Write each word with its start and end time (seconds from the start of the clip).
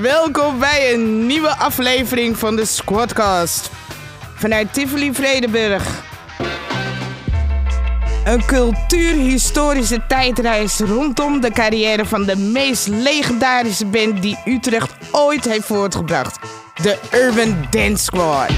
Welkom 0.00 0.58
bij 0.58 0.92
een 0.92 1.26
nieuwe 1.26 1.56
aflevering 1.56 2.38
van 2.38 2.56
de 2.56 2.64
Squadcast. 2.64 3.70
Vanuit 4.34 4.72
Tivoli 4.72 5.14
Vredenburg. 5.14 6.02
Een 8.24 8.44
cultuurhistorische 8.44 10.06
tijdreis 10.08 10.78
rondom 10.78 11.40
de 11.40 11.50
carrière 11.50 12.06
van 12.06 12.24
de 12.24 12.36
meest 12.36 12.86
legendarische 12.86 13.86
band 13.86 14.22
die 14.22 14.38
Utrecht 14.44 14.92
ooit 15.12 15.44
heeft 15.44 15.66
voortgebracht. 15.66 16.38
De 16.82 16.98
Urban 17.12 17.66
Dance 17.70 18.04
Squad. 18.04 18.50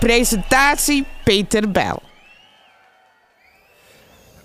Presentatie 0.00 1.04
Peter 1.24 1.70
Bijl. 1.70 2.05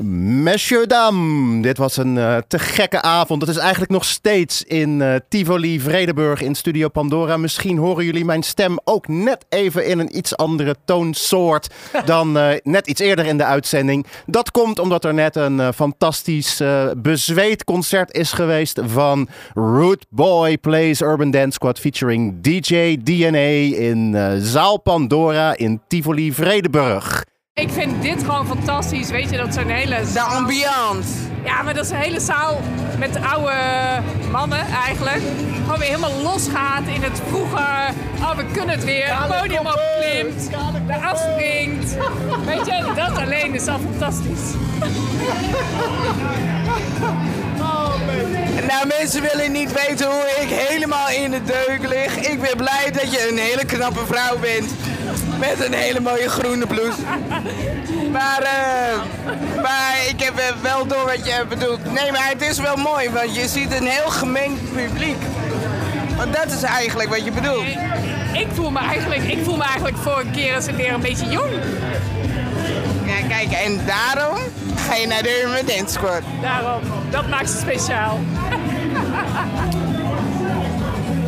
Monsieur 0.03 0.87
Dam, 0.87 1.61
dit 1.61 1.77
was 1.77 1.97
een 1.97 2.17
eh, 2.17 2.37
te 2.47 2.59
gekke 2.59 3.01
avond. 3.01 3.41
Het 3.41 3.49
is 3.49 3.57
eigenlijk 3.57 3.91
nog 3.91 4.05
steeds 4.05 4.63
in 4.63 5.01
eh, 5.01 5.15
Tivoli, 5.29 5.79
Vredenburg 5.79 6.41
in 6.41 6.55
Studio 6.55 6.89
Pandora. 6.89 7.37
Misschien 7.37 7.77
horen 7.77 8.05
jullie 8.05 8.25
mijn 8.25 8.43
stem 8.43 8.79
ook 8.83 9.07
net 9.07 9.45
even 9.49 9.85
in 9.85 9.99
een 9.99 10.17
iets 10.17 10.37
andere 10.37 10.75
toonsoort 10.85 11.67
dan 12.05 12.37
eh, 12.37 12.57
net 12.63 12.87
iets 12.87 13.01
eerder 13.01 13.25
in 13.25 13.37
de 13.37 13.43
uitzending. 13.43 14.05
Dat 14.25 14.51
komt 14.51 14.79
omdat 14.79 15.05
er 15.05 15.13
net 15.13 15.35
een 15.35 15.73
fantastisch 15.73 16.61
bezweet 16.97 17.63
concert 17.63 18.13
is 18.13 18.31
geweest 18.31 18.79
van 18.85 19.27
Root 19.53 20.05
Boy 20.09 20.57
Plays 20.57 21.01
Urban 21.01 21.31
Dance 21.31 21.51
Squad 21.51 21.79
featuring 21.79 22.41
DJ 22.41 22.97
DNA 23.03 23.77
in 23.77 24.15
Zaal 24.41 24.79
Pandora 24.79 25.57
in 25.57 25.81
Tivoli, 25.87 26.33
Vredenburg. 26.33 27.23
Ik 27.61 27.69
vind 27.69 28.01
dit 28.01 28.23
gewoon 28.23 28.45
fantastisch. 28.45 29.09
Weet 29.09 29.29
je, 29.29 29.37
dat 29.37 29.53
zijn 29.53 29.69
hele... 29.69 29.99
De 30.13 30.21
ambiance. 30.21 31.09
Ja, 31.43 31.61
maar 31.61 31.73
dat 31.73 31.85
is 31.85 31.91
een 31.91 31.97
hele 31.97 32.19
zaal 32.19 32.61
met 32.97 33.19
oude 33.33 33.53
mannen 34.31 34.65
eigenlijk. 34.85 35.21
Gewoon 35.63 35.79
weer 35.79 35.87
helemaal 35.87 36.21
losgaat 36.23 36.83
in 36.95 37.01
het 37.01 37.21
vroeger... 37.29 37.93
Oh, 38.19 38.35
we 38.35 38.45
kunnen 38.51 38.75
het 38.75 38.83
weer. 38.83 39.07
Het 39.07 39.41
podium 39.41 39.65
opklimt. 39.65 40.49
De 40.87 41.01
afspringt. 41.01 41.95
Weet 42.45 42.65
je, 42.65 42.91
dat 42.95 43.17
alleen 43.17 43.53
is 43.53 43.67
al 43.67 43.79
fantastisch. 43.79 44.53
Nou, 48.67 48.87
mensen 48.87 49.21
willen 49.21 49.51
niet 49.51 49.87
weten 49.87 50.07
hoe 50.07 50.25
ik 50.41 50.49
helemaal 50.49 51.09
in 51.09 51.31
de 51.31 51.43
deuk 51.43 51.87
lig. 51.87 52.15
Ik 52.15 52.41
ben 52.41 52.57
blij 52.57 52.91
dat 52.91 53.11
je 53.11 53.27
een 53.31 53.37
hele 53.37 53.65
knappe 53.65 54.05
vrouw 54.05 54.37
bent. 54.39 54.71
Met 55.39 55.65
een 55.65 55.73
hele 55.73 55.99
mooie 55.99 56.29
groene 56.29 56.67
blouse. 56.67 57.01
Maar, 58.11 58.41
uh, 58.41 59.61
maar 59.61 59.95
ik 60.09 60.21
heb 60.21 60.33
wel 60.61 60.87
door 60.87 61.05
wat 61.05 61.25
je 61.25 61.45
bedoelt. 61.49 61.93
Nee, 61.93 62.11
maar 62.11 62.29
het 62.29 62.41
is 62.41 62.59
wel 62.59 62.75
mooi, 62.75 63.09
want 63.09 63.35
je 63.35 63.47
ziet 63.47 63.73
een 63.73 63.87
heel 63.87 64.09
gemengd 64.09 64.73
publiek. 64.73 65.21
Want 66.17 66.33
dat 66.35 66.51
is 66.51 66.61
eigenlijk 66.61 67.09
wat 67.09 67.25
je 67.25 67.31
bedoelt. 67.31 67.65
Ik 68.33 68.47
voel 68.53 68.71
me 68.71 68.79
eigenlijk, 68.79 69.23
ik 69.23 69.43
voel 69.43 69.57
me 69.57 69.63
eigenlijk 69.63 69.97
voor 69.97 70.19
een 70.19 70.31
keer 70.31 70.55
eens 70.55 70.65
weer 70.65 70.93
een 70.93 71.01
beetje 71.01 71.25
jong. 71.29 71.51
Ja, 73.11 73.27
kijk, 73.27 73.51
en 73.51 73.79
daarom 73.85 74.37
ga 74.75 74.95
je 74.95 75.07
naar 75.07 75.23
de 75.23 75.41
Urban 75.43 75.65
Dance 75.65 75.93
Squad. 75.93 76.21
Daarom, 76.41 76.81
dat 77.09 77.27
maakt 77.27 77.49
het 77.49 77.59
speciaal. 77.59 78.19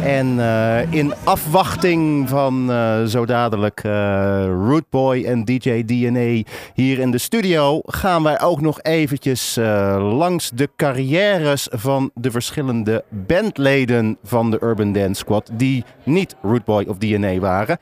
En 0.04 0.38
uh, 0.38 0.94
in 0.94 1.14
afwachting 1.24 2.30
van 2.30 2.72
uh, 2.72 3.04
zo 3.04 3.26
dadelijk 3.26 3.84
uh, 3.84 4.46
Rootboy 4.46 5.24
en 5.24 5.46
DJ 5.46 5.84
DNA 5.86 6.42
hier 6.74 7.00
in 7.00 7.12
de 7.12 7.18
studio, 7.18 7.80
gaan 7.86 8.24
wij 8.24 8.42
ook 8.42 8.62
nog 8.62 8.82
eventjes 8.82 9.56
langs 9.98 10.50
de 10.50 10.70
carrières 10.76 11.68
van 11.72 12.12
de 12.14 12.32
verschillende 12.32 13.04
bandleden 13.10 14.18
van 14.24 14.52
de 14.52 14.58
Urban 14.62 14.94
Dance 14.94 15.14
Squad, 15.14 15.50
die 15.54 15.84
niet 16.04 16.36
Rootboy 16.42 16.86
of 16.88 16.98
DNA 16.98 17.40
waren. 17.40 17.80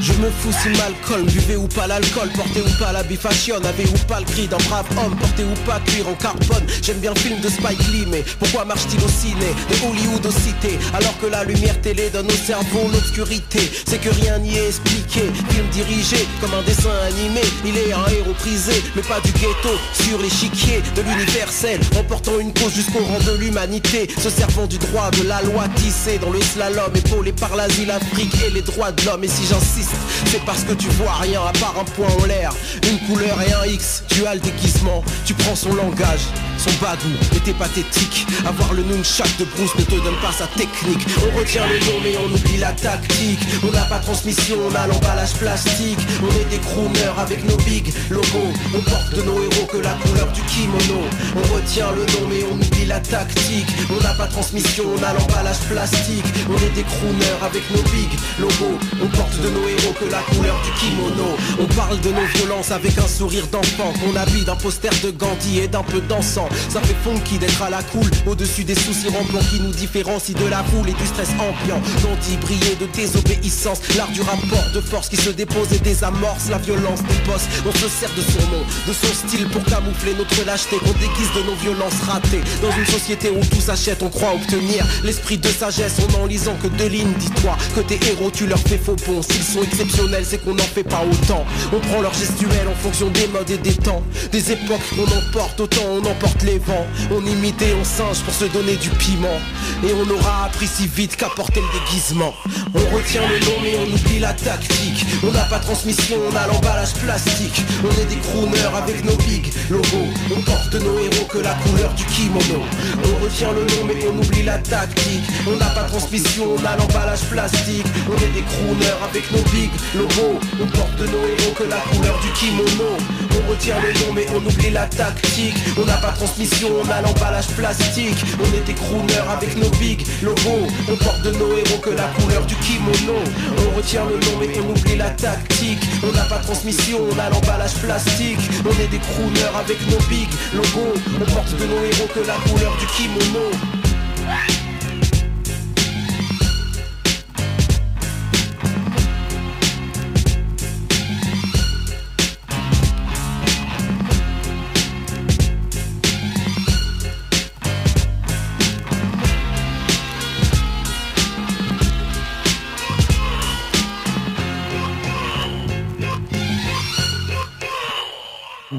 Je 0.00 0.14
me 0.14 0.30
fous 0.30 0.52
si 0.62 0.70
Malcolm, 0.78 1.26
buvez 1.26 1.56
ou 1.56 1.68
pas 1.68 1.86
l'alcool, 1.86 2.30
portez 2.34 2.62
ou 2.62 2.78
pas 2.82 2.90
la 2.90 3.02
bifashion, 3.02 3.56
avez 3.62 3.84
ou 3.84 3.98
pas 4.08 4.20
le 4.20 4.24
cri 4.24 4.48
d'un 4.48 4.56
brave 4.56 4.86
homme, 4.96 5.14
portez 5.14 5.44
ou 5.44 5.66
pas 5.66 5.78
cuir 5.80 6.08
en 6.08 6.14
carbone. 6.14 6.64
J'aime 6.82 7.00
bien 7.00 7.12
le 7.12 7.20
film 7.20 7.38
de 7.40 7.48
Spike 7.50 7.86
Lee, 7.92 8.06
mais 8.10 8.24
pourquoi 8.38 8.64
marche-t-il 8.64 9.04
au 9.04 9.08
ciné 9.08 9.52
De 9.68 9.86
Hollywood 9.86 10.24
aux 10.24 10.30
cités, 10.30 10.78
alors 10.94 11.18
que 11.20 11.26
la 11.26 11.44
lumière 11.44 11.78
télé 11.82 12.08
donne 12.08 12.28
au 12.28 12.46
cerveau 12.46 12.88
l'obscurité? 12.90 13.60
C'est 13.86 14.00
que 14.00 14.08
rien 14.08 14.38
n'y 14.38 14.56
est 14.56 14.68
expliqué. 14.68 15.20
Film 15.50 15.66
dirigé 15.70 16.26
comme 16.40 16.54
un 16.54 16.62
dessin 16.62 16.96
animé, 17.06 17.42
il 17.66 17.76
est 17.76 17.92
un 17.92 18.06
héros 18.08 18.32
prisé, 18.38 18.82
mais 18.96 19.02
pas 19.02 19.20
du 19.20 19.32
ghetto, 19.32 19.76
sur 19.92 20.18
l'échiquier 20.18 20.80
de 20.96 21.02
l'universel, 21.02 21.78
emportant 21.98 22.38
une 22.40 22.54
cause 22.54 22.74
jusqu'au 22.74 23.04
rang 23.04 23.20
de 23.20 23.36
l'humanité, 23.36 24.08
se 24.18 24.30
servant 24.30 24.66
du 24.66 24.78
droit 24.78 25.10
de 25.10 25.28
la 25.28 25.42
loi 25.42 25.64
tissé 25.76 26.16
dans 26.18 26.30
le 26.30 26.40
slalom, 26.40 26.90
épaulé 26.94 27.32
par 27.32 27.54
l'asile 27.54 27.90
Afrique 27.90 28.34
et 28.46 28.50
les 28.50 28.62
droits 28.62 28.92
de 28.92 29.04
l'homme. 29.04 29.24
Et 29.24 29.28
si 29.28 29.44
j'insiste 29.46 29.89
c'est 30.26 30.44
parce 30.44 30.64
que 30.64 30.72
tu 30.72 30.88
vois 30.90 31.14
rien 31.14 31.40
à 31.42 31.52
part 31.58 31.74
un 31.80 31.84
point 31.84 32.08
en 32.20 32.24
l'air. 32.26 32.52
Une 32.88 32.98
couleur 33.06 33.36
et 33.42 33.52
un 33.52 33.66
X, 33.66 34.04
tu 34.08 34.26
as 34.26 34.34
le 34.34 34.40
déguisement. 34.40 35.02
Tu 35.24 35.34
prends 35.34 35.56
son 35.56 35.74
langage, 35.74 36.20
son 36.56 36.70
bagou 36.80 37.10
était 37.34 37.52
pathétique. 37.52 38.26
Avoir 38.46 38.72
le 38.72 38.82
nunchak 38.82 39.28
de 39.38 39.44
Bruce 39.44 39.74
ne 39.76 39.84
te 39.84 39.96
donne 39.96 40.16
pas 40.22 40.32
sa 40.32 40.46
technique. 40.46 41.06
On 41.18 41.38
retient 41.38 41.66
le 41.66 41.78
nom 41.80 41.98
mais 42.02 42.14
on 42.16 42.32
oublie 42.32 42.58
la 42.58 42.72
tactique. 42.72 43.40
On 43.66 43.72
n'a 43.72 43.84
pas 43.86 43.98
transmission, 43.98 44.56
on 44.70 44.74
a 44.74 44.86
l'emballage 44.86 45.34
plastique. 45.34 45.98
On 46.22 46.40
est 46.40 46.50
des 46.50 46.58
crooners 46.58 47.18
avec 47.18 47.44
nos 47.44 47.56
big 47.58 47.92
logos. 48.10 48.52
On 48.74 48.80
porte 48.80 49.14
de 49.16 49.22
nos 49.22 49.42
héros 49.42 49.66
que 49.66 49.78
la 49.78 49.94
couleur 49.94 50.28
du 50.32 50.42
kimono. 50.42 51.02
On 51.36 51.54
retient 51.54 51.90
le 51.92 52.02
nom 52.06 52.28
mais 52.28 52.44
on 52.50 52.54
oublie 52.54 52.86
la 52.86 53.00
tactique. 53.00 53.66
On 53.90 54.00
n'a 54.02 54.14
pas 54.14 54.26
transmission, 54.26 54.84
on 54.96 55.02
a 55.02 55.12
l'emballage 55.12 55.60
plastique. 55.68 56.26
On 56.48 56.56
est 56.56 56.74
des 56.74 56.84
crooners 56.84 57.38
avec 57.42 57.68
nos 57.70 57.82
big 57.90 58.10
logos. 58.38 58.78
On 59.02 59.08
porte 59.08 59.40
de 59.40 59.48
nos 59.50 59.66
héros 59.66 59.79
que 59.88 60.04
la 60.10 60.20
couleur 60.20 60.60
du 60.62 60.70
kimono. 60.72 61.36
On 61.58 61.66
parle 61.74 62.00
de 62.00 62.10
nos 62.10 62.26
violences 62.34 62.70
avec 62.70 62.98
un 62.98 63.06
sourire 63.06 63.46
d'enfant. 63.48 63.92
Qu'on 64.00 64.14
habille 64.16 64.44
d'un 64.44 64.56
poster 64.56 64.90
de 65.02 65.10
Gandhi 65.10 65.60
et 65.60 65.68
d'un 65.68 65.82
peu 65.82 66.00
d'encens 66.00 66.48
Ça 66.68 66.80
fait 66.80 66.96
funky 67.02 67.38
d'être 67.38 67.62
à 67.62 67.70
la 67.70 67.82
cool. 67.84 68.08
Au-dessus 68.26 68.64
des 68.64 68.74
soucis 68.74 69.08
rampants 69.08 69.44
qui 69.50 69.60
nous 69.60 69.72
différencient 69.72 70.38
de 70.38 70.46
la 70.46 70.62
foule 70.64 70.88
et 70.88 70.92
du 70.92 71.06
stress 71.06 71.30
ambiant. 71.38 71.80
Gandhi 72.02 72.36
briller 72.36 72.76
de 72.76 72.86
désobéissance. 72.94 73.80
L'art 73.96 74.10
du 74.10 74.20
rapport 74.20 74.70
de 74.74 74.80
force 74.80 75.08
qui 75.08 75.16
se 75.16 75.30
dépose 75.30 75.72
et 75.72 75.78
désamorce 75.78 76.48
La 76.50 76.58
violence 76.58 77.02
des 77.02 77.30
boss. 77.30 77.42
On 77.66 77.72
se 77.72 77.88
sert 77.88 78.10
de 78.14 78.22
son 78.22 78.46
nom, 78.50 78.64
de 78.86 78.92
son 78.92 79.12
style 79.14 79.48
pour 79.48 79.64
camoufler 79.64 80.14
notre 80.14 80.44
lâcheté. 80.44 80.76
Qu'on 80.76 80.92
déguise 80.92 81.32
de 81.34 81.42
nos 81.42 81.56
violences 81.56 82.00
ratées. 82.06 82.42
Dans 82.62 82.72
une 82.72 82.86
société 82.86 83.30
où 83.30 83.40
tout 83.46 83.60
s'achète 83.60 84.02
on 84.02 84.10
croit 84.10 84.34
obtenir 84.34 84.84
L'esprit 85.04 85.38
de 85.38 85.48
sagesse 85.48 85.96
en 86.00 86.22
en 86.22 86.26
lisant 86.26 86.56
que 86.62 86.68
deux 86.68 86.88
lignes 86.88 87.12
Dis-toi. 87.18 87.56
Que 87.74 87.80
tes 87.80 87.98
héros 88.10 88.30
tu 88.30 88.46
leur 88.46 88.58
fais 88.58 88.78
faux 88.78 88.96
bon. 89.06 89.22
S'ils 89.22 89.42
sont 89.42 89.69
exceptionnel, 89.70 90.24
c'est 90.26 90.38
qu'on 90.38 90.54
n'en 90.54 90.70
fait 90.74 90.84
pas 90.84 91.02
autant. 91.10 91.44
On 91.72 91.78
prend 91.78 92.00
leur 92.00 92.12
gestuelle 92.12 92.68
en 92.68 92.74
fonction 92.74 93.08
des 93.08 93.26
modes 93.28 93.50
et 93.50 93.58
des 93.58 93.74
temps. 93.74 94.02
Des 94.32 94.52
époques 94.52 94.80
qu'on 94.94 95.06
emporte, 95.16 95.60
autant 95.60 95.86
on 95.90 96.04
emporte 96.04 96.42
les 96.42 96.58
vents. 96.58 96.86
On 97.12 97.24
imite 97.24 97.60
et 97.62 97.72
on 97.80 97.84
singe 97.84 98.20
pour 98.24 98.34
se 98.34 98.46
donner 98.46 98.76
du 98.76 98.90
piment. 98.90 99.40
Et 99.84 99.92
on 99.94 100.10
aura 100.10 100.46
appris 100.46 100.66
si 100.66 100.86
vite 100.86 101.16
qu'à 101.16 101.28
porter 101.28 101.60
le 101.60 101.78
déguisement. 101.78 102.34
On 102.74 102.96
retient 102.96 103.22
le 103.28 103.38
nom 103.46 103.56
mais 103.62 103.76
on 103.78 103.94
oublie 103.94 104.18
la 104.18 104.32
tactique. 104.32 105.06
On 105.22 105.30
n'a 105.30 105.44
pas 105.44 105.58
transmission, 105.58 106.16
on 106.30 106.36
a 106.36 106.46
l'emballage 106.46 106.94
plastique. 106.94 107.62
On 107.84 108.00
est 108.00 108.06
des 108.06 108.20
crooners 108.26 108.74
avec 108.76 109.04
nos 109.04 109.16
big 109.16 109.46
logos. 109.70 110.10
On 110.36 110.40
porte 110.42 110.74
nos 110.74 110.98
héros 110.98 111.26
que 111.28 111.38
la 111.38 111.54
couleur 111.54 111.92
du 111.94 112.04
kimono. 112.04 112.62
On 113.04 113.24
retient 113.24 113.52
le 113.52 113.62
nom 113.62 113.84
mais 113.86 114.00
on 114.08 114.18
oublie 114.18 114.42
la 114.42 114.58
tactique. 114.58 115.24
On 115.46 115.56
n'a 115.56 115.70
pas 115.70 115.84
transmission, 115.84 116.56
on 116.58 116.64
a 116.64 116.76
l'emballage 116.76 117.24
plastique. 117.30 117.86
On 118.08 118.16
est 118.16 118.34
des 118.34 118.42
crooners 118.42 118.98
avec 119.08 119.30
nos 119.30 119.42
big 119.50 119.59
logo 119.94 120.38
On 120.60 120.66
porte 120.66 121.00
nos 121.00 121.26
héros 121.26 121.54
que 121.56 121.64
la 121.64 121.76
couleur 121.76 122.18
du 122.20 122.30
kimono. 122.32 122.96
On 123.32 123.50
retient 123.50 123.76
le 123.80 123.92
nom 124.00 124.12
mais 124.14 124.26
on 124.34 124.44
oublie 124.44 124.70
la 124.70 124.86
tactique. 124.86 125.56
On 125.76 125.84
n'a 125.84 125.96
pas 125.96 126.12
transmission, 126.12 126.68
on 126.82 126.88
a 126.90 127.00
l'emballage 127.00 127.48
plastique. 127.48 128.16
On 128.38 128.56
est 128.56 128.64
des 128.66 128.74
crooners 128.74 129.26
avec 129.28 129.56
nos 129.56 129.70
big 129.78 130.06
logos 130.22 130.66
On 130.88 130.96
porte 130.96 131.22
de 131.22 131.32
nos 131.32 131.56
héros 131.56 131.78
que 131.82 131.90
la 131.90 132.08
couleur 132.18 132.44
du 132.46 132.54
kimono. 132.56 133.18
On 133.58 133.76
retient 133.76 134.04
le 134.04 134.14
nom 134.14 134.38
mais 134.40 134.48
on 134.60 134.70
oublie 134.70 134.96
la 134.96 135.10
tactique. 135.10 135.82
On 136.02 136.12
n'a 136.12 136.24
pas 136.24 136.38
transmission, 136.38 136.98
on 137.10 137.18
a 137.18 137.30
l'emballage 137.30 137.74
plastique. 137.74 138.40
On 138.64 138.82
est 138.82 138.88
des 138.88 138.98
crooners 138.98 139.52
avec 139.58 139.78
nos 139.90 140.00
big 140.08 140.28
logos 140.54 140.94
On 141.20 141.24
porte 141.32 141.56
de 141.56 141.64
nos 141.64 141.84
héros 141.84 142.08
que 142.14 142.20
la 142.20 142.34
couleur 142.48 142.76
du 142.76 142.86
kimono 142.86 143.50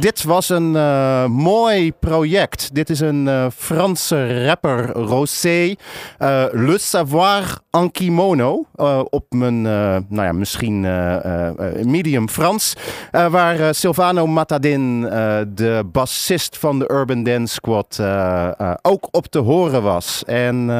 dit 0.01 0.23
was 0.23 0.49
een 0.49 0.73
uh, 0.73 1.25
mooi 1.25 1.91
project. 1.99 2.73
Dit 2.73 2.89
is 2.89 2.99
een 2.99 3.25
uh, 3.27 3.45
Franse 3.55 4.45
rapper, 4.45 4.89
Rosé. 4.91 5.67
Uh, 5.67 5.75
Le 6.51 6.77
Savoir 6.77 7.59
en 7.71 7.91
kimono. 7.91 8.65
op 9.09 9.25
mijn, 9.29 9.61
nou 9.61 10.23
ja, 10.23 10.31
misschien 10.31 10.81
medium 11.83 12.29
Frans. 12.29 12.75
waar 13.11 13.75
Silvano 13.75 14.27
Matadin, 14.27 15.01
de 15.53 15.83
bassist 15.91 16.57
van 16.57 16.79
de 16.79 16.91
Urban 16.91 17.23
Dance 17.23 17.53
Squad, 17.53 17.99
ook 18.81 19.07
op 19.11 19.27
te 19.27 19.39
horen 19.39 19.83
was. 19.83 20.23
En 20.25 20.71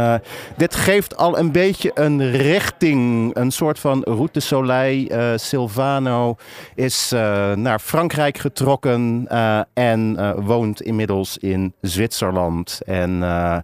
dit 0.58 0.76
geeft 0.76 1.18
al 1.18 1.38
een 1.38 1.52
beetje 1.52 1.92
een 1.94 2.32
richting. 2.32 3.36
Een 3.36 3.52
soort 3.52 3.80
van 3.80 4.02
route 4.04 4.40
soleil. 4.40 5.08
Silvano 5.36 6.36
is 6.76 7.12
naar 7.56 7.80
Frankrijk 7.80 8.38
getrokken 8.38 9.26
uh, 9.32 9.60
en 9.74 10.16
uh, 10.20 10.32
woont 10.36 10.82
inmiddels 10.82 11.38
in 11.38 11.74
Zwitserland. 11.82 12.82
En 12.86 13.10
uh, 13.10 13.58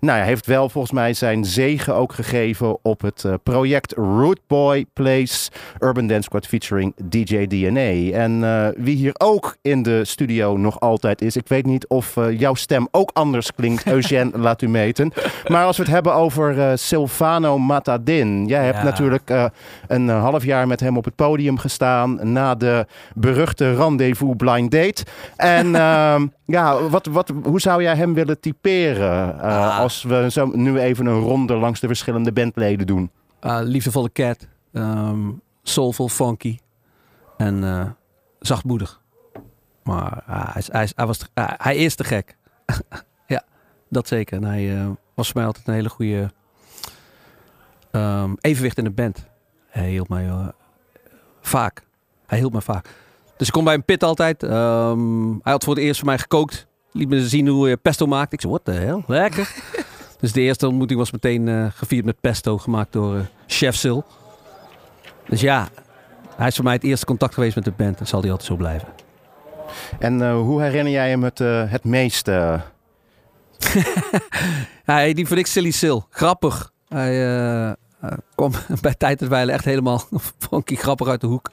nou 0.00 0.18
ja, 0.18 0.24
heeft 0.24 0.46
wel 0.46 0.68
volgens 0.68 0.92
mij 0.92 1.14
zijn 1.14 1.44
zegen 1.44 1.94
ook 1.94 2.12
gegeven 2.12 2.71
op 2.82 3.00
het 3.00 3.24
project 3.42 3.92
Root 3.92 4.38
Boy 4.46 4.86
Plays 4.92 5.48
Urban 5.80 6.06
Dance 6.06 6.22
Squad 6.22 6.46
featuring 6.46 6.94
DJ 7.04 7.46
DNA. 7.46 8.18
En 8.18 8.40
wie 8.76 8.96
hier 8.96 9.14
ook 9.18 9.56
in 9.62 9.82
de 9.82 10.04
studio 10.04 10.56
nog 10.56 10.80
altijd 10.80 11.22
is, 11.22 11.36
ik 11.36 11.48
weet 11.48 11.66
niet 11.66 11.86
of 11.86 12.14
jouw 12.30 12.54
stem 12.54 12.88
ook 12.90 13.10
anders 13.12 13.54
klinkt, 13.54 13.86
Eugène, 13.96 14.30
laat 14.34 14.62
u 14.62 14.68
meten. 14.68 15.12
Maar 15.48 15.64
als 15.64 15.76
we 15.76 15.82
het 15.82 15.92
hebben 15.92 16.14
over 16.14 16.78
Silvano 16.78 17.58
Matadin. 17.58 18.46
Jij 18.46 18.64
hebt 18.64 18.76
ja. 18.76 18.84
natuurlijk 18.84 19.50
een 19.86 20.08
half 20.08 20.44
jaar 20.44 20.66
met 20.66 20.80
hem 20.80 20.96
op 20.96 21.04
het 21.04 21.14
podium 21.14 21.58
gestaan 21.58 22.32
na 22.32 22.54
de 22.54 22.86
beruchte 23.14 23.74
rendezvous 23.74 24.36
blind 24.36 24.70
date. 24.70 25.04
En 25.36 25.66
uh, 25.66 26.14
ja, 26.52 26.88
wat, 26.88 27.06
wat, 27.06 27.32
hoe 27.42 27.60
zou 27.60 27.82
jij 27.82 27.96
hem 27.96 28.14
willen 28.14 28.40
typeren 28.40 29.34
uh, 29.34 29.78
als 29.78 30.02
we 30.02 30.30
zo 30.30 30.46
nu 30.46 30.78
even 30.78 31.06
een 31.06 31.20
ronde 31.20 31.54
langs 31.54 31.80
de 31.80 31.86
verschillende 31.86 32.32
bandleden 32.32 32.86
doen? 32.86 33.10
Uh, 33.40 33.58
liefdevolle 33.62 34.12
cat, 34.12 34.46
um, 34.72 35.40
soulful, 35.62 36.08
funky 36.08 36.58
en 37.36 37.62
uh, 37.62 37.84
zachtmoedig. 38.40 39.00
Maar 39.82 40.22
hij, 40.26 40.62
hij, 40.66 40.88
hij, 40.94 41.06
was, 41.06 41.28
hij 41.34 41.76
is 41.76 41.94
te 41.94 42.04
gek. 42.04 42.36
ja, 43.26 43.42
dat 43.88 44.08
zeker. 44.08 44.36
En 44.36 44.44
hij 44.44 44.96
was 45.14 45.26
voor 45.26 45.36
mij 45.36 45.46
altijd 45.46 45.66
een 45.66 45.74
hele 45.74 45.88
goede 45.88 46.30
um, 47.92 48.36
evenwicht 48.40 48.78
in 48.78 48.84
de 48.84 48.90
band. 48.90 49.26
Hij 49.68 49.88
hielp 49.88 50.08
mij 50.08 50.52
vaak. 51.40 51.84
Hij 52.26 52.38
hielp 52.38 52.52
me 52.52 52.62
vaak. 52.62 52.88
Dus 53.42 53.50
ik 53.50 53.56
kom 53.56 53.66
bij 53.66 53.74
een 53.74 53.84
pit 53.84 54.02
altijd. 54.02 54.42
Um, 54.42 55.40
hij 55.42 55.52
had 55.52 55.64
voor 55.64 55.74
het 55.74 55.82
eerst 55.82 55.98
voor 55.98 56.08
mij 56.08 56.18
gekookt. 56.18 56.66
Liet 56.92 57.08
me 57.08 57.28
zien 57.28 57.48
hoe 57.48 57.68
je 57.68 57.76
pesto 57.76 58.06
maakt. 58.06 58.32
Ik 58.32 58.40
zei, 58.40 58.52
wat 58.52 58.64
de 58.64 58.72
hel, 58.72 59.04
lekker. 59.06 59.54
dus 60.20 60.32
de 60.32 60.40
eerste 60.40 60.66
ontmoeting 60.66 60.98
was 60.98 61.10
meteen 61.10 61.46
uh, 61.46 61.66
gevierd 61.74 62.04
met 62.04 62.20
pesto, 62.20 62.58
gemaakt 62.58 62.92
door 62.92 63.16
uh, 63.16 63.22
chef 63.46 63.74
Sil. 63.82 64.00
Dus 65.28 65.40
ja, 65.40 65.68
hij 66.36 66.46
is 66.46 66.54
voor 66.54 66.64
mij 66.64 66.72
het 66.72 66.82
eerste 66.82 67.06
contact 67.06 67.34
geweest 67.34 67.54
met 67.54 67.64
de 67.64 67.72
band. 67.76 68.00
En 68.00 68.06
zal 68.06 68.20
hij 68.20 68.30
altijd 68.30 68.48
zo 68.48 68.56
blijven. 68.56 68.88
En 69.98 70.18
uh, 70.18 70.34
hoe 70.34 70.60
herinner 70.60 70.92
jij 70.92 71.08
hem 71.08 71.22
het, 71.22 71.38
het 71.68 71.84
meeste? 71.84 72.60
ja, 74.86 75.12
die 75.12 75.26
vond 75.26 75.38
ik 75.38 75.46
silly 75.46 75.70
Sil. 75.80 76.00
Grappig. 76.10 76.72
Hij 76.88 77.76
kwam 78.34 78.52
bij 78.80 78.94
tijd 78.94 79.22
en 79.22 79.28
wijle 79.28 79.52
echt 79.52 79.64
helemaal 79.64 80.04
funky 80.38 80.76
grappig 80.76 81.08
uit 81.08 81.20
de 81.20 81.26
hoek. 81.26 81.50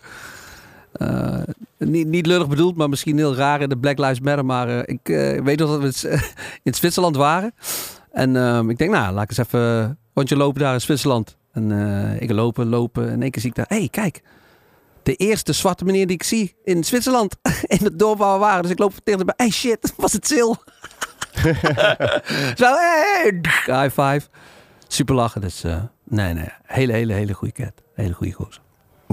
Uh, 1.02 1.42
niet, 1.78 2.08
niet 2.08 2.26
lullig 2.26 2.48
bedoeld, 2.48 2.76
maar 2.76 2.90
misschien 2.90 3.18
heel 3.18 3.36
raar 3.36 3.62
in 3.62 3.70
de 3.70 3.78
Black 3.78 3.98
Lives 3.98 4.20
Matter. 4.20 4.46
Maar 4.46 4.70
uh, 4.70 4.80
ik 4.86 5.10
uh, 5.10 5.42
weet 5.42 5.60
nog 5.60 5.82
dat 5.82 6.02
we 6.02 6.20
in 6.64 6.74
Zwitserland 6.74 7.16
waren. 7.16 7.54
En 8.12 8.36
ehm, 8.36 8.70
ik 8.70 8.78
denk, 8.78 8.92
nou, 8.92 9.14
laat 9.14 9.24
ik 9.24 9.30
eens 9.30 9.48
even 9.48 9.60
een 9.60 9.98
rondje 10.14 10.38
lopen 10.38 10.62
daar 10.62 10.74
in 10.74 10.82
Zwitserland. 10.82 11.38
En 11.52 11.72
ik 12.20 12.32
lopen, 12.32 12.70
lopen. 12.70 13.08
En 13.08 13.14
in 13.14 13.22
één 13.22 13.32
keer 13.32 13.42
zie 13.42 13.50
ik 13.50 13.56
daar, 13.56 13.66
hé, 13.68 13.78
hey, 13.78 13.88
kijk. 13.90 14.22
De 15.04 15.16
eerste 15.16 15.54
zwarte 15.54 15.86
meneer 15.86 16.08
die 16.08 16.16
ik 16.16 16.24
zie 16.24 16.56
in 16.64 16.84
Zwitserland. 16.84 17.36
in 17.78 17.84
het 17.84 18.00
dorp 18.00 18.18
waar 18.18 18.34
we 18.34 18.40
waren. 18.40 18.62
Dus 18.62 18.72
ik 18.72 18.80
loop 18.80 18.94
tegen 19.04 19.26
bij, 19.26 19.36
hey 19.38 19.50
shit, 19.50 19.94
was 19.98 20.14
het 20.14 20.28
Sil? 20.32 20.52
Zo, 22.56 22.66
hey, 22.76 23.40
high 23.66 24.02
five. 24.02 24.22
Super 24.88 25.16
lachen. 25.16 25.42
Dus 25.42 25.64
nee, 26.04 26.34
nee, 26.34 26.50
hele, 26.64 26.94
hele, 26.94 27.14
hele 27.14 27.34
goede 27.34 27.54
cat. 27.54 27.74
Hele 27.94 28.14
goede 28.14 28.34
gozer. 28.34 28.62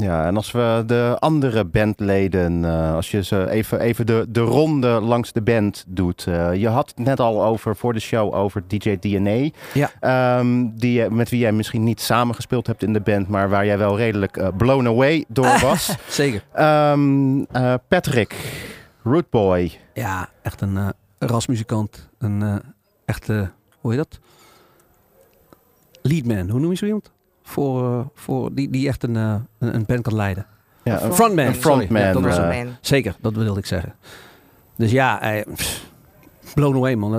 Ja, 0.01 0.27
en 0.27 0.37
als 0.37 0.51
we 0.51 0.83
de 0.87 1.17
andere 1.19 1.65
bandleden, 1.65 2.63
uh, 2.63 2.95
als 2.95 3.11
je 3.11 3.23
ze 3.23 3.51
even, 3.51 3.81
even 3.81 4.07
de, 4.07 4.27
de 4.29 4.41
ronde 4.41 4.89
langs 4.89 5.33
de 5.33 5.43
band 5.43 5.85
doet. 5.87 6.27
Uh, 6.29 6.55
je 6.55 6.69
had 6.69 6.89
het 6.89 6.99
net 6.99 7.21
al 7.21 7.45
over 7.45 7.77
voor 7.77 7.93
de 7.93 8.01
show 8.01 8.35
over 8.35 8.63
DJ 8.67 8.97
DNA. 8.99 9.49
Ja. 9.73 10.39
Um, 10.39 10.79
die, 10.79 11.11
met 11.11 11.29
wie 11.29 11.39
jij 11.39 11.53
misschien 11.53 11.85
niet 11.85 12.01
samengespeeld 12.01 12.67
hebt 12.67 12.83
in 12.83 12.93
de 12.93 13.01
band, 13.01 13.29
maar 13.29 13.49
waar 13.49 13.67
jij 13.67 13.79
wel 13.79 13.97
redelijk 13.97 14.37
uh, 14.37 14.49
blown 14.57 14.87
away 14.87 15.25
door 15.29 15.59
was. 15.61 15.97
Zeker. 16.09 16.43
Um, 16.93 17.47
Patrick, 17.89 18.35
Rootboy. 19.03 19.73
Ja, 19.95 20.29
echt 20.43 20.61
een 20.61 20.93
rasmuzikant. 21.19 22.09
Een 22.19 22.63
echte, 23.05 23.51
hoe 23.81 23.91
heet 23.95 24.01
dat? 24.11 24.19
Leadman, 26.03 26.51
hoe 26.51 26.61
noem 26.61 26.71
je 26.71 26.77
zo 26.77 26.87
iemand? 26.87 27.15
Voor, 27.47 27.83
uh, 27.83 28.01
voor 28.15 28.55
die, 28.55 28.71
die 28.71 28.89
echt 28.89 29.03
een, 29.03 29.15
uh, 29.15 29.35
een 29.59 29.85
band 29.87 30.03
kan 30.03 30.15
leiden. 30.15 30.47
Ja, 30.85 31.03
een 31.03 31.13
frontman. 31.13 31.47
Een 31.47 31.55
frontman. 31.55 32.01
Ja, 32.01 32.13
dat 32.13 32.23
was 32.23 32.41
zeker, 32.81 33.17
dat 33.21 33.35
wilde 33.35 33.59
ik 33.59 33.67
zeggen. 33.67 33.95
Dus 34.77 34.91
ja, 34.91 35.19
hij, 35.21 35.47
blown 36.55 36.77
away 36.77 36.95
man. 36.95 37.13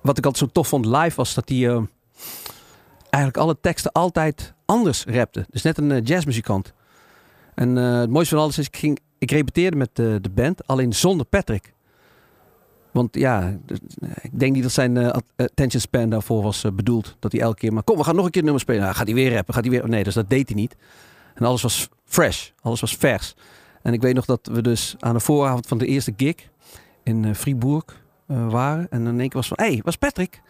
wat 0.00 0.18
ik 0.18 0.24
altijd 0.24 0.36
zo 0.36 0.46
tof 0.46 0.68
vond 0.68 0.86
live 0.86 1.16
was 1.16 1.34
dat 1.34 1.48
hij 1.48 1.86
eigenlijk 3.10 3.36
alle 3.36 3.56
teksten 3.60 3.92
altijd 3.92 4.54
anders 4.64 5.04
rapte. 5.04 5.46
Dus 5.50 5.62
net 5.62 5.78
een 5.78 6.02
jazzmuzikant. 6.02 6.72
En 7.54 7.76
het 7.76 8.10
mooiste 8.10 8.34
van 8.34 8.44
alles 8.44 8.58
is, 8.58 8.66
ik, 8.66 8.76
ging, 8.76 8.98
ik 9.18 9.30
repeteerde 9.30 9.76
met 9.76 9.90
de, 9.92 10.18
de 10.20 10.30
band, 10.30 10.66
alleen 10.66 10.92
zonder 10.92 11.26
Patrick. 11.26 11.72
Want 12.92 13.16
ja, 13.16 13.58
ik 14.20 14.38
denk 14.38 14.54
niet 14.54 14.62
dat 14.62 14.72
zijn 14.72 14.96
uh, 14.96 15.10
attention 15.36 15.80
span 15.80 16.10
daarvoor 16.10 16.42
was 16.42 16.64
uh, 16.64 16.72
bedoeld. 16.72 17.16
Dat 17.18 17.32
hij 17.32 17.40
elke 17.40 17.58
keer 17.58 17.72
maar, 17.72 17.82
kom, 17.82 17.96
we 17.96 18.04
gaan 18.04 18.14
nog 18.16 18.24
een 18.24 18.30
keer 18.30 18.42
nummer 18.42 18.60
spelen. 18.60 18.82
Nou, 18.82 18.94
gaat 18.94 19.06
hij 19.06 19.14
weer 19.14 19.34
rappen, 19.34 19.54
gaat 19.54 19.64
hij 19.64 19.72
weer... 19.72 19.88
Nee, 19.88 20.04
dus 20.04 20.14
dat 20.14 20.30
deed 20.30 20.48
hij 20.48 20.56
niet. 20.56 20.76
En 21.34 21.44
alles 21.44 21.62
was 21.62 21.88
fresh, 22.04 22.50
alles 22.60 22.80
was 22.80 22.96
vers. 22.96 23.34
En 23.82 23.92
ik 23.92 24.02
weet 24.02 24.14
nog 24.14 24.24
dat 24.24 24.48
we 24.52 24.62
dus 24.62 24.94
aan 24.98 25.14
de 25.14 25.20
vooravond 25.20 25.66
van 25.66 25.78
de 25.78 25.86
eerste 25.86 26.14
gig 26.16 26.34
in 27.02 27.22
uh, 27.22 27.34
Fribourg 27.34 27.84
waren. 28.26 28.86
En 28.90 29.06
in 29.06 29.20
één 29.20 29.28
keer 29.28 29.40
was 29.40 29.48
van, 29.48 29.58
hé, 29.60 29.72
hey, 29.72 29.80
was 29.84 29.96
Patrick? 29.96 30.42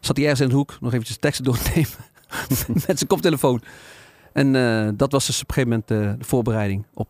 Zat 0.00 0.16
hij 0.16 0.24
ergens 0.24 0.42
in 0.42 0.48
de 0.48 0.54
hoek, 0.54 0.76
nog 0.80 0.92
eventjes 0.92 1.16
teksten 1.16 1.44
door 1.52 1.58
te 1.58 1.70
nemen. 1.74 1.90
met 2.86 2.98
zijn 2.98 3.06
koptelefoon. 3.06 3.62
En 4.32 4.52
dat 4.96 5.12
was 5.12 5.26
dus 5.26 5.42
op 5.42 5.48
een 5.48 5.54
gegeven 5.54 5.84
moment 5.88 6.18
de 6.18 6.24
voorbereiding 6.26 6.84
op 6.94 7.08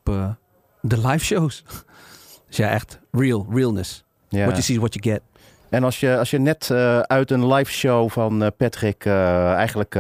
de 0.81 1.09
live 1.09 1.25
shows. 1.25 1.65
dus 2.49 2.57
ja, 2.57 2.71
echt 2.71 3.01
real, 3.11 3.47
realness. 3.51 4.05
Ja. 4.35 4.45
What 4.45 4.51
you 4.51 4.63
see 4.63 4.75
is 4.75 4.81
what 4.81 4.95
you 4.95 5.15
get. 5.15 5.23
En 5.69 5.85
als 5.85 6.01
je, 6.01 6.19
als 6.19 6.31
je 6.31 6.39
net 6.39 6.69
uh, 6.73 6.99
uit 6.99 7.31
een 7.31 7.53
live 7.53 7.73
show 7.73 8.11
van 8.11 8.43
uh, 8.43 8.49
Patrick 8.57 9.05
uh, 9.05 9.53
eigenlijk 9.53 9.99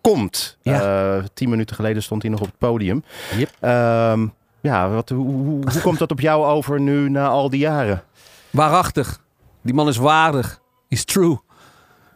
komt. 0.00 0.58
Ja. 0.62 1.22
tien 1.34 1.48
minuten 1.48 1.76
geleden 1.76 2.02
stond 2.02 2.22
hij 2.22 2.30
nog 2.30 2.40
op 2.40 2.46
het 2.46 2.58
podium. 2.58 3.04
Yep. 3.36 3.48
Um, 3.60 4.32
ja, 4.60 4.88
wat, 4.88 5.08
hoe, 5.08 5.26
hoe, 5.26 5.70
hoe 5.72 5.80
komt 5.82 5.98
dat 5.98 6.10
op 6.10 6.20
jou 6.20 6.44
over 6.44 6.80
nu 6.80 7.10
na 7.10 7.28
al 7.28 7.50
die 7.50 7.60
jaren? 7.60 8.02
Waarachtig. 8.50 9.24
Die 9.62 9.74
man 9.74 9.88
is 9.88 9.96
waardig. 9.96 10.60
Is 10.88 11.04
true. 11.04 11.38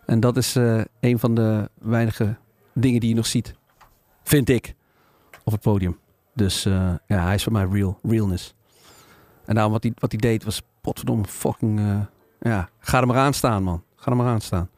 En 0.07 0.21
dat 0.21 0.37
is 0.37 0.55
een 1.01 1.19
van 1.19 1.35
de 1.35 1.71
weinige 1.81 2.37
dingen 2.75 3.01
die 3.01 3.09
je 3.09 3.15
nog 3.15 3.27
ziet. 3.27 3.55
Vind 4.23 4.49
ik. 4.49 4.75
Op 5.45 5.53
het 5.53 5.61
podium. 5.61 5.99
Dus 6.35 6.63
ja, 6.63 7.01
hij 7.07 7.35
is 7.35 7.43
voor 7.43 7.53
mij 7.53 7.67
real. 7.71 7.99
Realness. 8.03 8.55
En 9.45 9.55
daarom 9.55 9.73
wat 9.73 9.83
hij, 9.83 9.93
wat 9.99 10.13
hij 10.13 10.21
deed 10.21 10.45
was 10.45 10.63
potverdomme 10.83 11.25
fucking... 11.25 11.79
Uh, 11.79 12.01
ja, 12.41 12.69
ga 12.79 13.01
er 13.01 13.07
maar 13.07 13.17
aan 13.17 13.35
staan, 13.35 13.63
man. 13.63 13.83
Ga 13.97 14.11
er 14.11 14.17
maar 14.17 14.27
aan 14.27 14.41
staan. 14.41 14.71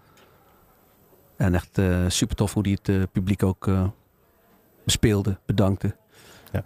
En 1.37 1.55
echt 1.55 1.79
uh, 1.79 2.05
super 2.09 2.37
tof 2.37 2.55
hoe 2.55 2.63
hij 2.63 2.73
het 2.73 2.89
uh, 2.89 3.03
publiek 3.13 3.43
ook 3.43 3.71
bespeelde, 4.85 5.39
bedankte. 5.47 5.97
Ja. 6.53 6.65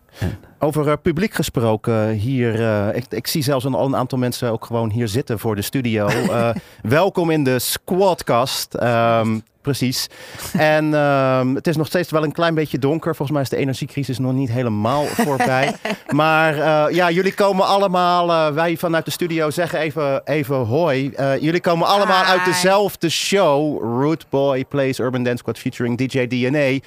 Over 0.60 0.98
publiek 0.98 1.34
gesproken, 1.34 2.10
hier, 2.10 2.60
ik, 2.94 3.04
ik, 3.08 3.26
zie 3.26 3.42
zelfs 3.42 3.64
een, 3.64 3.72
een, 3.72 3.96
aantal 3.96 4.18
mensen 4.18 4.50
ook 4.50 4.64
gewoon 4.64 4.90
hier 4.90 5.08
zitten 5.08 5.38
voor 5.38 5.54
de 5.54 5.62
studio. 5.62 6.08
welkom 6.82 7.30
in 7.30 7.44
de 7.44 7.58
Squadcast. 7.58 8.76
Um, 8.82 9.42
precies. 9.62 10.08
En 10.52 10.94
um, 10.94 11.54
het 11.54 11.66
is 11.66 11.76
nog 11.76 11.86
steeds 11.86 12.10
wel 12.10 12.24
een 12.24 12.32
klein 12.32 12.54
beetje 12.54 12.78
donker. 12.78 13.16
Volgens 13.16 13.30
mij 13.30 13.42
is 13.42 13.48
de 13.48 13.56
energiecrisis 13.56 14.18
nog 14.18 14.32
niet 14.32 14.50
helemaal 14.50 15.04
voorbij. 15.04 15.74
maar 16.08 16.54
ja, 16.92 17.10
jullie 17.10 17.34
komen 17.34 17.66
allemaal, 17.66 18.52
wij 18.54 18.76
vanuit 18.76 19.04
de 19.04 19.10
studio 19.10 19.50
zeggen 19.50 19.78
even, 19.78 20.22
even 20.24 20.56
hoi. 20.56 21.12
Jullie 21.40 21.60
komen 21.60 21.86
allemaal 21.86 22.24
Hi. 22.24 22.30
uit 22.30 22.44
dezelfde 22.44 23.08
show. 23.08 23.82
Root 24.02 24.26
Boy 24.28 24.64
Plays 24.64 24.98
Urban 24.98 25.22
Dance 25.22 25.38
Squad 25.38 25.58
featuring 25.58 25.98
DJ 25.98 26.26
DNA. 26.26 26.78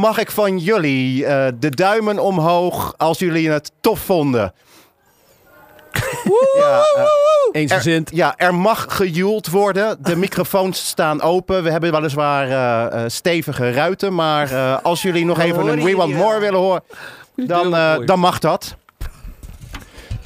mag 0.00 0.18
ik 0.18 0.30
van 0.30 0.58
jullie 0.58 1.24
de 1.58 1.70
duimen 1.70 2.18
omhoog 2.38 2.94
als 2.96 3.18
jullie 3.18 3.50
het 3.50 3.72
tof 3.80 4.00
vonden? 4.00 4.52
Ja, 6.58 6.82
eh, 6.96 7.04
Eensgezind. 7.52 8.10
er, 8.10 8.16
ja, 8.16 8.34
er 8.36 8.54
mag 8.54 8.86
gejoeld 8.88 9.48
worden. 9.50 9.98
De 10.02 10.16
microfoons 10.16 10.86
staan 10.94 11.22
open. 11.22 11.62
We 11.62 11.70
hebben 11.70 11.92
weliswaar 11.92 12.48
eh, 12.48 13.04
eh, 13.04 13.10
stevige 13.10 13.72
ruiten. 13.72 14.14
Maar 14.14 14.52
eh, 14.52 14.78
als 14.82 15.02
jullie 15.02 15.24
nog 15.24 15.38
even 15.40 15.66
een 15.66 15.84
We 15.84 15.96
Want 15.96 16.14
More 16.14 16.40
willen 16.40 16.58
horen, 16.60 16.82
dan, 17.34 17.76
eh, 17.76 17.96
dan 18.04 18.18
mag 18.18 18.38
dat. 18.38 18.76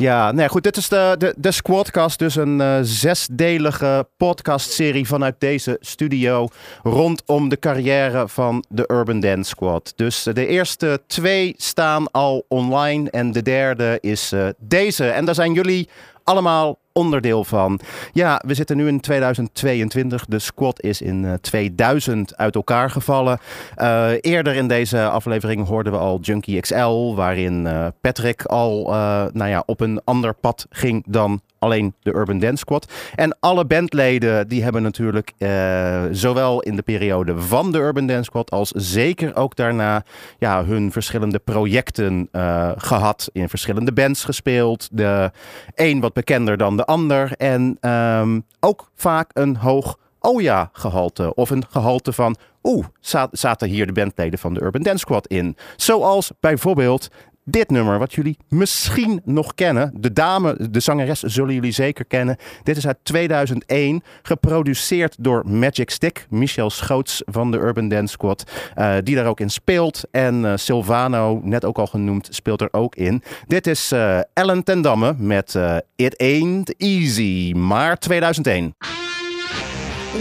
Ja, 0.02 0.32
nee, 0.32 0.48
goed. 0.48 0.62
Dit 0.62 0.76
is 0.76 0.88
de, 0.88 1.14
de, 1.18 1.34
de 1.36 1.50
Squadcast. 1.52 2.18
Dus 2.18 2.34
een 2.34 2.60
eh, 2.60 2.78
zesdelige 2.82 4.08
podcastserie 4.16 5.06
vanuit 5.06 5.34
deze 5.38 5.76
studio. 5.80 6.48
Rondom 6.82 7.48
de 7.48 7.58
carrière 7.58 8.28
van 8.28 8.64
de 8.68 8.84
Urban 8.86 9.20
Dance 9.20 9.50
Squad. 9.50 9.92
Dus 9.96 10.26
eh, 10.26 10.34
de 10.34 10.46
eerste 10.46 11.00
twee 11.06 11.54
staan 11.56 12.10
al 12.10 12.44
online. 12.48 13.10
En 13.10 13.32
de 13.32 13.42
derde 13.42 13.98
is 14.00 14.32
eh, 14.32 14.48
deze. 14.58 15.08
En 15.08 15.24
daar 15.24 15.34
zijn 15.34 15.52
jullie 15.52 15.88
allemaal 16.24 16.78
onderdeel 16.92 17.44
van. 17.44 17.80
Ja, 18.12 18.42
we 18.46 18.54
zitten 18.54 18.76
nu 18.76 18.88
in 18.88 19.00
2022. 19.00 20.24
De 20.26 20.38
squad 20.38 20.82
is 20.82 21.02
in 21.02 21.24
eh, 21.24 21.32
2000 21.40 22.36
uit 22.36 22.54
elkaar 22.54 22.90
gevallen. 22.90 23.38
Eh, 23.74 24.10
eerder 24.20 24.54
in 24.54 24.68
deze 24.68 25.08
aflevering 25.08 25.66
hoorden 25.66 25.92
we 25.92 25.98
al 25.98 26.20
Junkie 26.20 26.60
XL, 26.60 27.14
waarin 27.14 27.66
eh, 27.66 27.86
Patrick 28.00 28.44
al 28.44 28.86
eh, 28.86 29.24
nou 29.32 29.50
ja, 29.50 29.62
op 29.66 29.80
een 29.80 30.00
ander 30.04 30.34
pad 30.34 30.66
ging 30.70 31.04
dan 31.06 31.40
alleen 31.62 31.94
de 32.02 32.14
Urban 32.14 32.38
Dance 32.38 32.56
Squad. 32.56 32.92
En 33.14 33.36
alle 33.40 33.64
bandleden 33.64 34.48
die 34.48 34.62
hebben 34.62 34.82
natuurlijk 34.82 35.32
eh, 35.38 36.02
zowel 36.10 36.60
in 36.62 36.76
de 36.76 36.82
periode 36.82 37.38
van 37.40 37.72
de 37.72 37.78
Urban 37.78 38.06
Dance 38.06 38.24
Squad 38.24 38.50
als 38.50 38.70
zeker 38.70 39.36
ook 39.36 39.56
daarna 39.56 40.04
ja, 40.38 40.64
hun 40.64 40.92
verschillende 40.92 41.38
projecten 41.38 42.28
eh, 42.32 42.70
gehad. 42.76 43.28
In 43.32 43.48
verschillende 43.48 43.92
bands 43.92 44.24
gespeeld. 44.24 44.88
De 44.92 45.30
een 45.74 46.00
wat 46.00 46.12
bekender 46.12 46.56
dan 46.56 46.76
de 46.76 46.84
ander. 46.84 47.32
En 47.36 47.76
ehm, 47.80 48.40
ook 48.60 48.90
vaak 48.94 49.30
een 49.32 49.56
hoog 49.56 49.98
oh 50.20 50.40
ja 50.40 50.70
gehalte. 50.72 51.34
Of 51.34 51.50
een 51.50 51.64
gehalte 51.70 52.12
van 52.12 52.36
oeh, 52.62 52.86
za- 53.00 53.28
zaten 53.30 53.68
hier 53.68 53.86
de 53.86 53.92
bandleden 53.92 54.38
van 54.38 54.54
de 54.54 54.62
Urban 54.62 54.82
Dance 54.82 54.98
Squad 54.98 55.26
in. 55.26 55.56
Zoals 55.76 56.32
bijvoorbeeld 56.40 57.08
dit 57.44 57.70
nummer, 57.70 57.98
wat 57.98 58.14
jullie 58.14 58.36
misschien 58.48 59.20
nog 59.24 59.54
kennen. 59.54 59.92
De 59.94 60.12
dame, 60.12 60.56
de 60.70 60.80
zangeres, 60.80 61.20
zullen 61.20 61.54
jullie 61.54 61.72
zeker 61.72 62.04
kennen. 62.04 62.36
Dit 62.62 62.76
is 62.76 62.86
uit 62.86 62.98
2001, 63.02 64.02
geproduceerd 64.22 65.16
door 65.18 65.42
Magic 65.46 65.90
Stick. 65.90 66.26
Michel 66.28 66.70
Schoots 66.70 67.22
van 67.24 67.50
de 67.50 67.58
Urban 67.58 67.88
Dance 67.88 68.12
Squad, 68.12 68.50
eh, 68.74 68.94
die 69.02 69.16
daar 69.16 69.26
ook 69.26 69.40
in 69.40 69.50
speelt. 69.50 70.02
En 70.10 70.44
eh, 70.44 70.52
Silvano, 70.56 71.40
net 71.42 71.64
ook 71.64 71.78
al 71.78 71.86
genoemd, 71.86 72.28
speelt 72.30 72.60
er 72.60 72.68
ook 72.70 72.94
in. 72.94 73.22
Dit 73.46 73.66
is 73.66 73.92
eh, 73.92 74.18
Ellen 74.32 74.64
ten 74.64 74.82
Damme 74.82 75.14
met 75.18 75.58
It 75.96 76.18
Ain't 76.18 76.74
Easy, 76.76 77.52
maar 77.56 77.98
2001. 77.98 78.74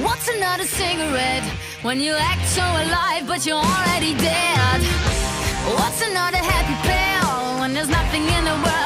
What's 0.01 0.29
another 0.29 0.65
cigarette 0.65 1.47
when 1.81 2.01
you 2.01 2.15
act 2.15 2.47
so 2.47 2.61
alive 2.61 3.25
but 3.27 3.43
you're 3.43 3.65
already 3.65 4.15
dead? 4.15 5.20
What's 5.63 6.01
another 6.01 6.37
happy 6.37 6.75
pill 6.87 7.59
when 7.59 7.73
there's 7.73 7.87
nothing 7.89 8.23
in 8.23 8.45
the 8.45 8.55
world 8.65 8.80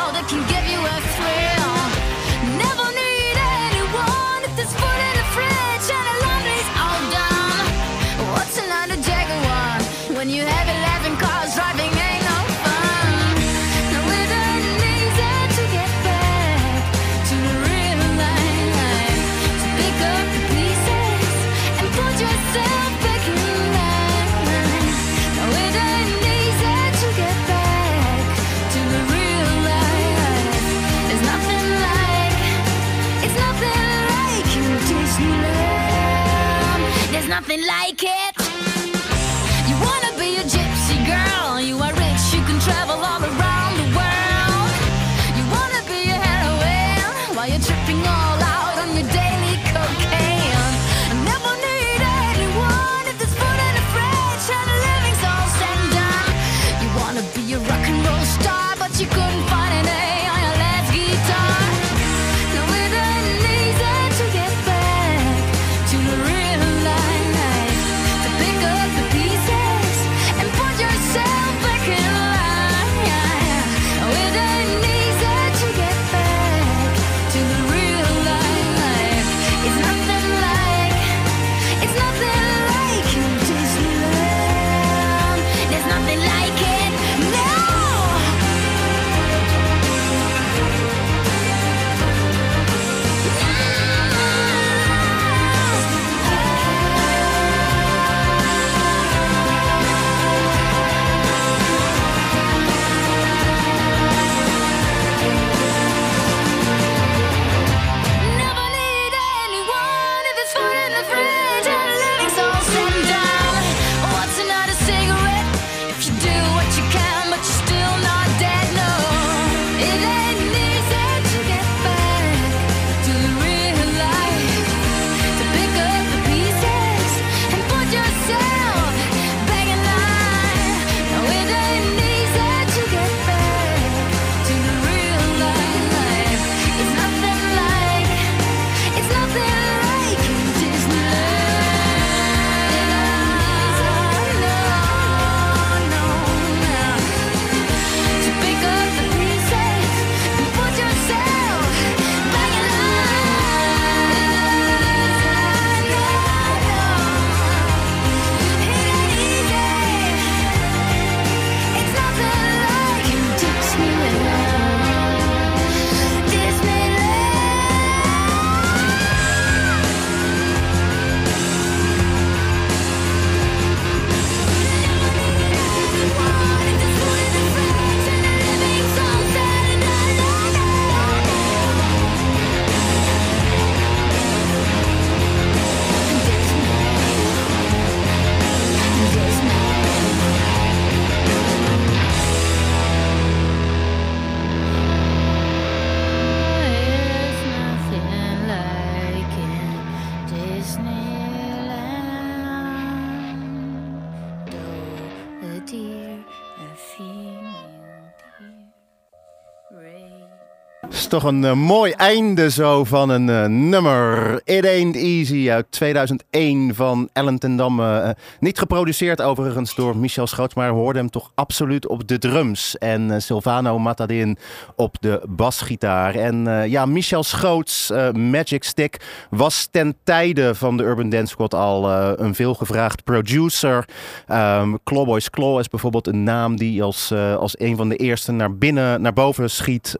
toch 211.15 211.23
een 211.23 211.45
eh, 211.45 211.53
mooi 211.53 211.91
einde 211.91 212.49
zo 212.49 212.83
van 212.83 213.09
een 213.09 213.29
eh, 213.29 213.45
nummer. 213.45 214.41
It 214.43 214.65
Ain't 214.65 214.95
Easy 214.95 215.49
uit 215.49 215.65
2001 215.69 216.75
van 216.75 217.09
Ellen 217.13 217.39
ten 217.39 217.55
Damme. 217.55 217.99
Eh, 217.99 218.09
niet 218.39 218.59
geproduceerd 218.59 219.21
overigens 219.21 219.75
door 219.75 219.97
Michel 219.97 220.27
Schoots, 220.27 220.53
maar 220.53 220.69
hoorde 220.69 220.99
hem 220.99 221.09
toch 221.09 221.31
absoluut 221.35 221.87
op 221.87 222.07
de 222.07 222.17
drums. 222.17 222.77
En 222.77 223.21
Silvano 223.21 223.79
Matadin 223.79 224.37
op 224.75 224.95
de 224.99 225.21
basgitaar. 225.27 226.15
En 226.15 226.69
ja, 226.69 226.85
Michel 226.85 227.23
Schoots, 227.23 227.91
Magic 228.13 228.63
Stick, 228.63 228.99
was 229.29 229.67
ten 229.71 229.95
tijde 230.03 230.55
van 230.55 230.77
de 230.77 230.83
Urban 230.83 231.09
Dance 231.09 231.31
Squad 231.31 231.53
al 231.53 231.91
een 232.19 232.35
veelgevraagd 232.35 233.03
producer. 233.03 233.85
Um, 234.31 234.79
Clawboys 234.83 235.29
Claw 235.29 235.59
is 235.59 235.67
bijvoorbeeld 235.67 236.07
een 236.07 236.23
naam 236.23 236.57
die 236.57 236.83
als, 236.83 237.11
als 237.37 237.59
een 237.59 237.75
van 237.75 237.89
de 237.89 237.95
eerste 237.95 238.31
naar 238.31 238.57
binnen, 238.57 239.01
naar 239.01 239.13
boven 239.13 239.49
schiet. 239.49 239.97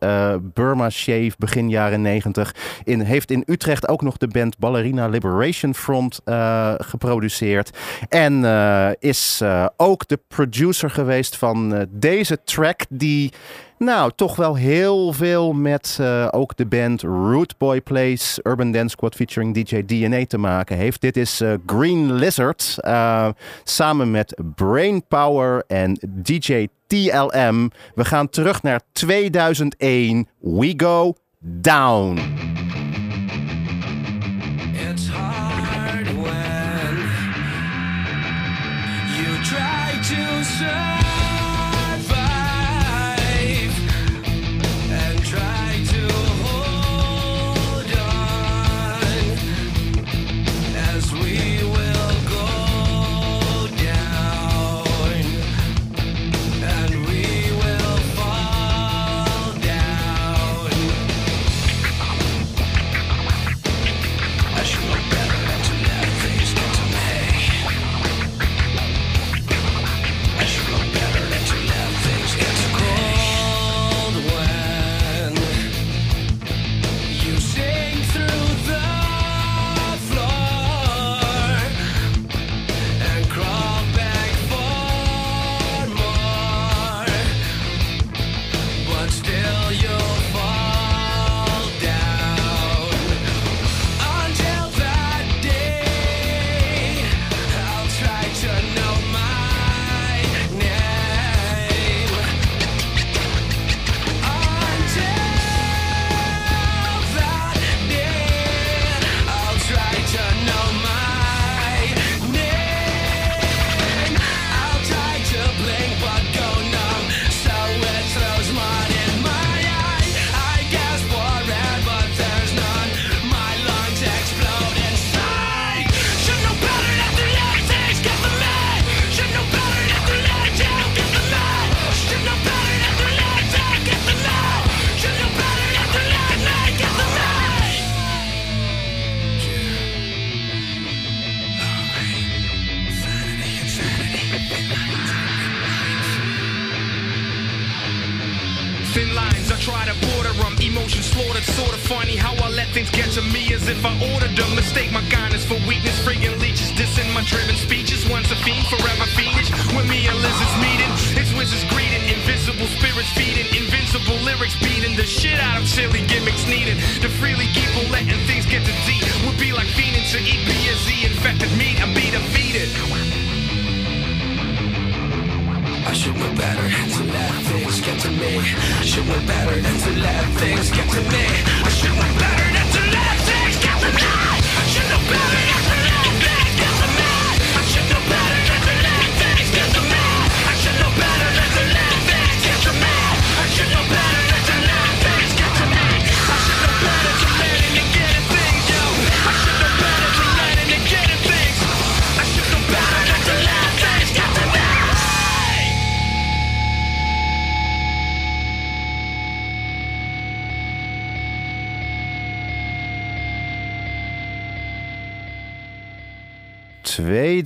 Burma 0.54 0.90
Begin 1.38 1.70
jaren 1.70 2.02
90. 2.02 2.56
In, 2.84 3.02
heeft 3.02 3.32
in 3.32 3.44
Utrecht 3.46 3.88
ook 3.88 4.02
nog 4.02 4.18
de 4.18 4.28
band 4.28 4.58
Ballerina 4.58 5.08
Liberation 5.08 5.76
Front 5.76 6.22
eh, 6.24 6.74
geproduceerd. 6.78 7.78
En 8.10 8.46
eh, 8.46 8.90
is 9.00 9.40
eh, 9.42 9.66
ook 9.78 10.08
de 10.08 10.20
producer 10.28 10.90
geweest 10.90 11.36
van 11.36 11.88
deze 11.90 12.44
track 12.44 12.82
die... 12.90 13.32
Nou, 13.78 14.12
toch 14.16 14.36
wel 14.36 14.56
heel 14.56 15.14
veel 15.14 15.54
met 15.54 15.98
eh, 16.02 16.28
ook 16.32 16.56
de 16.56 16.66
band 16.66 17.02
Root 17.02 17.58
Boy 17.58 17.82
Plays 17.82 18.40
Urban 18.44 18.72
Dance 18.72 18.90
Squad 18.90 19.16
featuring 19.16 19.54
DJ 19.54 19.86
DNA 19.86 20.26
te 20.26 20.38
maken 20.38 20.78
heeft. 20.78 21.02
Dit 21.02 21.18
is 21.18 21.42
eh, 21.42 21.54
Green 21.66 22.14
Lizard 22.14 22.76
eh, 22.78 23.30
samen 23.64 24.12
met 24.12 24.42
Brain 24.56 25.04
Power 25.08 25.64
en 25.68 26.00
DJ 26.10 26.68
TLM. 26.88 27.72
We 27.96 28.06
gaan 28.06 28.30
terug 28.30 28.64
naar 28.64 28.82
2001. 28.92 30.28
We 30.40 30.74
go 30.78 31.16
down. 31.40 32.18
It's 34.92 35.08
hard 35.08 36.08
you 39.18 39.44
try 39.44 40.00
to 40.02 40.95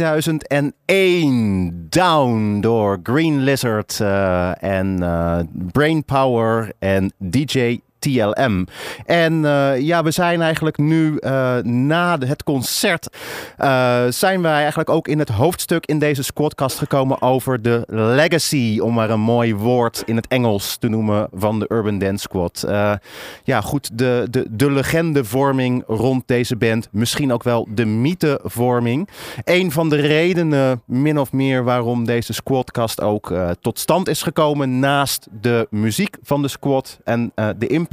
...2001 0.10 1.90
Down 1.90 2.62
door 2.62 3.00
Green 3.04 3.44
Lizard 3.44 4.00
en 4.60 5.04
eh, 5.04 5.40
Brain 5.52 6.06
Power 6.06 6.72
en 6.80 7.14
DJ 7.18 7.80
TLM. 8.00 8.68
En 9.06 9.46
eh, 9.46 9.80
ja, 9.80 10.04
we 10.04 10.12
zijn 10.12 10.42
eigenlijk 10.42 10.78
nu 10.78 11.18
eh, 11.18 11.58
na 11.64 12.18
het 12.18 12.44
concert... 12.44 13.10
eh, 13.58 14.04
zijn 14.10 14.42
wij 14.42 14.54
eigenlijk 14.54 14.90
ook 14.90 15.08
in 15.08 15.20
het 15.20 15.30
hoofdstuk 15.30 15.86
in 15.86 16.00
deze 16.00 16.24
squadcast 16.24 16.78
gekomen 16.78 17.22
over 17.22 17.62
de 17.62 17.84
legacy... 17.88 18.80
om 18.80 18.94
maar 18.94 19.10
een 19.10 19.20
mooi 19.20 19.56
woord 19.56 20.04
in 20.06 20.16
het 20.16 20.28
Engels 20.28 20.78
te 20.78 20.88
noemen 20.88 21.28
van 21.34 21.60
de 21.60 21.66
Urban 21.70 21.98
Dance 21.98 22.24
Squad. 22.24 22.66
Ja, 23.44 23.62
goed, 23.62 23.98
de, 23.98 24.28
de, 24.30 24.46
de 24.50 24.72
legendevorming 24.72 25.84
rond 25.88 26.24
deze 26.26 26.56
band. 26.56 26.88
Misschien 26.92 27.34
ook 27.34 27.44
wel 27.44 27.68
de 27.70 27.86
mythevorming. 27.86 29.10
Een 29.44 29.72
van 29.72 29.90
de 29.90 29.96
redenen, 29.96 30.82
min 30.86 31.20
of 31.20 31.32
meer, 31.32 31.64
waarom 31.64 32.06
deze 32.06 32.34
squadcast 32.34 33.02
ook 33.02 33.34
tot 33.62 33.80
stand 33.80 34.08
is 34.08 34.22
gekomen... 34.22 34.80
naast 34.80 35.28
de 35.42 35.68
muziek 35.70 36.18
van 36.24 36.42
de 36.42 36.48
squad 36.48 37.00
en 37.04 37.32
de 37.58 37.68
impact... 37.68 37.89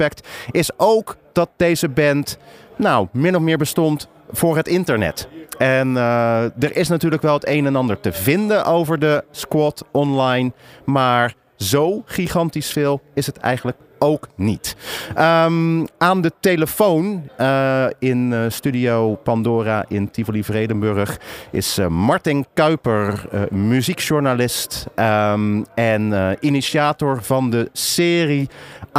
is 0.51 0.69
ook 0.77 1.15
dat 1.31 1.49
deze 1.55 1.89
band, 1.89 2.37
nou, 2.75 3.07
min 3.11 3.35
of 3.35 3.41
meer 3.41 3.57
bestond 3.57 4.07
voor 4.31 4.57
het 4.57 4.67
internet. 4.67 5.27
En 5.57 5.97
eh, 5.97 6.43
er 6.43 6.75
is 6.75 6.87
natuurlijk 6.87 7.21
wel 7.21 7.33
het 7.33 7.47
een 7.47 7.65
en 7.65 7.75
ander 7.75 7.99
te 7.99 8.11
vinden 8.11 8.65
over 8.65 8.99
de 8.99 9.23
squad 9.31 9.85
online. 9.91 10.51
Maar 10.85 11.33
zo 11.55 12.01
gigantisch 12.05 12.71
veel 12.71 13.01
is 13.13 13.25
het 13.25 13.37
eigenlijk 13.37 13.77
ook 13.99 14.27
niet. 14.35 14.75
Ehm, 15.15 15.85
aan 15.97 16.21
de 16.21 16.31
telefoon 16.39 17.29
uh, 17.39 17.85
in 17.99 18.31
uh, 18.31 18.45
studio 18.47 19.15
Pandora 19.15 19.85
in 19.87 20.11
Tivoli-Vredenburg 20.11 21.19
is 21.51 21.79
uh, 21.79 21.87
Martin 21.87 22.45
Kuiper, 22.53 23.27
muziekjournalist 23.51 24.87
um, 24.95 25.65
en 25.75 26.37
initiator 26.39 27.23
van 27.23 27.49
de 27.49 27.69
serie 27.73 28.49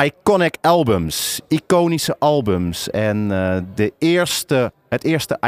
Iconic 0.03 0.57
Albums, 0.61 1.41
iconische 1.49 2.17
albums. 2.19 2.91
En 2.91 3.29
de 3.75 3.93
eerste 3.99 4.73
het 4.89 5.05
eerste 5.05 5.39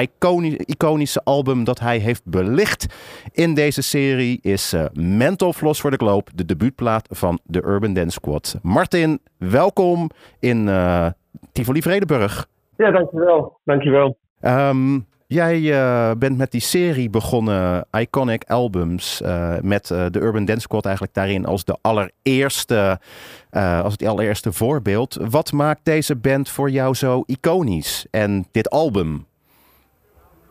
iconische 0.66 1.20
album 1.24 1.64
dat 1.64 1.79
hij 1.79 1.98
heeft 1.98 2.24
belicht 2.24 2.87
in 3.33 3.55
deze 3.55 3.83
serie 3.83 4.38
is 4.42 4.74
uh, 4.74 4.85
Mental 4.92 5.53
Floss 5.53 5.81
voor 5.81 5.90
de 5.90 5.96
Globe, 5.96 6.31
de 6.35 6.44
debuutplaat 6.44 7.09
van 7.11 7.38
de 7.44 7.62
Urban 7.64 7.92
Dance 7.92 8.11
Squad. 8.11 8.59
Martin, 8.62 9.20
welkom 9.37 10.11
in 10.38 10.66
uh, 10.66 11.07
Tivoli 11.53 11.83
Vredenburg. 11.83 12.48
Ja, 12.76 12.90
dankjewel. 12.90 13.59
Dankjewel. 13.64 14.16
Um, 14.40 15.09
Jij 15.26 15.61
uh, 15.61 16.11
bent 16.18 16.38
met 16.38 16.50
die 16.50 16.61
serie 16.61 17.11
begonnen, 17.11 17.87
Iconic 17.98 18.44
Albums, 18.44 19.22
met 19.61 19.87
de 19.87 20.20
Urban 20.20 20.44
Dance 20.44 20.61
Squad 20.61 20.85
eigenlijk 20.85 21.14
daarin 21.14 21.46
als 21.46 21.64
de 21.64 21.76
allereerste, 21.81 23.00
als 23.83 23.92
het 23.92 24.05
allereerste 24.05 24.53
voorbeeld. 24.53 25.18
Wat 25.31 25.53
maakt 25.53 25.81
deze 25.83 26.16
band 26.16 26.48
voor 26.48 26.70
jou 26.70 26.94
zo 26.94 27.22
iconisch 27.26 28.07
en 28.11 28.46
dit 28.50 28.70
album? 28.70 29.26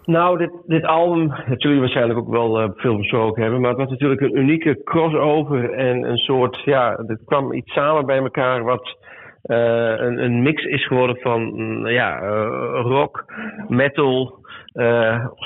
Nou, 0.10 0.38
dit, 0.38 0.52
dit 0.66 0.86
album, 0.86 1.28
dat 1.50 1.62
jullie 1.62 1.80
waarschijnlijk 1.80 2.20
ook 2.20 2.30
wel 2.30 2.62
uh, 2.62 2.70
veel 2.76 2.98
besproken 2.98 3.42
hebben, 3.42 3.62
maar 3.62 3.70
het 3.70 3.80
was 3.80 3.90
natuurlijk 3.90 4.22
een 4.22 4.38
unieke 4.38 4.84
crossover 4.84 5.74
en 5.74 6.04
een 6.10 6.18
soort, 6.18 6.62
ja, 6.66 6.98
er 7.08 7.20
kwam 7.26 7.54
iets 7.54 7.74
samen 7.74 8.06
bij 8.06 8.18
elkaar 8.18 8.64
wat 8.64 8.98
uh, 9.46 9.58
een, 9.98 10.24
een, 10.24 10.42
mix 10.42 10.64
is 10.64 10.88
geworden 10.88 11.18
van, 11.20 11.42
mm, 11.42 11.88
ja, 11.88 12.22
uh, 12.22 12.82
rock, 12.82 13.26
metal, 13.68 14.40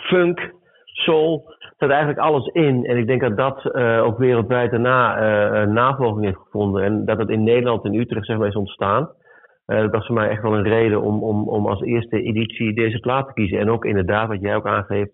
funk, 0.10 0.54
soul. 0.86 1.43
Er 1.47 1.73
zat 1.78 1.89
eigenlijk 1.89 2.19
alles 2.19 2.47
in 2.47 2.86
en 2.86 2.97
ik 2.97 3.08
denk 3.08 3.21
dat 3.21 3.38
dat 3.38 3.76
ook 4.02 4.17
wereldwijd 4.17 4.71
daarna 4.71 5.65
navolging 5.65 6.26
heeft 6.26 6.38
gevonden 6.38 6.84
en 6.84 7.06
dat 7.06 7.17
het 7.17 7.30
in 7.30 7.43
Nederland 7.43 7.84
en 7.86 7.93
Utrecht 7.93 8.26
zeg 8.26 8.38
maar 8.38 8.47
is 8.47 8.56
ontstaan. 8.56 9.10
Uh, 9.67 9.78
dat 9.80 9.91
was 9.91 10.06
voor 10.06 10.15
mij 10.15 10.30
echt 10.30 10.41
wel 10.41 10.58
een 10.58 10.67
reden 10.67 11.02
om, 11.02 11.23
om, 11.23 11.49
om 11.49 11.67
als 11.67 11.82
eerste 11.82 12.21
editie 12.21 12.73
deze 12.73 12.99
plaat 12.99 13.28
te 13.28 13.34
kiezen. 13.34 13.60
En 13.60 13.69
ook 13.69 13.86
inderdaad, 13.86 14.28
wat 14.28 14.41
jij 14.41 14.56
ook 14.56 14.67
aangeeft, 14.67 15.12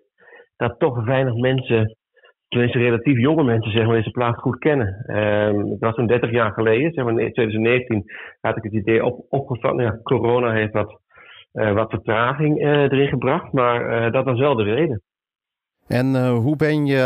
dat 0.56 0.80
toch 0.80 1.06
weinig 1.06 1.34
mensen, 1.34 1.96
tenminste 2.48 2.80
relatief 2.80 3.18
jonge 3.18 3.44
mensen, 3.44 3.72
zeg 3.72 3.86
maar, 3.86 3.96
deze 3.96 4.12
plaat 4.12 4.38
goed 4.38 4.58
kennen. 4.58 5.06
Uh, 5.08 5.70
dat 5.70 5.80
was 5.80 5.98
een 5.98 6.08
30 6.08 6.32
jaar 6.32 6.52
geleden, 6.52 6.94
zeg 6.94 7.06
maar 7.06 7.20
in 7.20 7.34
2019, 7.34 8.04
had 8.42 8.58
ik 8.58 8.64
het 8.64 8.74
idee 8.74 9.06
op, 9.06 9.26
opgevat. 9.30 9.76
Nou 9.76 9.84
ja, 9.84 10.00
corona 10.04 10.52
heeft 10.52 10.74
wat, 10.74 11.00
uh, 11.54 11.74
wat 11.74 11.90
vertraging 11.90 12.62
uh, 12.62 12.82
erin 12.82 13.08
gebracht, 13.08 13.54
maar 13.54 14.12
dat 14.12 14.26
was 14.26 14.40
wel 14.40 14.56
de 14.56 14.64
reden. 14.64 15.02
En 15.88 16.28
hoe 16.30 16.56
ben 16.56 16.86
je 16.86 17.02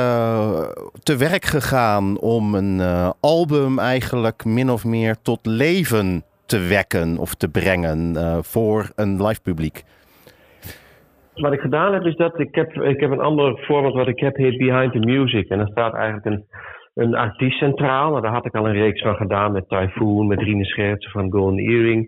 te 1.03 1.17
werk 1.17 1.45
gegaan 1.45 2.19
om 2.19 2.55
een 2.55 2.81
album 3.19 3.79
eigenlijk 3.79 4.45
min 4.45 4.69
of 4.69 4.85
meer 4.85 5.15
tot 5.21 5.45
leven 5.45 6.23
te 6.53 6.67
wekken 6.67 7.17
of 7.17 7.33
te 7.35 7.49
brengen 7.49 7.99
uh, 8.15 8.37
voor 8.41 8.91
een 8.95 9.25
live 9.25 9.41
publiek? 9.41 9.83
Wat 11.33 11.53
ik 11.53 11.59
gedaan 11.59 11.93
heb 11.93 12.03
is 12.03 12.15
dat 12.15 12.39
ik 12.39 12.55
heb, 12.55 12.71
ik 12.73 12.99
heb 12.99 13.11
een 13.11 13.27
ander 13.29 13.57
format 13.57 13.93
wat 13.93 14.07
ik 14.07 14.19
heb 14.19 14.35
heet 14.35 14.57
Behind 14.57 14.91
the 14.91 14.99
Music. 14.99 15.49
En 15.49 15.57
daar 15.57 15.67
staat 15.67 15.93
eigenlijk 15.93 16.25
een, 16.25 16.45
een 16.93 17.15
artiest 17.15 17.57
centraal. 17.57 18.09
Nou, 18.09 18.21
daar 18.21 18.31
had 18.33 18.45
ik 18.45 18.55
al 18.55 18.67
een 18.67 18.81
reeks 18.81 19.01
van 19.01 19.15
gedaan 19.15 19.51
met 19.51 19.69
Typhoon, 19.69 20.27
met 20.27 20.39
Rine 20.39 20.65
Schertsen 20.65 21.11
van 21.11 21.31
Golden 21.31 21.65
Earring. 21.65 22.01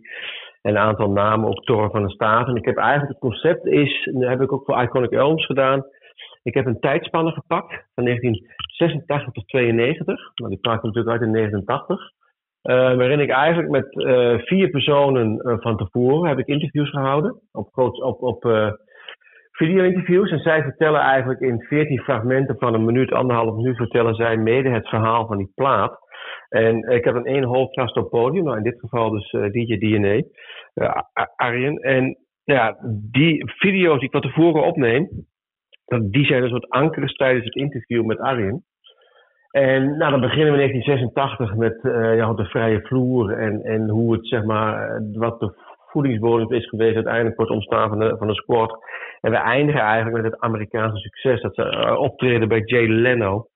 En 0.61 0.71
een 0.71 0.77
aantal 0.77 1.11
namen, 1.11 1.49
ook 1.49 1.63
Thor 1.63 1.89
van 1.91 2.03
de 2.03 2.11
Staat. 2.11 2.47
En 2.47 2.55
ik 2.55 2.65
heb 2.65 2.77
eigenlijk 2.77 3.09
het 3.09 3.19
concept 3.19 3.65
is, 3.65 4.09
dat 4.13 4.29
heb 4.29 4.41
ik 4.41 4.53
ook 4.53 4.65
voor 4.65 4.81
Iconic 4.81 5.11
Elms 5.11 5.45
gedaan. 5.45 5.85
Ik 6.43 6.53
heb 6.53 6.65
een 6.65 6.79
tijdspanne 6.79 7.31
gepakt 7.31 7.85
van 7.95 8.03
1986 8.03 9.33
tot 9.33 9.47
92. 9.47 10.31
Nou, 10.35 10.49
die 10.49 10.59
praat 10.59 10.83
natuurlijk 10.83 11.09
uit 11.09 11.21
in 11.21 11.31
89. 11.31 12.13
Uh, 12.65 12.95
waarin 12.95 13.19
ik 13.19 13.29
eigenlijk 13.29 13.69
met 13.69 13.93
uh, 13.93 14.37
vier 14.37 14.69
personen 14.69 15.41
uh, 15.43 15.55
van 15.59 15.77
tevoren 15.77 16.29
heb 16.29 16.39
ik 16.39 16.47
interviews 16.47 16.89
gehouden. 16.89 17.39
Op, 17.51 17.77
op, 17.77 18.21
op 18.21 18.43
video-interviews. 19.51 20.31
En 20.31 20.39
zij 20.39 20.61
vertellen 20.61 20.99
eigenlijk 20.99 21.39
in 21.39 21.59
veertien 21.59 21.99
fragmenten 21.99 22.55
van 22.59 22.73
een 22.73 22.85
minuut, 22.85 23.11
anderhalf 23.11 23.55
minuut, 23.55 23.77
vertellen 23.77 24.15
zij 24.15 24.37
mede 24.37 24.69
het 24.69 24.89
verhaal 24.89 25.27
van 25.27 25.37
die 25.37 25.51
plaat. 25.55 25.97
En 26.49 26.77
ik 26.77 27.03
heb 27.03 27.15
een 27.15 27.25
één 27.25 27.43
hoofdgast 27.43 27.97
op 27.97 28.09
podium, 28.09 28.43
nou 28.43 28.57
in 28.57 28.63
dit 28.63 28.79
geval 28.79 29.09
dus 29.09 29.31
DJ 29.31 29.77
DNA, 29.77 30.21
Arjen. 31.35 31.75
En 31.75 32.17
ja, 32.43 32.77
die 33.11 33.43
video's 33.45 33.99
die 33.99 34.05
ik 34.05 34.11
van 34.11 34.21
tevoren 34.21 34.63
opneem, 34.63 35.09
die 36.09 36.25
zijn 36.25 36.43
een 36.43 36.49
soort 36.49 36.69
ankers 36.69 37.13
tijdens 37.13 37.45
het 37.45 37.55
interview 37.55 38.05
met 38.05 38.19
Arjen. 38.19 38.63
En 39.55 39.97
nou, 39.97 40.11
dan 40.11 40.21
beginnen 40.21 40.53
we 40.53 40.61
in 40.61 40.81
1986 40.83 41.55
met 41.55 41.79
uh, 41.83 42.15
ja, 42.15 42.33
de 42.33 42.45
vrije 42.45 42.81
vloer 42.81 43.31
en, 43.31 43.63
en 43.63 43.89
hoe 43.89 44.13
het, 44.13 44.27
zeg 44.27 44.43
maar, 44.43 44.89
eh, 44.89 45.01
wat 45.13 45.39
de 45.39 45.53
voedingsbodem 45.91 46.51
is 46.51 46.69
geweest 46.69 46.95
uiteindelijk 46.95 47.35
voor 47.35 47.45
het 47.45 47.53
ontstaan 47.53 47.89
van 47.89 47.99
de, 47.99 48.15
van 48.17 48.27
de 48.27 48.33
squad. 48.33 48.77
En 49.21 49.31
we 49.31 49.37
eindigen 49.37 49.81
eigenlijk 49.81 50.21
met 50.23 50.31
het 50.31 50.41
Amerikaanse 50.41 50.97
succes, 50.97 51.41
dat 51.41 51.55
ze 51.55 51.63
uh, 51.63 51.99
optreden 51.99 52.47
bij 52.47 52.61
Jay 52.65 52.87
Leno. 52.87 53.47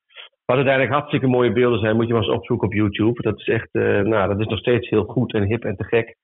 Wat 0.45 0.55
uiteindelijk 0.55 0.93
hartstikke 0.93 1.27
mooie 1.27 1.51
beelden 1.51 1.79
zijn, 1.79 1.95
moet 1.95 2.07
je 2.07 2.13
maar 2.13 2.21
eens 2.21 2.31
opzoeken 2.31 2.67
op 2.67 2.73
YouTube. 2.73 3.21
Dat 3.21 3.39
is 3.39 3.47
echt, 3.47 3.69
uh, 3.71 3.99
nou, 3.99 4.27
dat 4.27 4.39
is 4.39 4.47
nog 4.47 4.59
steeds 4.59 4.89
heel 4.89 5.03
goed 5.03 5.33
en 5.33 5.43
hip 5.43 5.63
en 5.63 5.75
te 5.75 5.83
gek. 5.83 6.15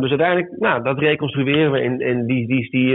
dus 0.00 0.10
uiteindelijk, 0.10 0.50
nou, 0.58 0.82
dat 0.82 0.98
reconstrueren 0.98 1.72
we 1.72 1.82
in, 1.82 2.00
in 2.00 2.26
die, 2.26 2.46
die, 2.46 2.70
die 2.70 2.94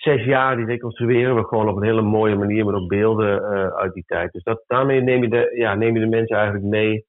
zes 0.00 0.24
jaar, 0.24 0.56
die 0.56 0.64
reconstrueren 0.64 1.34
we 1.36 1.44
gewoon 1.44 1.68
op 1.68 1.76
een 1.76 1.82
hele 1.82 2.02
mooie 2.02 2.36
manier 2.36 2.64
met 2.64 2.74
ook 2.74 2.88
beelden 2.88 3.40
uh, 3.40 3.66
uit 3.66 3.94
die 3.94 4.04
tijd. 4.06 4.32
Dus 4.32 4.42
dat, 4.42 4.64
daarmee 4.66 5.00
neem 5.00 5.22
je, 5.22 5.28
de, 5.28 5.52
ja, 5.54 5.74
neem 5.74 5.94
je 5.94 6.00
de 6.00 6.06
mensen 6.06 6.36
eigenlijk 6.36 6.66
mee 6.66 7.04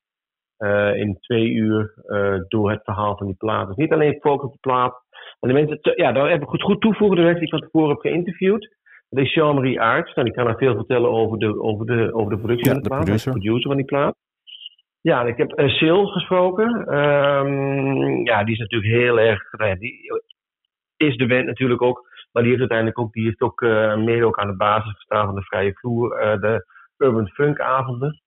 uh, 0.58 0.96
in 0.96 1.18
twee 1.20 1.50
uur 1.50 1.94
uh, 2.06 2.40
door 2.48 2.72
het 2.72 2.84
verhaal 2.84 3.18
van 3.18 3.28
die 3.28 3.36
plaat. 3.36 3.68
Dus 3.68 3.76
niet 3.76 3.94
alleen 3.94 4.20
focus 4.20 4.46
op 4.46 4.54
de 4.54 4.60
plaat. 4.60 4.94
En 5.40 5.48
de 5.48 5.54
mensen, 5.54 5.80
ja, 5.96 6.12
daar 6.12 6.30
heb 6.30 6.42
ik 6.42 6.48
goed, 6.48 6.62
goed 6.62 6.82
toevoegen, 6.82 7.18
de 7.18 7.24
mensen 7.24 7.40
die 7.40 7.54
ik 7.54 7.60
van 7.60 7.70
tevoren 7.70 7.90
heb 7.90 8.00
geïnterviewd. 8.00 8.76
Dat 9.10 9.24
is 9.24 9.34
Jean-Marie 9.34 9.82
Aerts. 9.82 10.14
Nou, 10.14 10.28
die 10.28 10.38
kan 10.38 10.48
er 10.48 10.58
veel 10.58 10.76
vertellen 10.76 11.10
over 11.10 11.38
de, 11.38 11.62
over 11.62 11.86
de, 11.86 12.14
over 12.14 12.32
de 12.32 12.38
productie 12.38 12.68
ja, 12.68 12.74
van 12.74 12.82
de, 12.82 12.90
de 12.90 12.90
plaat. 12.90 13.04
Producer. 13.04 13.32
De 13.32 13.40
producer 13.40 13.68
van 13.68 13.78
die 13.78 13.86
plaat. 13.86 14.16
Ja, 15.02 15.24
ik 15.24 15.38
heb 15.38 15.52
Sil 15.78 16.06
gesproken. 16.06 16.98
Um, 16.98 18.26
ja, 18.26 18.44
die 18.44 18.54
is 18.54 18.60
natuurlijk 18.60 18.92
heel 18.92 19.20
erg. 19.20 19.50
Die 19.80 20.22
is 20.98 21.16
de 21.18 21.28
band 21.28 21.46
natuurlijk 21.46 21.82
ook 21.82 22.10
maar 22.32 22.44
die 22.44 22.52
heeft 22.52 22.60
uiteindelijk 22.60 23.00
ook, 23.00 23.14
die 23.14 23.24
heeft 23.24 23.42
ook 23.42 23.62
uh, 23.62 23.96
mede 23.96 24.26
ook 24.26 24.40
aan 24.40 24.48
de 24.48 24.56
basis 24.56 24.94
gestaan 24.94 25.26
van 25.26 25.36
de 25.36 25.44
vrije 25.44 25.74
vloer, 25.74 26.24
uh, 26.24 26.42
de 26.42 26.66
Urban 26.98 27.28
Funk 27.28 27.60
avonden. 27.60 28.22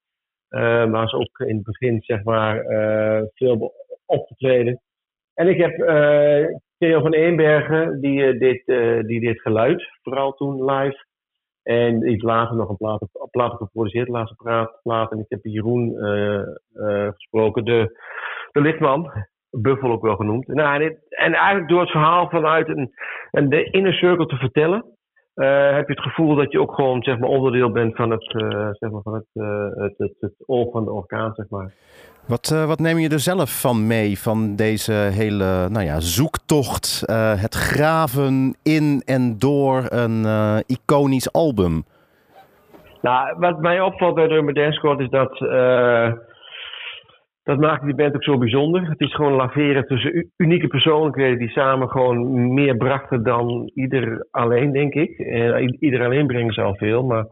Uh, 0.51 0.90
waar 0.90 1.09
ze 1.09 1.17
ook 1.17 1.38
in 1.38 1.55
het 1.55 1.64
begin 1.64 2.03
zeg 2.03 2.23
maar 2.23 2.64
veel 3.35 3.75
opgetreden. 4.07 4.81
En 5.35 5.49
ik 5.49 5.59
heb 5.59 5.77
Theo 6.79 7.01
van 7.01 7.12
Eenbergen, 7.12 8.01
die, 8.01 8.38
dit, 8.38 8.67
die 9.07 9.21
dit 9.21 9.40
geluid, 9.40 9.90
vooral 10.03 10.33
toen 10.33 10.64
live. 10.64 11.07
En 11.62 12.05
heeft 12.05 12.23
later 12.23 12.57
nog 12.57 12.69
een 12.69 12.77
plaat, 12.77 13.09
plaat 13.31 13.53
geproduceerd, 13.53 14.09
laatste 14.09 14.71
plaat. 14.83 15.12
En 15.12 15.19
ik 15.19 15.27
heb 15.29 15.40
Jeroen 15.43 15.97
gesproken, 17.14 17.64
de, 17.64 18.01
de 18.53 18.61
lidman. 18.61 19.12
Buffel 19.62 19.90
ook 19.90 20.03
wel 20.03 20.17
genoemd. 20.17 20.47
Nou, 20.47 20.83
en, 20.83 20.99
en, 21.09 21.35
eigenlijk 21.35 21.69
door 21.69 21.81
het 21.81 21.90
verhaal 21.90 22.29
vanuit 22.29 22.69
een, 22.69 22.90
een 23.31 23.49
de 23.49 23.64
inner 23.71 23.93
circle 23.93 24.27
te 24.27 24.37
vertellen, 24.37 24.85
uh, 25.35 25.75
heb 25.75 25.88
je 25.88 25.95
het 25.95 26.03
gevoel 26.03 26.35
dat 26.35 26.53
je 26.53 26.61
ook 26.61 26.75
gewoon 26.75 27.03
zeg 27.03 27.19
maar, 27.19 27.29
onderdeel 27.29 27.71
bent 27.71 27.97
van 27.97 28.11
het, 28.11 28.35
uh, 28.35 28.69
zeg 28.73 28.90
maar, 28.90 29.03
van 29.03 29.14
het, 29.14 29.27
uh, 29.33 29.67
het, 29.75 29.95
het, 29.97 30.14
het 30.21 30.35
oog 30.47 30.71
van 30.71 30.85
de 30.85 30.90
orkaan. 30.90 31.33
Zeg 31.35 31.47
maar. 31.49 31.73
Wat, 32.27 32.64
wat 32.67 32.79
neem 32.79 32.99
je 32.99 33.09
er 33.09 33.19
zelf 33.19 33.61
van 33.61 33.87
mee, 33.87 34.19
van 34.19 34.57
deze 34.57 34.93
hele 34.93 35.69
nou 35.69 35.85
ja, 35.85 36.01
zoektocht, 36.01 37.03
het 37.40 37.55
graven 37.55 38.57
in 38.62 39.03
en 39.05 39.38
door 39.38 39.87
een 39.88 40.25
iconisch 40.67 41.33
album? 41.33 41.85
Nou, 43.01 43.35
wat 43.38 43.61
mij 43.61 43.81
opvalt 43.81 44.14
bij 44.14 44.29
Dance 44.29 44.73
Squad 44.73 45.01
is 45.01 45.11
dat 45.11 45.38
dat 47.44 47.59
maakt 47.59 47.85
die 47.85 47.94
band 47.94 48.14
ook 48.14 48.24
zo 48.24 48.38
bijzonder. 48.38 48.88
Het 48.88 49.00
is 49.00 49.14
gewoon 49.14 49.33
laveren 49.33 49.87
tussen 49.87 50.30
unieke 50.37 50.66
persoonlijkheden 50.66 51.38
die 51.38 51.48
samen 51.48 51.88
gewoon 51.88 52.54
meer 52.54 52.76
brachten 52.76 53.22
dan 53.22 53.70
ieder 53.74 54.26
alleen, 54.30 54.72
denk 54.72 54.94
ik. 54.94 55.18
En 55.18 55.76
ieder 55.85 56.04
alleen 56.04 56.26
brengt 56.26 56.54
ze 56.54 56.62
al 56.62 56.76
veel, 56.76 57.02
maar 57.02 57.26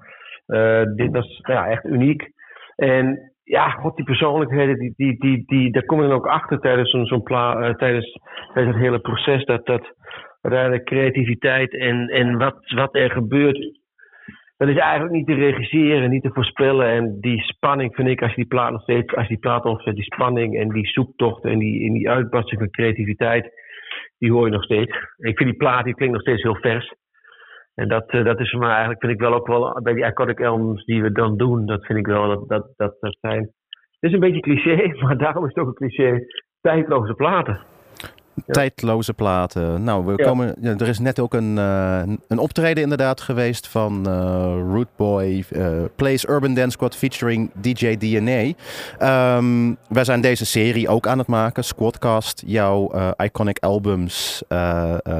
uh, 0.46 0.82
dit 0.96 1.10
was 1.10 1.40
ja, 1.42 1.68
echt 1.68 1.84
uniek. 1.84 2.30
En 2.76 3.32
ja, 3.44 3.68
god, 3.68 3.96
die 3.96 4.04
persoonlijkheden, 4.04 4.78
die, 4.78 4.92
die, 4.96 5.18
die, 5.18 5.42
die, 5.46 5.72
daar 5.72 5.84
kom 5.84 6.02
je 6.02 6.08
dan 6.08 6.16
ook 6.16 6.26
achter 6.26 6.60
tijdens, 6.60 6.90
zo'n 6.90 7.06
zo'n 7.06 7.22
uh, 7.30 7.74
tijdens, 7.74 8.18
tijdens 8.54 8.74
het 8.74 8.84
hele 8.84 9.00
proces. 9.00 9.44
Dat, 9.44 9.66
dat 9.66 9.94
uiteindelijk 10.40 10.84
creativiteit 10.84 11.76
en, 11.76 12.08
en 12.08 12.38
wat, 12.38 12.56
wat 12.74 12.94
er 12.96 13.10
gebeurt 13.10 13.80
dat 14.66 14.76
is 14.76 14.82
eigenlijk 14.82 15.14
niet 15.14 15.26
te 15.26 15.34
regisseren, 15.34 16.10
niet 16.10 16.22
te 16.22 16.30
voorspellen. 16.32 16.86
En 16.86 17.20
die 17.20 17.42
spanning 17.42 17.94
vind 17.94 18.08
ik, 18.08 18.22
als 18.22 18.30
je 18.30 18.36
die 18.36 18.46
plaat 18.46 18.72
nog 18.72 18.82
steeds, 18.82 19.14
als 19.14 19.22
je 19.22 19.28
die 19.28 19.38
plaat 19.38 19.64
opzet, 19.64 19.94
die 19.94 20.04
spanning 20.04 20.58
en 20.58 20.68
die 20.68 20.86
zoektocht 20.86 21.44
en 21.44 21.58
die, 21.58 21.86
en 21.86 21.92
die 21.92 22.10
uitbarsting 22.10 22.60
van 22.60 22.70
creativiteit, 22.70 23.52
die 24.18 24.32
hoor 24.32 24.44
je 24.46 24.52
nog 24.52 24.64
steeds. 24.64 24.96
Ik 25.16 25.36
vind 25.36 25.50
die 25.50 25.56
plaat, 25.56 25.84
die 25.84 25.94
klinkt 25.94 26.14
nog 26.14 26.22
steeds 26.22 26.42
heel 26.42 26.56
vers. 26.56 26.94
En 27.74 27.88
dat, 27.88 28.10
eh, 28.10 28.24
dat 28.24 28.40
is 28.40 28.50
voor 28.50 28.60
mij 28.60 28.68
eigenlijk, 28.68 29.00
vind 29.00 29.12
ik 29.12 29.20
wel 29.20 29.34
ook 29.34 29.46
wel, 29.46 29.80
bij 29.82 29.94
die 29.94 30.06
iconic 30.06 30.40
albums 30.40 30.84
die 30.84 31.02
we 31.02 31.12
dan 31.12 31.36
doen, 31.36 31.66
dat 31.66 31.86
vind 31.86 31.98
ik 31.98 32.06
wel, 32.06 32.28
dat, 32.28 32.48
dat, 32.48 32.72
dat, 32.76 32.96
dat 33.00 33.16
zijn, 33.20 33.40
het 33.40 34.10
is 34.10 34.12
een 34.12 34.20
beetje 34.20 34.40
cliché, 34.40 34.92
maar 35.02 35.18
daarom 35.18 35.44
is 35.44 35.54
het 35.54 35.58
ook 35.58 35.68
een 35.68 35.88
cliché, 35.88 36.18
tijdloze 36.60 37.14
platen. 37.14 37.60
Tijdloze 38.46 39.14
platen. 39.14 39.84
Nou, 39.84 40.04
we 40.04 40.12
Ja. 40.16 40.28
komen, 40.28 40.54
er 40.62 40.88
is 40.88 40.98
net 40.98 41.18
ook 41.20 41.34
een, 41.34 41.58
eh, 41.58 42.02
een 42.28 42.38
optreden 42.38 42.82
inderdaad 42.82 43.20
geweest 43.20 43.68
van 43.68 44.06
eh 44.06 44.12
Root 44.72 44.88
Boy 44.96 45.44
eh, 45.50 45.66
Plays 45.96 46.28
Urban 46.28 46.54
Dance 46.54 46.70
Squad 46.70 46.96
featuring 46.96 47.50
DJ 47.54 47.96
DNA. 47.96 48.52
Ehm, 48.98 49.72
wij 49.88 50.04
zijn 50.04 50.20
deze 50.20 50.46
serie 50.46 50.88
ook 50.88 51.06
aan 51.06 51.18
het 51.18 51.26
maken, 51.26 51.64
Squadcast. 51.64 52.42
Jouw 52.46 52.90
Iconic 53.16 53.58
Albums 53.58 54.42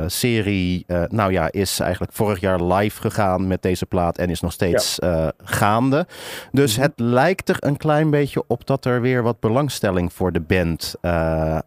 serie, 0.07 0.85
nou 1.09 1.33
ja, 1.33 1.49
is 1.53 1.81
eigenlijk 1.81 2.13
vorig 2.13 2.41
jaar 2.41 2.63
live 2.63 3.01
gegaan 3.01 3.47
met 3.47 3.63
deze 3.63 3.87
plaat 3.87 4.19
en 4.19 4.31
is 4.31 4.41
nog 4.41 4.53
steeds 4.53 4.99
gaande. 5.45 6.07
Dus 6.53 6.77
het 6.77 6.93
lijkt 6.97 7.49
er 7.49 7.57
een 7.61 7.77
klein 7.77 8.11
beetje 8.11 8.45
op 8.47 8.67
dat 8.67 8.85
er 8.85 9.01
weer 9.01 9.23
wat 9.23 9.41
belangstelling 9.41 10.13
voor 10.13 10.33
de 10.33 10.41
band 10.41 10.95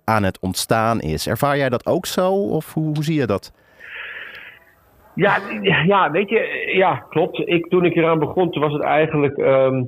aan 0.04 0.24
het 0.24 0.40
ontstaan 0.40 1.02
is. 1.02 1.26
Ervaar 1.36 1.58
jij 1.58 1.70
dat 1.70 1.86
ook 1.86 2.06
zo 2.06 2.30
of 2.58 2.74
hoe, 2.74 2.86
hoe 2.94 3.04
zie 3.04 3.20
je 3.20 3.26
dat? 3.26 3.54
Ja, 5.16 5.38
ja, 5.86 6.12
weet 6.12 6.30
je, 6.30 6.72
ja, 6.76 6.96
klopt. 7.10 7.40
Ik, 7.48 7.68
toen 7.68 7.86
ik 7.86 7.96
eraan 7.96 8.20
begon, 8.20 8.52
toen 8.52 8.62
was 8.62 8.74
het 8.74 8.84
eigenlijk, 8.84 9.38
ehm 9.38 9.84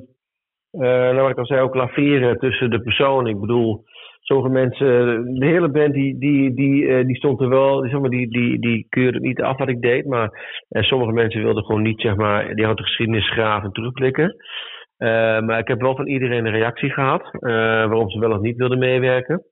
eh, 0.70 0.80
nou 0.80 1.20
wat 1.20 1.30
ik 1.30 1.38
al 1.38 1.46
zei, 1.46 1.60
ook 1.60 1.74
laveren 1.74 2.38
tussen 2.38 2.70
de 2.70 2.80
personen. 2.80 3.32
Ik 3.32 3.40
bedoel, 3.40 3.84
sommige 4.20 4.48
mensen, 4.48 5.24
de 5.34 5.46
hele 5.46 5.68
band 5.68 5.92
die, 5.92 6.18
die, 6.18 6.54
die, 6.54 6.86
eh, 6.86 7.06
die 7.06 7.16
stond 7.16 7.40
er 7.40 7.48
wel, 7.48 7.80
die, 7.80 7.90
zeg 7.90 8.00
maar, 8.00 8.10
die, 8.10 8.28
die, 8.30 8.58
die 8.58 8.86
keurde 8.88 9.20
niet 9.20 9.42
af 9.42 9.58
wat 9.58 9.68
ik 9.68 9.80
deed, 9.80 10.06
maar 10.06 10.30
eh, 10.68 10.82
sommige 10.82 11.12
mensen 11.12 11.42
wilden 11.42 11.64
gewoon 11.64 11.82
niet, 11.82 12.00
zeg 12.00 12.16
maar, 12.16 12.54
die 12.54 12.64
hadden 12.64 12.76
de 12.76 12.90
geschiedenis 12.90 13.30
graven 13.30 13.72
en 13.72 15.44
maar 15.44 15.58
ik 15.58 15.68
heb 15.68 15.80
wel 15.80 15.96
van 15.96 16.06
iedereen 16.06 16.46
een 16.46 16.52
reactie 16.52 16.90
gehad, 16.90 17.22
eh, 17.22 17.50
waarom 17.86 18.10
ze 18.10 18.18
wel 18.18 18.32
of 18.32 18.40
niet 18.40 18.56
wilden 18.56 18.78
meewerken. 18.78 19.42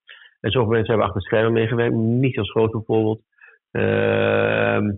En 0.47 0.53
sommige 0.53 0.75
mensen 0.75 0.91
hebben 0.91 1.07
achter 1.07 1.21
de 1.21 1.27
schermen 1.27 1.53
meegewerkt, 1.53 1.95
niet 1.95 2.39
als 2.39 2.51
groot 2.51 2.71
bijvoorbeeld. 2.71 3.21
Ehm 3.71 4.91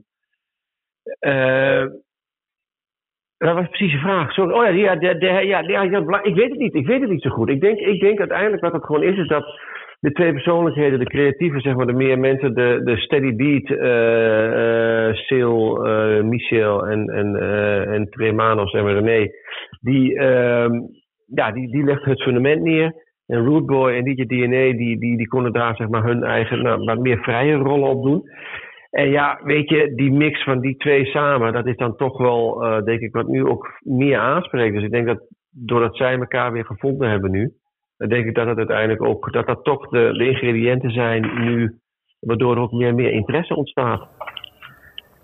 eh, 1.19 1.85
dat 3.39 3.55
was 3.55 3.69
precies 3.69 3.93
de 3.93 3.99
vraag. 3.99 4.39
Oh 4.39 4.65
ja, 4.65 4.69
ja, 4.69 4.97
de, 4.97 6.21
ik 6.23 6.35
weet 6.35 6.51
het 6.51 6.59
niet. 6.59 6.75
Ik 6.75 6.87
weet 6.87 7.01
het 7.01 7.11
niet 7.11 7.23
zo 7.23 7.31
goed. 7.31 7.49
Ik 7.49 7.61
denk, 7.61 7.79
ik 7.79 8.01
denk 8.01 8.19
uiteindelijk 8.19 8.63
wat 8.63 8.73
het 8.73 8.85
gewoon 8.85 9.03
is, 9.03 9.17
is 9.17 9.29
dat 9.29 9.61
de 10.01 10.13
twee 10.13 10.33
persoonlijkheden, 10.33 10.99
de 10.99 11.05
creatieve, 11.05 11.61
zeg 11.61 11.75
maar, 11.75 11.87
de 11.87 11.93
meer 11.93 12.19
mensen, 12.19 12.55
de, 12.55 12.81
de 12.85 12.97
steady 12.97 13.37
beat, 13.37 13.79
eh 13.79 15.15
Sil, 15.27 15.87
eh, 15.87 16.23
Michel 16.23 16.87
en, 16.87 17.09
en, 17.09 17.37
en 17.93 18.11
Tremanos 18.11 18.73
en 18.73 18.93
René, 18.93 19.31
die, 19.81 20.19
ehm, 20.19 20.73
ja, 21.27 21.53
die, 21.53 21.71
die 21.71 21.85
legden 21.85 22.11
het 22.11 22.23
fundament 22.23 22.63
neer. 22.63 23.07
En 23.29 23.45
Rootboy 23.45 23.93
en 23.93 24.05
DJ 24.05 24.25
DNA, 24.27 24.77
die, 24.79 24.99
die, 24.99 25.17
die 25.17 25.29
konden 25.29 25.53
daar 25.53 25.77
zeg 25.77 25.88
maar 25.88 26.05
hun 26.05 26.23
eigen, 26.23 26.62
nou, 26.62 26.85
wat 26.85 26.99
meer 26.99 27.19
vrije 27.19 27.55
rollen 27.55 27.88
op 27.88 28.03
doen. 28.03 28.23
En 28.91 29.11
ja, 29.11 29.41
weet 29.43 29.69
je, 29.69 29.93
die 29.95 30.12
mix 30.12 30.45
van 30.45 30.61
die 30.61 30.77
twee 30.77 31.05
samen, 31.05 31.53
dat 31.53 31.67
is 31.67 31.77
dan 31.77 31.97
toch 31.97 32.19
wel, 32.19 32.64
eh, 32.64 32.85
denk 32.85 33.01
ik, 33.01 33.12
wat 33.12 33.27
nu 33.27 33.47
ook 33.47 33.79
meer 33.81 34.19
aanspreekt. 34.19 34.75
Dus 34.75 34.85
ik 34.85 34.91
denk 34.91 35.07
dat 35.07 35.21
doordat 35.51 35.97
zij 35.97 36.19
elkaar 36.19 36.53
weer 36.53 36.64
gevonden 36.64 37.11
hebben 37.11 37.31
nu, 37.31 37.53
dan 37.97 38.09
denk 38.09 38.27
ik 38.27 38.35
dat 38.35 38.47
het 38.47 38.59
uiteindelijk 38.59 39.05
ook, 39.05 39.33
dat 39.33 39.47
dat 39.47 39.64
toch 39.64 39.88
de, 39.88 40.25
ingrediënten 40.25 40.91
zijn 40.91 41.45
nu, 41.45 41.79
waardoor 42.21 42.55
er 42.57 42.62
ook 42.62 42.73
meer 42.73 42.95
meer 42.95 43.12
interesse 43.12 43.57
ontstaat. 43.57 44.09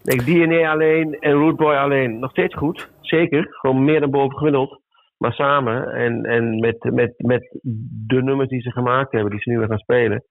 Ik 0.05 0.25
DNA 0.27 0.73
alleen 0.73 1.19
en 1.19 1.33
Rootboy 1.33 1.75
alleen, 1.75 2.19
nog 2.19 2.31
steeds 2.31 2.55
goed, 2.55 2.90
zeker, 3.01 3.47
gewoon 3.51 3.85
meer 3.85 4.01
dan 4.01 4.11
boven 4.11 4.38
gemiddeld. 4.38 4.83
Maar 5.25 5.33
samen 5.33 5.93
en, 5.93 6.25
en 6.25 6.59
met, 6.61 6.77
met, 6.93 7.15
met 7.17 7.59
de 8.07 8.23
nummers 8.23 8.49
die 8.49 8.61
ze 8.61 8.71
gemaakt 8.71 9.13
hebben, 9.13 9.31
die 9.31 9.41
ze 9.41 9.51
nu 9.51 9.59
weer 9.59 9.67
gaan 9.67 9.79
spelen. 9.79 10.25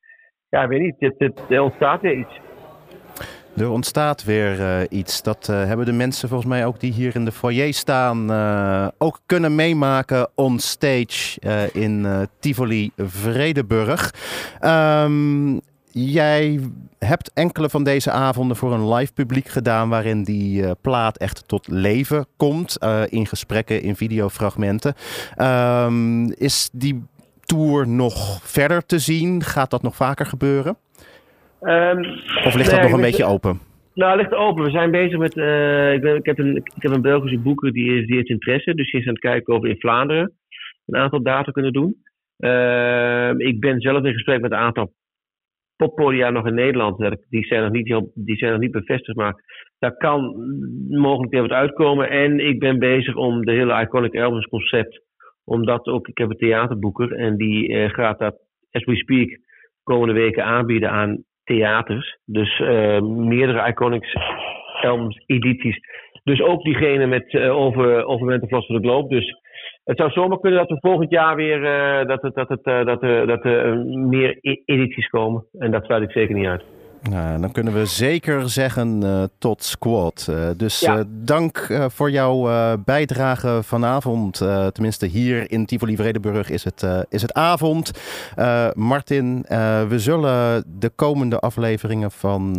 Ja, 0.50 0.68
weet 0.68 0.82
niet, 0.82 0.96
het, 1.00 1.16
het, 1.18 1.42
er 1.50 1.62
ontstaat 1.62 2.02
weer 2.02 2.14
iets. 2.14 2.40
Er 3.58 3.70
ontstaat 3.70 4.24
weer 4.24 4.62
eh, 4.62 4.82
iets. 4.90 5.22
Dat 5.22 5.50
eh, 5.50 5.66
hebben 5.66 5.86
de 5.86 5.92
mensen 5.92 6.30
volgens 6.30 6.50
mij 6.50 6.66
ook 6.66 6.80
die 6.80 6.92
hier 6.92 7.16
in 7.16 7.26
de 7.26 7.32
foyer 7.32 7.74
staan 7.74 8.32
eh, 8.32 8.88
ook 8.98 9.20
kunnen 9.26 9.56
meemaken 9.56 10.30
on 10.36 10.60
stage 10.60 11.40
in 11.74 12.28
Tivoli 12.40 12.92
Vredeburg. 12.98 14.14
Ehm, 14.60 15.60
jij 15.94 16.60
hebt 17.00 17.32
enkele 17.34 17.70
van 17.70 17.84
deze 17.84 18.12
avonden 18.12 18.58
voor 18.58 18.74
een 18.74 18.94
live 18.94 19.14
publiek 19.14 19.48
gedaan 19.48 19.90
waarin 19.90 20.24
die 20.24 20.64
eh, 20.66 20.72
plaat 20.82 21.18
echt 21.18 21.48
tot 21.48 21.68
leven 21.68 22.26
komt 22.38 22.78
eh, 22.80 23.02
in 23.10 23.26
gesprekken, 23.26 23.82
in 23.82 23.96
videofragmenten. 23.96 24.94
Ehm, 25.36 26.26
is 26.26 26.70
die 26.74 27.04
tour 27.42 27.88
nog 27.88 28.40
verder 28.44 28.86
te 28.86 29.00
zien? 29.00 29.44
Gaat 29.44 29.72
dat 29.72 29.82
nog 29.82 29.96
vaker 29.96 30.26
gebeuren? 30.26 30.78
Ehm, 31.62 32.00
Of 32.46 32.56
ligt 32.56 32.72
nee, 32.72 32.80
dat 32.80 32.82
nog 32.82 32.92
een 32.92 33.02
beetje 33.02 33.26
open? 33.26 33.60
Nou, 33.94 34.12
het 34.12 34.22
ligt 34.22 34.34
open. 34.42 34.64
We 34.64 34.70
zijn 34.72 34.92
bezig 34.92 35.18
met. 35.18 35.38
eh, 35.38 35.94
ik, 35.94 36.02
ben- 36.02 36.16
ik, 36.16 36.26
heb 36.26 36.40
een, 36.40 36.56
ik 36.56 36.82
heb 36.82 36.92
een 36.92 37.02
Belgische 37.02 37.40
boeker 37.40 37.72
die, 37.74 38.00
is, 38.00 38.08
die 38.08 38.16
heeft 38.16 38.30
interesse. 38.30 38.74
Dus 38.74 38.92
die 38.92 39.00
is 39.02 39.08
aan 39.08 39.14
het 39.14 39.22
kijken 39.22 39.54
of 39.56 39.62
we 39.62 39.70
in 39.70 39.80
Vlaanderen 39.80 40.32
een 40.86 41.00
aantal 41.02 41.22
data 41.22 41.52
kunnen 41.52 41.74
doen. 41.74 42.04
Ehm, 42.40 43.40
ik 43.40 43.60
ben 43.60 43.82
zelf 43.82 44.04
in 44.04 44.14
gesprek 44.14 44.42
met 44.42 44.52
een 44.52 44.58
aantal 44.58 44.94
poppodia 45.76 46.30
nog 46.30 46.48
in 46.48 46.54
Nederland. 46.54 47.16
Die 47.30 47.46
zijn 47.46 47.62
nog 47.64 47.72
niet, 47.72 48.02
die 48.14 48.38
zijn 48.38 48.52
nog 48.52 48.60
niet 48.60 48.72
bevestigd, 48.72 49.18
maar 49.18 49.34
daar 49.80 49.98
kan 49.98 50.36
mogelijk 50.90 51.32
weer 51.32 51.42
wat 51.42 51.52
uitkomen. 51.52 52.10
En 52.10 52.40
ik 52.40 52.60
ben 52.60 52.80
bezig 52.80 53.16
om 53.16 53.46
de 53.46 53.52
hele 53.52 53.82
Iconic 53.82 54.16
Albums 54.16 54.48
concept, 54.48 55.02
omdat 55.46 55.88
ook, 55.88 56.08
ik 56.08 56.18
heb 56.18 56.30
een 56.30 56.38
theaterboeker 56.38 57.12
en 57.12 57.38
die 57.38 57.74
eh, 57.74 57.90
gaat 57.90 58.20
dat, 58.20 58.36
as 58.72 58.84
we 58.84 58.96
speak, 58.96 59.40
komende 59.84 60.14
weken 60.14 60.44
aanbieden 60.44 60.90
aan 60.90 61.24
theaters. 61.44 62.18
Dus 62.26 62.60
eh, 62.60 63.02
meerdere 63.02 63.68
Iconics 63.68 64.16
albums, 64.82 65.24
edities. 65.26 65.80
Dus 66.24 66.42
ook 66.42 66.64
diegene 66.64 67.06
met 67.06 67.34
eh, 67.34 67.58
over, 67.58 68.06
over 68.06 68.26
Mental 68.26 68.48
Floss 68.48 68.68
for 68.68 68.82
the. 68.82 69.06
Dus 69.08 69.42
het 69.84 69.98
zou 69.98 70.12
zomaar 70.12 70.40
kunnen 70.40 70.60
dat 70.60 70.70
we 70.70 70.90
volgend 70.90 71.10
jaar 71.10 71.36
weer 71.36 71.66
eh, 71.66 72.08
dat, 72.08 72.22
het, 72.22 72.36
dat, 72.36 72.50
het, 72.50 72.64
eh, 72.64 72.86
dat, 72.86 73.04
er 73.04 73.28
dat 73.28 73.46
er 73.46 73.72
eh, 73.72 73.78
meer 73.96 74.38
edities 74.66 75.08
komen. 75.08 75.46
En 75.58 75.72
dat 75.72 75.86
sluit 75.86 76.04
ik 76.04 76.12
zeker 76.12 76.36
niet 76.36 76.48
uit. 76.48 76.64
Nou, 77.10 77.42
dan 77.42 77.52
kunnen 77.52 77.74
we 77.74 77.86
zeker 77.86 78.50
zeggen 78.50 79.04
eh, 79.04 79.24
tot 79.38 79.64
squad. 79.64 80.28
Eh, 80.30 80.50
dus 80.58 80.80
Ja. 80.80 80.98
eh, 80.98 81.04
dank 81.08 81.68
voor 81.88 82.12
jouw 82.12 82.78
bijdrage 82.86 83.60
vanavond. 83.64 84.38
Tenminste, 84.74 85.06
hier 85.06 85.52
in 85.52 85.66
Tivoli 85.66 85.96
Vredenburg 85.96 86.50
is 86.50 86.64
het, 86.64 86.86
is 87.10 87.22
het 87.22 87.34
avond. 87.34 87.92
Martin, 88.74 89.46
we 89.88 89.96
zullen 89.96 90.64
de 90.80 90.90
komende 90.96 91.40
afleveringen 91.40 92.12
van 92.12 92.54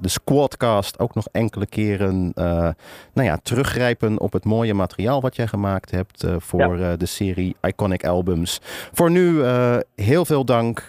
de 0.00 0.08
Squadcast 0.08 0.98
ook 0.98 1.14
nog 1.14 1.26
enkele 1.32 1.66
keren 1.66 2.32
nou 2.34 3.28
ja, 3.28 3.38
teruggrijpen 3.42 4.20
op 4.20 4.32
het 4.32 4.44
mooie 4.44 4.74
materiaal 4.74 5.20
wat 5.20 5.36
jij 5.36 5.46
gemaakt 5.46 5.90
hebt 5.90 6.26
voor 6.38 6.76
de 6.98 7.06
serie 7.06 7.56
Iconic 7.62 8.06
Albums. 8.06 8.60
Voor 8.92 9.10
nu 9.10 9.42
heel 9.94 10.24
veel 10.24 10.44
dank 10.44 10.88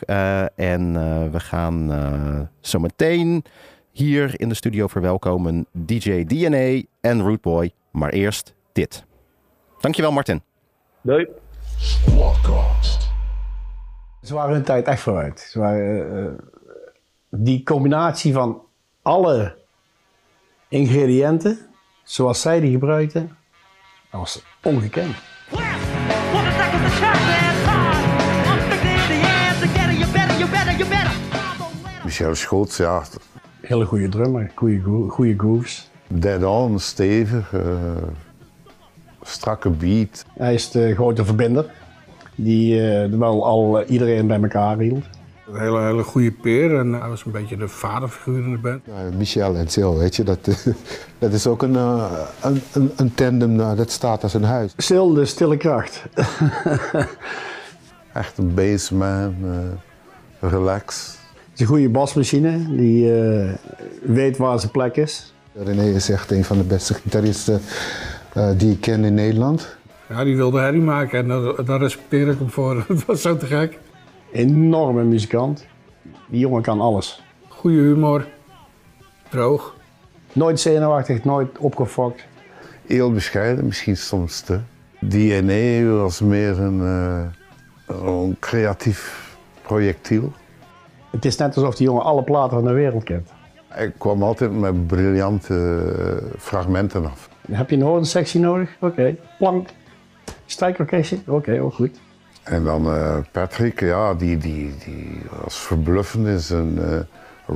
en 0.56 0.94
we 1.32 1.40
gaan 1.40 1.90
zo 2.62 2.80
meteen 2.82 3.44
hier 3.92 4.40
in 4.40 4.50
de 4.50 4.56
studio 4.56 4.88
verwelkomen 4.88 5.66
DJ 5.72 6.24
DNA 6.26 6.82
en 7.02 7.22
Rootboy. 7.22 7.72
Maar 7.92 8.10
eerst 8.10 8.54
dit. 8.72 9.06
Dankjewel 9.80 10.12
Martin. 10.12 10.42
Doei. 11.02 11.28
Ze 14.22 14.34
waren 14.34 14.54
hun 14.54 14.64
tijd 14.64 14.88
echt 14.88 15.02
vooruit. 15.02 15.40
Ze 15.40 15.60
waren, 15.60 16.12
eh, 16.12 16.26
eh, 16.26 16.32
die 17.30 17.64
combinatie 17.64 18.34
van 18.34 18.62
alle 19.02 19.58
ingrediënten, 20.68 21.60
zoals 22.04 22.42
zij 22.42 22.60
die 22.60 22.72
gebruikten, 22.72 23.38
dat 24.12 24.20
was 24.20 24.44
ongekend. 24.62 25.16
Michel 32.12 32.36
Schots, 32.36 32.78
ja, 32.78 33.04
Hele 33.62 33.86
goede 33.86 34.10
drummer, 34.10 34.52
goede, 34.56 34.82
gro- 34.82 35.08
goede 35.10 35.34
grooves. 35.38 35.90
dead 36.08 36.44
on, 36.44 36.80
stevig, 36.80 37.54
eh, 37.54 37.62
strakke 39.22 39.70
beat. 39.70 40.26
Hij 40.38 40.54
is 40.54 40.72
de 40.72 40.94
grote 40.94 41.26
verbinder, 41.26 41.66
die 42.36 42.90
eh, 42.90 43.10
wel 43.20 43.46
al 43.46 43.80
eh, 43.80 43.90
iedereen 43.90 44.28
bij 44.28 44.42
elkaar 44.42 44.78
hield. 44.78 45.04
Een 45.48 45.60
hele, 45.60 45.82
hele 45.82 46.04
goede 46.04 46.32
peer 46.32 46.80
en 46.80 46.94
hij 46.94 47.10
was 47.10 47.26
een 47.26 47.32
beetje 47.32 47.58
de 47.58 47.68
vaderfiguur 47.68 48.44
in 48.44 48.52
de 48.52 48.58
band. 48.58 48.82
Ja, 48.86 49.18
Michel 49.18 49.56
en 49.56 49.68
Sil, 49.76 49.98
weet 49.98 50.16
je, 50.16 50.24
dat, 50.24 50.66
dat 51.20 51.34
is 51.34 51.48
ook 51.48 51.62
een, 51.64 51.74
uh, 51.74 52.12
een, 52.42 52.62
een, 52.74 52.92
een, 52.96 53.14
tandem 53.14 53.60
uh, 53.60 53.78
dat 53.78 53.92
staat 53.92 54.24
als 54.24 54.34
een 54.34 54.44
huis. 54.44 54.74
Sil, 54.88 55.14
de 55.14 55.26
stille 55.26 55.58
kracht. 55.58 56.04
Echt 58.14 58.38
een 58.38 58.54
bassman, 58.54 59.36
uh, 59.44 60.50
relax. 60.52 61.20
Het 61.62 61.70
is 61.70 61.76
een 61.76 61.82
goede 61.82 62.00
basmachine, 62.00 62.76
die 62.76 63.12
weet 64.02 64.38
waar 64.38 64.60
zijn 64.60 64.72
plek 64.72 64.96
is. 64.96 65.34
René 65.54 65.84
is 65.84 66.10
echt 66.10 66.32
een 66.32 66.44
van 66.44 66.58
de 66.58 66.64
beste 66.64 66.94
gitaristen 66.94 67.62
die 68.58 68.72
ik 68.72 68.82
ken 68.82 69.04
in 69.04 69.14
Nederland. 69.14 69.78
Ja, 70.10 70.24
die 70.24 70.36
wilde 70.36 70.60
herrie 70.60 70.82
maken 70.82 71.20
en 71.20 71.28
daar, 71.28 71.66
daar 71.66 71.80
respecteer 71.80 72.28
ik 72.28 72.38
hem 72.38 72.50
voor. 72.50 72.84
Dat 72.88 73.06
was 73.06 73.22
zo 73.22 73.38
te 73.38 73.46
gek. 73.46 73.80
Enorme 74.32 75.04
muzikant. 75.04 75.66
Die 76.28 76.40
jongen 76.40 76.62
kan 76.62 76.82
alles. 76.82 77.24
Goede 77.48 77.82
humor. 77.82 78.28
Droog. 79.30 79.76
Nooit 80.34 80.60
zenuwachtig, 80.60 81.24
nooit 81.24 81.58
opgefokt. 81.58 82.24
Heel 82.86 83.12
bescheiden, 83.12 83.66
misschien 83.66 83.98
soms 83.98 84.42
te. 84.42 84.60
DNA 85.00 85.92
was 85.94 86.22
meer 86.22 86.60
een, 86.60 86.80
uh, 86.80 87.24
een 87.88 88.38
creatief 88.40 89.30
projectiel. 89.62 90.32
Het 91.12 91.26
is 91.26 91.38
net 91.38 91.56
alsof 91.56 91.76
die 91.76 91.88
jongen 91.88 92.04
alle 92.04 92.24
platen 92.24 92.58
van 92.58 92.68
de 92.68 92.74
wereld 92.74 93.04
kent. 93.04 93.30
Ik 93.78 93.94
kwam 93.98 94.24
altijd 94.24 94.60
met 94.60 94.88
briljante 94.88 95.84
fragmenten 96.38 97.06
af. 97.06 97.30
Heb 97.52 97.70
je 97.70 97.76
een 97.76 97.82
horensectie 97.82 98.40
nodig? 98.40 98.76
Oké. 98.80 98.86
Okay. 98.86 99.20
Plank. 99.38 99.70
Strijkorkestje? 100.46 101.16
Oké, 101.16 101.32
okay, 101.32 101.60
ook 101.60 101.74
goed. 101.74 102.00
En 102.44 102.64
dan 102.64 102.86
uh, 102.86 103.18
Patrick, 103.32 103.80
ja, 103.80 104.14
die, 104.14 104.38
die, 104.38 104.74
die 104.86 105.22
was 105.44 105.56
verbluffend 105.56 106.28
in 106.28 106.40
zijn 106.40 106.76
uh, 106.76 107.00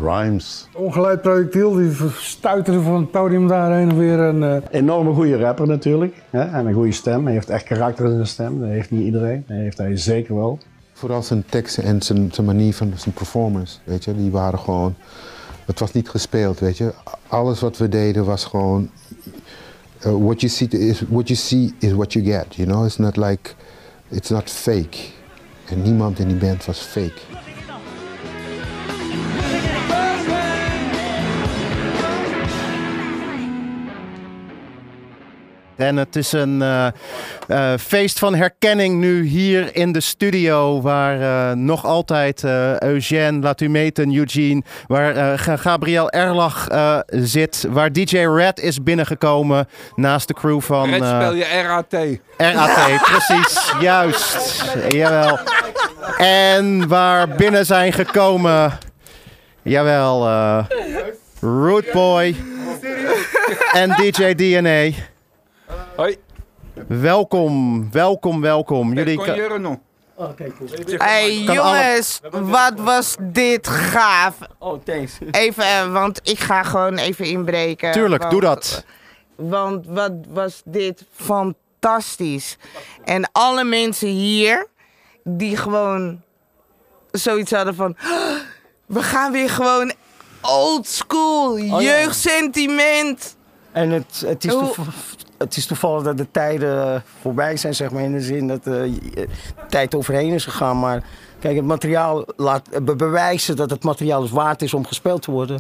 rhymes. 0.04 0.70
Ongeleid 0.74 1.22
projectiel, 1.22 1.74
die 1.74 1.91
stuiterde 2.18 2.82
van 2.82 2.94
het 2.94 3.12
podium 3.12 3.48
daarheen 3.48 3.89
en 3.89 3.98
weer. 3.98 4.28
En, 4.28 4.41
uh... 4.41 4.56
Enorme 4.72 5.13
goede 5.13 5.38
rapper 5.38 5.68
natuurlijk. 5.68 6.15
Hè? 6.30 6.41
En 6.41 6.65
een 6.65 6.74
goede 6.74 6.91
stem. 6.91 7.24
Hij 7.24 7.34
heeft 7.34 7.50
echt 7.50 7.63
karakter 7.63 8.06
in 8.06 8.12
zijn 8.12 8.28
stem. 8.28 8.60
Dat 8.60 8.70
heeft 8.70 8.91
niet 8.91 9.06
iedereen. 9.06 9.44
Dat 9.48 9.58
heeft 9.58 9.78
hij 9.78 9.98
zeker 9.98 10.36
wel. 10.36 10.60
Vooral 10.97 11.23
zijn 11.23 11.45
teksten 11.45 11.84
en 11.84 12.01
zijn, 12.01 12.29
zijn 12.34 12.45
manier 12.45 12.73
van 12.73 12.93
zijn 12.95 13.13
performance, 13.13 13.77
weet 13.84 14.03
je. 14.03 14.15
Die 14.15 14.31
waren 14.31 14.60
gewoon... 14.60 14.95
Het 15.65 15.79
was 15.79 15.91
niet 15.91 16.10
gespeeld, 16.10 16.60
weet 16.60 16.77
je. 16.77 16.93
Alles 17.27 17.60
wat 17.60 17.77
we 17.77 17.89
deden 17.89 18.25
was 18.25 18.45
gewoon... 18.45 18.89
Uh, 20.05 20.15
what, 20.25 20.41
you 20.41 20.51
see 20.51 20.67
is, 20.67 21.01
what 21.08 21.27
you 21.27 21.39
see 21.39 21.73
is 21.79 21.91
what 21.91 22.13
you 22.13 22.25
get, 22.25 22.55
you 22.55 22.67
know. 22.67 22.86
It's 22.86 22.97
not 22.97 23.17
like... 23.17 23.53
It's 24.10 24.29
not 24.29 24.49
fake. 24.49 24.97
En 25.65 25.81
niemand 25.81 26.19
in 26.19 26.27
die 26.27 26.38
band 26.38 26.65
was 26.65 26.79
fake. 26.79 27.21
En 35.78 35.98
het 35.98 36.16
is 36.16 36.32
een 36.32 36.62
uh, 36.62 36.88
uh, 37.48 37.74
feest 37.80 38.20
van 38.20 38.36
herkenning 38.36 39.00
nu 39.00 39.24
hier 39.24 39.76
in 39.76 39.92
de 39.92 40.00
studio. 40.00 40.82
Waar 40.82 41.20
uh, 41.20 41.52
nog 41.58 41.86
altijd 41.86 42.44
Eugène, 42.80 43.40
laat 43.42 43.62
u 43.62 43.70
meten, 43.70 44.16
Eugene. 44.16 44.62
Waar 44.88 45.40
Gabriel 45.40 46.10
Erlach 46.10 46.68
zit. 47.08 47.66
Waar 47.70 47.92
DJ 47.92 48.18
Red 48.18 48.60
is 48.60 48.84
binnengekomen 48.84 49.68
naast 49.96 50.28
de 50.28 50.34
crew 50.34 50.62
van... 50.62 50.90
Red 50.90 51.06
spel 51.06 51.34
je 51.34 51.62
RAT. 51.64 51.94
RAT, 52.38 53.02
precies. 53.02 53.72
Juist. 53.80 54.64
Jawel. 54.90 55.40
En 56.18 56.88
waar 56.88 57.28
binnen 57.28 57.66
zijn 57.66 57.94
gekomen... 57.94 58.78
Jawel. 59.62 60.28
Root 61.42 61.92
Boy. 61.92 62.36
En 63.74 63.90
DJ 63.90 64.34
DNA. 64.34 65.14
Hoi. 65.95 66.17
Welkom, 66.88 67.91
welkom, 67.91 68.41
welkom. 68.41 68.93
Jullie 68.93 69.17
kan 69.17 69.36
je 69.36 69.58
nog. 69.60 69.77
Hey 70.97 71.38
jongens, 71.38 72.19
wat 72.31 72.73
was 72.79 73.15
dit 73.19 73.67
gaaf. 73.67 74.38
Oh, 74.60 74.84
thanks. 74.84 75.17
Even, 75.31 75.93
want 75.93 76.19
ik 76.29 76.39
ga 76.39 76.63
gewoon 76.63 76.97
even 76.97 77.25
inbreken. 77.25 77.91
Tuurlijk, 77.91 78.21
want, 78.21 78.31
doe 78.34 78.41
dat. 78.41 78.86
Want 79.36 79.86
wat 79.88 80.12
was 80.29 80.62
dit 80.65 81.05
fantastisch. 81.15 82.58
En 83.03 83.29
alle 83.31 83.63
mensen 83.63 84.08
hier, 84.08 84.67
die 85.23 85.58
gewoon 85.58 86.21
zoiets 87.12 87.51
hadden 87.51 87.75
van... 87.75 87.97
We 88.86 89.03
gaan 89.03 89.31
weer 89.31 89.49
gewoon 89.49 89.93
old 90.41 90.88
school, 90.88 91.51
Oh, 91.51 91.81
ja. 91.81 91.99
jeugdsentiment. 91.99 93.36
En 93.71 93.89
het, 93.89 94.23
het, 94.25 94.45
is 94.45 94.53
Hoe- 94.53 94.62
toev- 94.73 95.13
het 95.38 95.58
is 95.58 95.65
toevallig 95.65 96.04
dat 96.04 96.17
de 96.17 96.32
tijden 96.32 97.04
voorbij 97.21 97.58
zijn, 97.58 97.76
zeg 97.76 97.91
maar, 97.91 98.04
in 98.04 98.12
de 98.12 98.21
zin 98.21 98.48
dat 98.48 98.63
de 98.63 98.93
tijd 99.69 99.95
overheen 99.95 100.34
is 100.34 100.43
gegaan. 100.43 100.80
Maar 100.80 101.04
kijk, 101.39 101.56
het 101.56 101.65
materiaal 101.65 102.26
laat 102.36 102.84
be- 102.84 102.95
bewijzen 102.95 103.56
dat 103.56 103.69
het 103.69 103.84
materiaal 103.84 104.21
dus 104.21 104.32
waard 104.32 104.62
is 104.62 104.74
om 104.74 104.86
gespeeld 104.86 105.21
te 105.21 105.32
worden. 105.32 105.60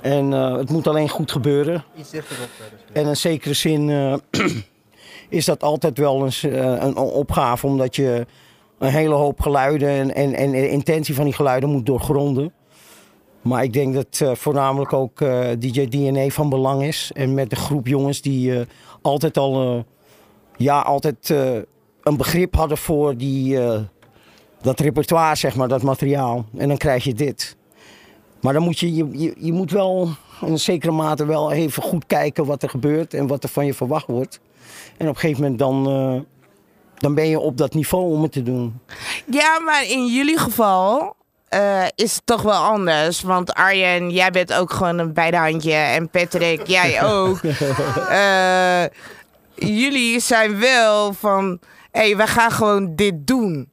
En 0.00 0.32
eh, 0.32 0.56
het 0.56 0.70
moet 0.70 0.86
alleen 0.86 1.08
goed 1.08 1.32
gebeuren. 1.32 1.84
En 2.92 3.06
in 3.06 3.16
zekere 3.16 3.54
zin 3.54 3.90
eh, 3.90 4.14
is 5.28 5.44
dat 5.44 5.62
altijd 5.62 5.98
wel 5.98 6.24
eens, 6.24 6.42
eh, 6.42 6.82
een 6.82 6.96
opgave, 6.96 7.66
omdat 7.66 7.96
je 7.96 8.26
een 8.78 8.90
hele 8.90 9.14
hoop 9.14 9.40
geluiden 9.40 9.88
en, 9.88 10.14
en, 10.14 10.34
en 10.34 10.50
de 10.50 10.68
intentie 10.68 11.14
van 11.14 11.24
die 11.24 11.34
geluiden 11.34 11.68
moet 11.70 11.86
doorgronden. 11.86 12.52
Maar 13.42 13.62
ik 13.62 13.72
denk 13.72 13.94
dat 13.94 14.20
eh, 14.20 14.34
voornamelijk 14.34 14.92
ook 14.92 15.20
eh, 15.20 15.48
DJ 15.58 15.88
DNA 15.88 16.28
van 16.28 16.48
belang 16.48 16.82
is. 16.82 17.10
En 17.14 17.34
met 17.34 17.50
de 17.50 17.56
groep 17.56 17.86
jongens 17.86 18.20
die 18.20 18.58
eh, 18.58 18.66
altijd 19.02 19.38
al 19.38 19.76
eh, 19.76 19.82
ja, 20.56 20.80
altijd, 20.80 21.30
eh, 21.30 21.54
een 22.02 22.16
begrip 22.16 22.54
hadden 22.54 22.78
voor 22.78 23.16
die, 23.16 23.60
eh, 23.60 23.80
dat 24.60 24.80
repertoire, 24.80 25.36
zeg 25.36 25.56
maar, 25.56 25.68
dat 25.68 25.82
materiaal. 25.82 26.44
En 26.56 26.68
dan 26.68 26.76
krijg 26.76 27.04
je 27.04 27.14
dit. 27.14 27.56
Maar 28.40 28.52
dan 28.52 28.62
moet 28.62 28.78
je, 28.78 28.94
je, 28.94 29.08
je, 29.12 29.34
je 29.38 29.52
moet 29.52 29.70
wel 29.70 30.08
in 30.46 30.58
zekere 30.58 30.92
mate 30.92 31.26
wel 31.26 31.52
even 31.52 31.82
goed 31.82 32.06
kijken 32.06 32.46
wat 32.46 32.62
er 32.62 32.68
gebeurt 32.68 33.14
en 33.14 33.26
wat 33.26 33.42
er 33.42 33.48
van 33.48 33.66
je 33.66 33.74
verwacht 33.74 34.06
wordt. 34.06 34.40
En 34.96 35.08
op 35.08 35.14
een 35.14 35.20
gegeven 35.20 35.42
moment 35.42 35.58
dan, 35.58 35.84
dan 36.94 37.14
ben 37.14 37.28
je 37.28 37.38
op 37.38 37.56
dat 37.56 37.74
niveau 37.74 38.12
om 38.12 38.22
het 38.22 38.32
te 38.32 38.42
doen. 38.42 38.80
Ja, 39.26 39.60
maar 39.60 39.84
in 39.88 40.06
jullie 40.06 40.38
geval 40.38 41.16
eh, 41.52 41.84
is 41.94 42.14
het 42.14 42.22
toch 42.26 42.42
wel 42.42 42.52
anders. 42.64 43.20
Want 43.22 43.54
Arjen, 43.54 44.10
jij 44.10 44.30
bent 44.30 44.52
ook 44.52 44.72
gewoon 44.72 44.98
een 44.98 45.12
bijdehandje. 45.12 45.72
En 45.74 46.08
Patrick, 46.10 46.66
jij 46.78 47.02
ook. 47.04 47.40
Eh, 48.08 48.82
jullie 49.54 50.20
zijn 50.20 50.60
wel 50.60 51.12
van... 51.12 51.58
Hé, 51.90 52.00
hey, 52.00 52.16
we 52.16 52.26
gaan 52.26 52.50
gewoon 52.50 52.96
dit 52.96 53.26
doen. 53.26 53.70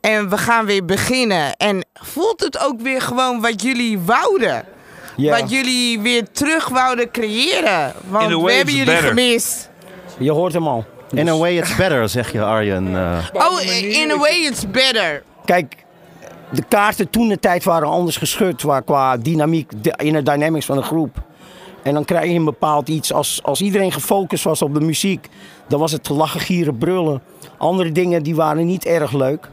En 0.00 0.28
we 0.28 0.38
gaan 0.38 0.64
weer 0.66 0.84
beginnen. 0.84 1.56
En 1.56 1.86
voelt 1.92 2.40
het 2.40 2.58
ook 2.58 2.80
weer 2.80 3.00
gewoon 3.00 3.40
wat 3.40 3.62
jullie 3.62 3.98
wouden? 3.98 4.64
Ja. 5.16 5.40
Wat 5.40 5.50
jullie 5.50 6.00
weer 6.00 6.30
terug 6.32 6.68
wouden 6.68 7.10
creëren. 7.10 7.92
Want 8.08 8.28
we 8.42 8.52
hebben 8.52 8.74
jullie 8.74 8.84
better. 8.92 9.08
gemist. 9.08 9.70
Je 10.18 10.30
hoort 10.30 10.52
hem 10.52 10.66
al. 10.66 10.84
In 11.10 11.28
a 11.28 11.36
way 11.36 11.56
it's 11.58 11.76
better, 11.76 12.08
zeg 12.08 12.32
je 12.32 12.42
Arjen. 12.42 12.96
eh. 12.96 13.18
Oh, 13.32 13.60
in 13.82 14.10
a 14.10 14.16
way 14.18 14.34
it's 14.44 14.70
better. 14.70 15.22
Kijk, 15.44 15.74
de 16.52 16.62
kaarten 16.68 17.10
toen 17.10 17.28
de 17.28 17.38
tijd 17.38 17.64
waren 17.64 17.88
anders 17.88 18.16
geschud 18.16 18.64
qua, 18.84 19.16
dynamiek, 19.16 19.82
de 19.82 20.22
dynamics 20.22 20.66
van 20.66 20.76
de 20.76 20.82
groep. 20.82 21.22
En 21.82 21.94
dan 21.94 22.04
krijg 22.04 22.30
je 22.30 22.36
een 22.36 22.44
bepaald 22.44 22.88
iets. 22.88 23.12
Als, 23.12 23.40
als 23.42 23.60
iedereen 23.60 23.92
gefocust 23.92 24.44
was 24.44 24.62
op 24.62 24.74
de 24.74 24.80
muziek, 24.80 25.28
dan 25.68 25.80
was 25.80 25.92
het 25.92 26.08
lachen, 26.08 26.40
gieren, 26.40 26.78
brullen. 26.78 27.22
Andere 27.58 27.92
dingen 27.92 28.22
die 28.22 28.34
waren 28.34 28.66
niet 28.66 28.84
erg 28.84 29.12
leuk. 29.12 29.48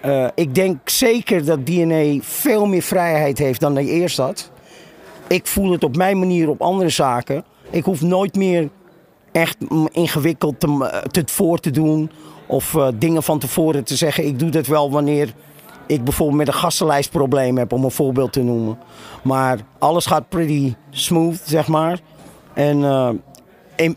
Eh, 0.00 0.26
ik 0.34 0.54
denk 0.54 0.88
zeker 0.88 1.44
dat 1.44 1.66
DNA 1.66 2.18
veel 2.20 2.66
meer 2.66 2.82
vrijheid 2.82 3.38
heeft 3.38 3.60
dan 3.60 3.74
hij 3.74 3.84
eerst 3.84 4.16
had. 4.16 4.50
Ik 5.28 5.46
voel 5.46 5.70
het 5.72 5.84
op 5.84 5.96
mijn 5.96 6.18
manier 6.18 6.48
op 6.48 6.62
andere 6.62 6.88
zaken. 6.88 7.44
Ik 7.70 7.84
hoef 7.84 8.00
nooit 8.02 8.34
meer 8.34 8.68
echt 9.32 9.56
ingewikkeld 9.90 10.60
te, 10.60 10.66
m- 10.66 10.90
te 11.10 11.22
voor 11.26 11.58
te 11.58 11.70
doen. 11.70 12.10
Of 12.46 12.74
eh, 12.74 12.88
dingen 12.94 13.22
van 13.22 13.38
tevoren 13.38 13.84
te 13.84 13.96
zeggen. 13.96 14.26
Ik 14.26 14.38
doe 14.38 14.50
dat 14.50 14.66
wel 14.66 14.90
wanneer 14.90 15.32
ik 15.86 16.04
bijvoorbeeld 16.04 16.38
met 16.38 16.48
een 16.48 16.54
gastenlijst 16.54 17.10
probleem 17.10 17.58
heb, 17.58 17.72
om 17.72 17.84
een 17.84 17.90
voorbeeld 17.90 18.32
te 18.32 18.42
noemen. 18.42 18.78
Maar 19.22 19.58
alles 19.78 20.06
gaat 20.06 20.28
pretty 20.28 20.74
smooth, 20.90 21.40
zeg 21.44 21.68
maar. 21.68 22.00
En, 22.54 22.84
eh, 22.84 23.10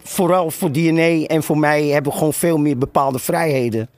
vooral 0.04 0.52
voor 0.52 0.72
DNA 0.72 1.26
en 1.26 1.44
voor 1.44 1.58
mij 1.58 1.86
hebben 1.86 2.12
we 2.12 2.18
gewoon 2.18 2.34
veel 2.34 2.58
meer 2.58 2.78
bepaalde 2.78 3.20
vrijheden. 3.20 3.90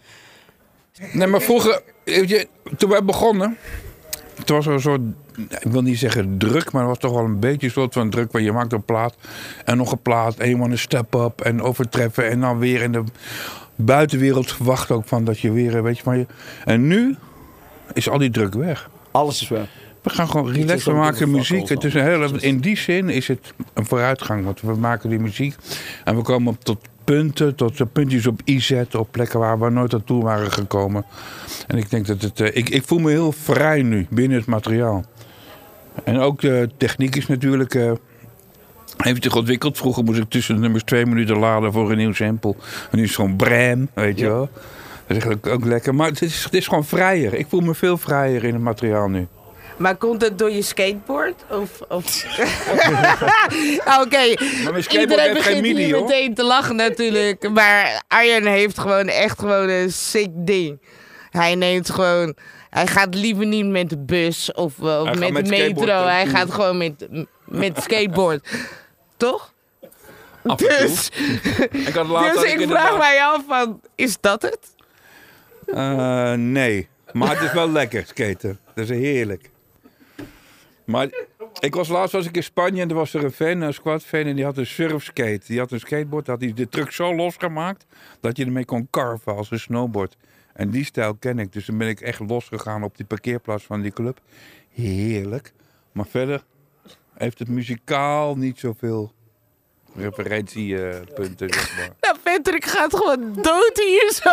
Nee, 1.11 1.27
maar 1.27 1.41
vroeger, 1.41 1.81
toen 2.77 2.89
wij 2.89 3.03
begonnen, 3.03 3.57
het 4.35 4.49
was 4.49 4.65
een 4.65 4.81
soort, 4.81 5.01
ik 5.37 5.71
wil 5.71 5.81
niet 5.81 5.99
zeggen 5.99 6.37
druk, 6.37 6.71
maar 6.71 6.81
het 6.81 6.89
was 6.89 6.99
toch 6.99 7.11
wel 7.11 7.23
een 7.23 7.39
beetje 7.39 7.67
een 7.67 7.73
soort 7.73 7.93
van 7.93 8.09
druk. 8.09 8.31
Want 8.31 8.45
je 8.45 8.51
maakt 8.51 8.73
een 8.73 8.83
plaat 8.83 9.15
en 9.65 9.77
nog 9.77 9.91
een 9.91 10.01
plaat 10.01 10.35
en 10.35 10.49
je 10.49 10.55
moet 10.55 10.71
een 10.71 10.77
step 10.77 11.13
up 11.13 11.41
en 11.41 11.61
overtreffen. 11.61 12.29
En 12.29 12.39
dan 12.39 12.59
weer 12.59 12.81
in 12.81 12.91
de 12.91 13.03
buitenwereld 13.75 14.51
verwacht 14.51 14.91
ook 14.91 15.05
van 15.05 15.23
dat 15.23 15.39
je 15.39 15.51
weer, 15.51 15.83
weet 15.83 15.97
je, 15.97 16.03
maar 16.05 16.25
en 16.65 16.87
nu 16.87 17.17
is 17.93 18.09
al 18.09 18.17
die 18.17 18.29
druk 18.29 18.53
weg. 18.53 18.89
Alles 19.11 19.41
is 19.41 19.47
wel. 19.47 19.67
We 20.01 20.09
gaan 20.09 20.29
gewoon 20.29 20.51
relaxed, 20.51 20.83
we 20.83 20.91
maken 20.91 21.31
muziek. 21.31 21.69
Het 21.69 21.83
is 21.83 21.93
een 21.93 22.03
hele, 22.03 22.29
in 22.39 22.59
die 22.59 22.77
zin 22.77 23.09
is 23.09 23.27
het 23.27 23.53
een 23.73 23.85
vooruitgang, 23.85 24.45
want 24.45 24.61
we 24.61 24.75
maken 24.75 25.09
die 25.09 25.19
muziek. 25.19 25.55
En 26.03 26.15
we 26.15 26.21
komen 26.21 26.53
op 26.53 26.63
tot 26.63 26.87
punten, 27.03 27.55
tot 27.55 27.77
de 27.77 27.85
puntjes 27.85 28.27
op 28.27 28.41
i 28.45 28.61
zetten, 28.61 28.99
op 28.99 29.11
plekken 29.11 29.39
waar 29.39 29.59
we 29.59 29.69
nooit 29.69 29.91
naartoe 29.91 30.23
waren 30.23 30.51
gekomen. 30.51 31.05
En 31.67 31.77
ik 31.77 31.89
denk 31.89 32.07
dat 32.07 32.21
het, 32.21 32.39
eh, 32.39 32.47
ik, 32.53 32.69
ik 32.69 32.83
voel 32.85 32.99
me 32.99 33.09
heel 33.09 33.31
vrij 33.31 33.81
nu 33.81 34.07
binnen 34.09 34.37
het 34.37 34.47
materiaal. 34.47 35.03
En 36.03 36.17
ook 36.17 36.41
de 36.41 36.69
techniek 36.77 37.15
is 37.15 37.27
natuurlijk, 37.27 37.75
eh, 37.75 37.91
heeft 38.97 39.23
zich 39.23 39.35
ontwikkeld. 39.35 39.77
Vroeger 39.77 40.03
moest 40.03 40.19
ik 40.19 40.29
tussen 40.29 40.55
de 40.55 40.61
nummers 40.61 40.83
twee 40.83 41.05
minuten 41.05 41.37
laden 41.37 41.73
voor 41.73 41.91
een 41.91 41.97
nieuw 41.97 42.13
sample. 42.13 42.55
En 42.91 42.97
nu 42.97 43.01
is 43.03 43.07
het 43.07 43.15
gewoon 43.15 43.35
bram, 43.35 43.89
weet 43.93 44.19
je 44.19 44.27
wel. 44.27 44.49
Dat 45.09 45.17
is 45.17 45.23
eigenlijk 45.23 45.47
ook 45.47 45.69
lekker. 45.69 45.95
Maar 45.95 46.07
het 46.07 46.21
is, 46.21 46.43
het 46.43 46.53
is 46.53 46.67
gewoon 46.67 46.85
vrijer. 46.85 47.33
Ik 47.33 47.45
voel 47.49 47.59
me 47.59 47.75
veel 47.75 47.97
vrijer 47.97 48.43
in 48.43 48.53
het 48.53 48.63
materiaal 48.63 49.07
nu. 49.07 49.27
Maar 49.77 49.95
komt 49.95 50.21
het 50.21 50.39
door 50.39 50.51
je 50.51 50.61
skateboard? 50.61 51.43
Of, 51.49 51.81
of... 51.87 52.05
Oké, 54.01 54.33
skateboard 54.35 54.87
iedereen 54.91 55.33
heeft 55.33 55.45
geen 55.45 55.61
begint 55.61 55.77
hier 55.77 55.95
hoor. 55.95 56.05
meteen 56.05 56.33
te 56.33 56.43
lachen 56.43 56.75
natuurlijk. 56.75 57.49
Maar 57.49 58.03
Arjen 58.07 58.45
heeft 58.45 58.79
gewoon 58.79 59.07
echt 59.07 59.39
gewoon 59.39 59.69
een 59.69 59.91
sick 59.91 60.29
ding. 60.33 60.81
Hij 61.29 61.55
neemt 61.55 61.89
gewoon... 61.89 62.35
Hij 62.69 62.87
gaat 62.87 63.15
liever 63.15 63.45
niet 63.45 63.65
met 63.65 63.89
de 63.89 63.97
bus 63.97 64.51
of, 64.53 64.73
gaat 64.79 65.19
met, 65.19 65.31
met 65.31 65.45
de 65.45 65.51
metro. 65.51 66.05
Hij 66.05 66.27
gaat 66.27 66.51
gewoon 66.51 66.77
met, 66.77 67.07
met 67.45 67.81
skateboard. 67.83 68.49
Toch? 69.17 69.53
Af 70.45 70.61
en 70.61 70.67
toe. 70.67 70.67
Dus, 70.67 71.09
Ik 71.71 71.93
had 71.93 72.07
laatst 72.07 72.33
dus 72.41 72.53
ik 72.53 72.67
vraag 72.69 72.97
mij 72.97 73.23
af 73.23 73.41
van, 73.47 73.81
is 73.95 74.17
dat 74.21 74.41
het? 74.41 74.77
Eh, 75.73 76.33
nee, 76.33 76.87
maar 77.11 77.29
het 77.29 77.41
is 77.41 77.53
wel 77.53 77.69
lekker 77.69 78.05
skaten. 78.05 78.59
Dat 78.75 78.89
is 78.89 78.97
heerlijk. 78.97 79.49
Maar 80.85 81.09
ik 81.59 81.75
was 81.75 81.87
laatst 81.87 82.13
was 82.13 82.25
ik 82.25 82.35
in 82.35 82.43
Spanje 82.43 82.81
en 82.81 82.89
er 82.89 82.95
was 82.95 83.13
er 83.13 83.23
een 83.23 83.31
fan, 83.31 83.61
een 83.61 83.73
squad 83.73 84.03
fan, 84.03 84.19
en 84.23 84.35
die 84.35 84.45
had 84.45 84.57
een 84.57 84.65
surfskate. 84.65 85.41
Die 85.45 85.59
had 85.59 85.71
een 85.71 85.79
skateboard, 85.79 86.27
had 86.27 86.41
hij 86.41 86.53
de 86.53 86.69
truck 86.69 86.91
zo 86.91 87.15
losgemaakt 87.15 87.85
dat 88.19 88.37
je 88.37 88.45
ermee 88.45 88.65
kon 88.65 88.87
carven 88.89 89.35
als 89.35 89.51
een 89.51 89.59
snowboard. 89.59 90.17
En 90.53 90.69
die 90.69 90.85
stijl 90.85 91.15
ken 91.15 91.39
ik, 91.39 91.53
dus 91.53 91.65
dan 91.65 91.77
ben 91.77 91.87
ik 91.87 92.01
echt 92.01 92.19
losgegaan 92.19 92.83
op 92.83 92.97
die 92.97 93.05
parkeerplaats 93.05 93.63
van 93.63 93.81
die 93.81 93.91
club. 93.91 94.19
Heerlijk. 94.69 95.53
Maar 95.91 96.05
verder 96.05 96.43
heeft 97.13 97.39
het 97.39 97.47
muzikaal 97.47 98.35
niet 98.35 98.59
zoveel 98.59 99.13
referentiepunten, 99.95 101.49
zeg 101.53 101.77
maar. 101.77 101.89
Nou, 102.01 102.15
Patrick 102.23 102.65
gaat 102.65 102.95
gewoon 102.95 103.33
dood 103.33 103.81
hier 103.83 104.11
zo. 104.23 104.31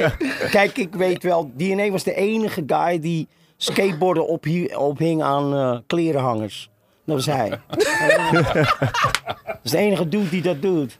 Kijk, 0.58 0.76
ik 0.78 0.94
weet 0.94 1.22
wel, 1.22 1.50
DNA 1.54 1.90
was 1.90 2.04
de 2.04 2.14
enige 2.14 2.62
guy 2.66 3.00
die 3.00 3.28
skateboarden 3.56 4.26
ophie- 4.26 4.78
ophing 4.78 5.22
aan 5.22 5.54
eh, 5.54 5.78
klerenhangers. 5.86 6.70
Dat 7.04 7.16
was 7.16 7.26
hij. 7.26 7.48
dat 7.70 9.58
is 9.62 9.70
de 9.70 9.78
enige 9.78 10.08
dude 10.08 10.28
die 10.28 10.42
dat 10.42 10.62
doet. 10.62 10.98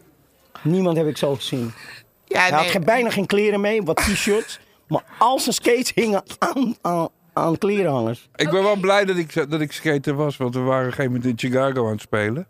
Niemand 0.62 0.96
heb 0.96 1.06
ik 1.06 1.16
zo 1.16 1.34
gezien. 1.34 1.72
Ja, 2.24 2.40
hij 2.40 2.50
had 2.50 2.66
geen, 2.66 2.84
bijna 2.84 3.10
geen 3.10 3.26
kleren 3.26 3.60
mee, 3.60 3.82
wat 3.82 3.96
t-shirts. 3.96 4.60
Maar 4.88 5.02
al 5.18 5.38
zijn 5.38 5.54
skates 5.54 5.92
hingen 5.94 6.22
aan, 6.38 6.76
aan, 6.80 7.08
aan 7.32 7.58
klerenhangers. 7.58 8.28
Ik 8.34 8.50
ben 8.50 8.62
wel 8.62 8.76
blij 8.76 9.04
dat 9.04 9.16
ik, 9.16 9.50
dat 9.50 9.60
ik 9.60 9.72
skater 9.72 10.14
was, 10.14 10.36
want 10.36 10.54
we 10.54 10.60
waren 10.60 10.80
op 10.80 10.86
een 10.86 10.92
gegeven 10.92 11.12
moment 11.12 11.42
in 11.42 11.50
Chicago 11.50 11.84
aan 11.86 11.92
het 11.92 12.00
spelen. 12.00 12.46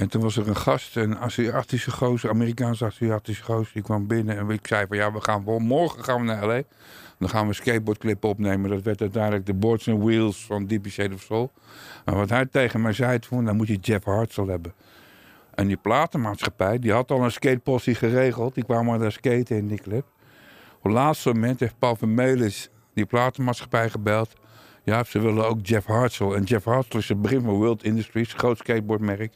En 0.00 0.08
toen 0.08 0.22
was 0.22 0.36
er 0.36 0.48
een 0.48 0.56
gast, 0.56 0.96
een 0.96 1.18
Aziatische 1.18 1.90
gozer, 1.90 2.30
Amerikaanse 2.30 2.84
Aziatische 2.84 3.42
gozer, 3.42 3.70
die 3.72 3.82
kwam 3.82 4.06
binnen. 4.06 4.38
En 4.38 4.50
ik 4.50 4.66
zei 4.66 4.86
van 4.86 4.96
ja, 4.96 5.12
we 5.12 5.20
gaan, 5.20 5.42
morgen 5.42 6.04
gaan 6.04 6.20
we 6.20 6.26
naar 6.26 6.46
L.A. 6.46 6.62
Dan 7.18 7.28
gaan 7.28 7.46
we 7.46 7.52
skateboardclippen 7.52 8.28
opnemen. 8.28 8.70
Dat 8.70 8.82
werd 8.82 9.00
uiteindelijk 9.00 9.46
de 9.46 9.54
Boards 9.54 9.88
and 9.88 10.02
Wheels 10.02 10.44
van 10.46 10.66
Deep 10.66 10.86
Shade 10.88 11.14
of 11.14 11.20
Soul. 11.20 11.52
Maar 12.04 12.14
wat 12.14 12.28
hij 12.28 12.46
tegen 12.46 12.80
mij 12.80 12.92
zei, 12.92 13.18
toen, 13.18 13.44
dan 13.44 13.56
moet 13.56 13.66
je 13.66 13.76
Jeff 13.76 14.04
Hartzell 14.04 14.44
hebben. 14.44 14.72
En 15.54 15.66
die 15.66 15.76
platenmaatschappij, 15.76 16.78
die 16.78 16.92
had 16.92 17.10
al 17.10 17.24
een 17.24 17.32
skatepostie 17.32 17.94
geregeld. 17.94 18.54
Die 18.54 18.64
kwamen 18.64 18.98
daar 18.98 19.12
skaten 19.12 19.56
in 19.56 19.66
die 19.66 19.80
clip. 19.80 20.04
Op 20.76 20.82
het 20.82 20.92
laatste 20.92 21.32
moment 21.32 21.60
heeft 21.60 21.78
Paul 21.78 21.96
Vermeulen 21.96 22.52
die 22.94 23.06
platenmaatschappij 23.06 23.90
gebeld. 23.90 24.32
Ja, 24.82 25.04
ze 25.04 25.18
willen 25.18 25.48
ook 25.48 25.58
Jeff 25.62 25.86
Hartzell. 25.86 26.32
En 26.32 26.42
Jeff 26.42 26.64
Hartzell 26.64 27.00
is 27.00 27.08
het 27.08 27.22
begin 27.22 27.40
van 27.40 27.54
World 27.54 27.84
Industries, 27.84 28.32
groot 28.32 28.58
skateboardmerk. 28.58 29.32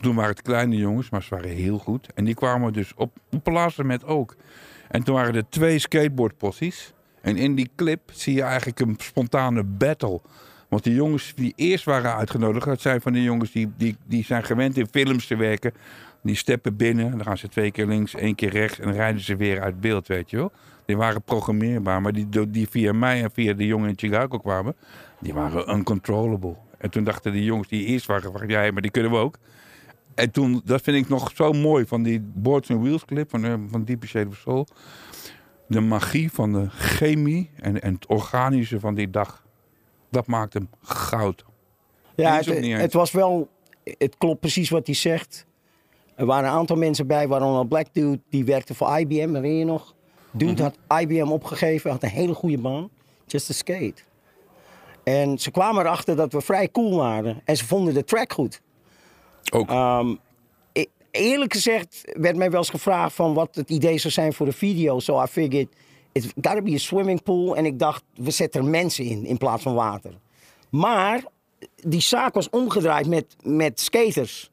Toen 0.00 0.14
waren 0.14 0.30
het 0.30 0.42
kleine 0.42 0.76
jongens, 0.76 1.10
maar 1.10 1.22
ze 1.22 1.34
waren 1.34 1.50
heel 1.50 1.78
goed. 1.78 2.08
En 2.14 2.24
die 2.24 2.34
kwamen 2.34 2.72
dus 2.72 2.92
op, 2.94 3.12
laatste 3.44 3.82
moment 3.82 4.04
ook. 4.04 4.36
En 4.88 5.02
toen 5.02 5.14
waren 5.14 5.34
er 5.34 5.48
twee 5.48 5.78
skateboardpossies. 5.78 6.92
En 7.20 7.36
in 7.36 7.54
die 7.54 7.70
clip 7.76 8.00
zie 8.12 8.34
je 8.34 8.42
eigenlijk 8.42 8.80
een 8.80 8.96
spontane 8.98 9.62
battle. 9.62 10.20
Want 10.68 10.84
die 10.84 10.94
jongens 10.94 11.32
die 11.34 11.52
eerst 11.56 11.84
waren 11.84 12.14
uitgenodigd, 12.14 12.66
dat 12.66 12.80
zijn 12.80 13.00
van 13.00 13.12
die 13.12 13.22
jongens 13.22 13.52
die, 13.52 13.72
die, 13.76 13.96
die 14.06 14.24
zijn 14.24 14.44
gewend 14.44 14.76
in 14.76 14.86
films 14.90 15.26
te 15.26 15.36
werken. 15.36 15.72
Die 16.22 16.34
steppen 16.34 16.76
binnen, 16.76 17.10
dan 17.10 17.24
gaan 17.24 17.38
ze 17.38 17.48
twee 17.48 17.70
keer 17.70 17.86
links, 17.86 18.14
één 18.14 18.34
keer 18.34 18.50
rechts 18.50 18.78
en 18.78 18.92
rijden 18.92 19.20
ze 19.20 19.36
weer 19.36 19.60
uit 19.60 19.80
beeld, 19.80 20.06
weet 20.06 20.30
je 20.30 20.36
wel. 20.36 20.52
Die 20.86 20.96
waren 20.96 21.22
programmeerbaar, 21.22 22.02
maar 22.02 22.12
die, 22.12 22.50
die 22.50 22.68
via 22.68 22.92
mij 22.92 23.22
en 23.22 23.30
via 23.30 23.52
de 23.52 23.66
jongen 23.66 23.88
in 23.88 23.98
Chicago 23.98 24.38
kwamen, 24.38 24.74
die 25.20 25.34
waren 25.34 25.74
uncontrollable. 25.74 26.56
En 26.78 26.90
toen 26.90 27.04
dachten 27.04 27.32
die 27.32 27.44
jongens 27.44 27.68
die 27.68 27.86
eerst 27.86 28.06
waren, 28.06 28.48
ja, 28.48 28.72
maar 28.72 28.82
die 28.82 28.90
kunnen 28.90 29.10
we 29.10 29.16
ook. 29.16 29.38
En 30.18 30.30
toen, 30.30 30.60
dat 30.64 30.82
vind 30.82 30.96
ik 30.96 31.08
nog 31.08 31.30
zo 31.34 31.52
mooi 31.52 31.86
van 31.86 32.02
die 32.02 32.20
Boards 32.20 32.70
and 32.70 32.80
Wheels 32.80 33.04
clip 33.04 33.30
van, 33.30 33.44
eh, 33.44 33.54
van 33.70 33.84
Deep 33.84 34.04
Shade 34.04 34.28
of 34.28 34.36
Soul. 34.36 34.66
De 35.66 35.80
magie 35.80 36.32
van 36.32 36.52
de 36.52 36.66
chemie 36.70 37.50
en, 37.56 37.82
en 37.82 37.94
het 37.94 38.06
organische 38.06 38.80
van 38.80 38.94
die 38.94 39.10
dag. 39.10 39.44
Dat 40.10 40.26
maakt 40.26 40.52
hem 40.52 40.68
goud. 40.82 41.44
Ja, 42.14 42.36
het, 42.36 42.66
het 42.80 42.92
was 42.92 43.10
wel, 43.10 43.48
het 43.84 44.14
klopt 44.18 44.40
precies 44.40 44.70
wat 44.70 44.86
hij 44.86 44.94
zegt. 44.94 45.46
Er 46.14 46.26
waren 46.26 46.48
een 46.48 46.56
aantal 46.56 46.76
mensen 46.76 47.06
bij, 47.06 47.28
waaronder 47.28 47.66
black 47.66 47.86
dude, 47.92 48.20
die 48.30 48.44
werkte 48.44 48.74
voor 48.74 48.98
IBM, 48.98 49.32
dat 49.32 49.42
weet 49.42 49.58
je 49.58 49.64
nog. 49.64 49.94
Dude 50.30 50.62
had 50.62 51.00
IBM 51.00 51.30
opgegeven, 51.30 51.90
had 51.90 52.02
een 52.02 52.08
hele 52.08 52.34
goede 52.34 52.58
baan, 52.58 52.90
just 53.26 53.46
to 53.46 53.52
skate. 53.52 54.02
En 55.04 55.38
ze 55.38 55.50
kwamen 55.50 55.84
erachter 55.84 56.16
dat 56.16 56.32
we 56.32 56.40
vrij 56.40 56.70
cool 56.70 56.96
waren 56.96 57.40
en 57.44 57.56
ze 57.56 57.64
vonden 57.64 57.94
de 57.94 58.04
track 58.04 58.32
goed. 58.32 58.60
Ook. 59.50 59.70
e- 60.72 60.84
eerlijk 61.10 61.52
gezegd 61.52 62.02
werd 62.12 62.36
mij 62.36 62.50
wel 62.50 62.60
eens 62.60 62.70
gevraagd 62.70 63.14
van 63.14 63.34
wat 63.34 63.54
het 63.54 63.70
idee 63.70 63.98
zou 63.98 64.12
zijn 64.12 64.32
voor 64.32 64.46
de 64.46 64.52
video. 64.52 64.98
So 64.98 65.22
I 65.22 65.26
figured, 65.26 65.68
it's 66.12 66.26
gotta 66.26 66.62
be 66.62 66.72
a 66.72 66.78
swimming 66.78 67.22
pool. 67.22 67.56
En 67.56 67.64
ik 67.64 67.78
dacht, 67.78 68.02
we 68.14 68.30
zetten 68.30 68.60
er 68.60 68.66
mensen 68.66 69.04
in, 69.04 69.26
in 69.26 69.38
plaats 69.38 69.62
van 69.62 69.74
water. 69.74 70.12
Maar 70.70 71.22
die 71.76 72.00
zaak 72.00 72.34
was 72.34 72.50
omgedraaid 72.50 73.06
met, 73.06 73.36
met 73.42 73.80
skaters. 73.80 74.50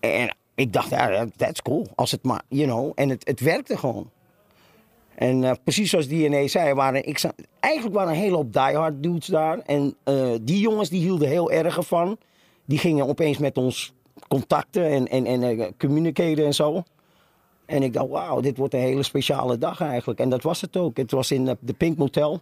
En 0.00 0.36
ik 0.54 0.72
dacht, 0.72 0.90
ja, 0.90 1.26
that's 1.36 1.62
cool. 1.62 1.86
Als 1.94 2.10
het 2.10 2.22
maar, 2.22 2.42
you 2.48 2.68
know. 2.68 2.92
En 2.94 3.08
het, 3.08 3.26
het 3.26 3.40
werkte 3.40 3.76
gewoon. 3.76 4.10
En 5.14 5.44
eh, 5.44 5.52
precies 5.64 5.90
zoals 5.90 6.08
DNA 6.08 6.48
zei, 6.48 6.74
waren, 6.74 7.06
ik, 7.06 7.24
eigenlijk 7.60 7.94
waren 7.94 8.12
een 8.12 8.20
hele 8.20 8.36
hoop 8.36 8.52
diehard 8.52 9.02
dudes 9.02 9.26
daar. 9.26 9.58
En 9.58 9.96
eh, 10.04 10.30
die 10.42 10.60
jongens 10.60 10.88
die 10.88 11.00
hielden 11.00 11.28
heel 11.28 11.50
erg 11.50 11.76
ervan. 11.76 12.18
Die 12.66 12.78
gingen 12.78 13.06
opeens 13.06 13.38
met 13.38 13.56
ons 13.58 13.92
contacten 14.28 14.84
en, 14.90 15.08
en, 15.08 15.26
en 15.26 15.42
eh, 15.42 15.66
communiceren 15.78 16.44
en 16.46 16.54
zo. 16.54 16.82
En 17.66 17.82
ik 17.82 17.92
dacht, 17.92 18.08
wauw, 18.08 18.40
dit 18.40 18.56
wordt 18.56 18.74
een 18.74 18.80
hele 18.80 19.02
speciale 19.02 19.58
dag 19.58 19.80
eigenlijk. 19.80 20.20
En 20.20 20.28
dat 20.28 20.42
was 20.42 20.60
het 20.60 20.76
ook. 20.76 20.96
Het 20.96 21.10
was 21.10 21.30
in 21.30 21.48
eh, 21.48 21.54
de 21.60 21.72
Pink 21.72 21.96
Motel 21.96 22.40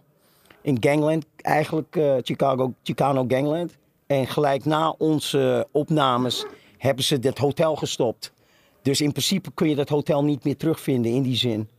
in 0.61 0.77
Gangland, 0.79 1.25
eigenlijk 1.41 1.95
eh, 1.95 2.15
Chicago, 2.23 2.73
Chicano 2.83 3.25
Gangland. 3.27 3.77
En 4.07 4.27
gelijk 4.27 4.65
na 4.65 4.95
onze 4.97 5.67
opnames 5.71 6.45
hebben 6.77 7.03
ze 7.03 7.19
dat 7.19 7.37
hotel 7.37 7.75
gestopt. 7.75 8.33
Dus 8.81 9.01
in 9.01 9.11
principe 9.11 9.51
kun 9.53 9.69
je 9.69 9.75
dat 9.75 9.89
hotel 9.89 10.23
niet 10.23 10.43
meer 10.43 10.57
terugvinden 10.57 11.11
in 11.11 11.21
die 11.21 11.35
zin. 11.35 11.69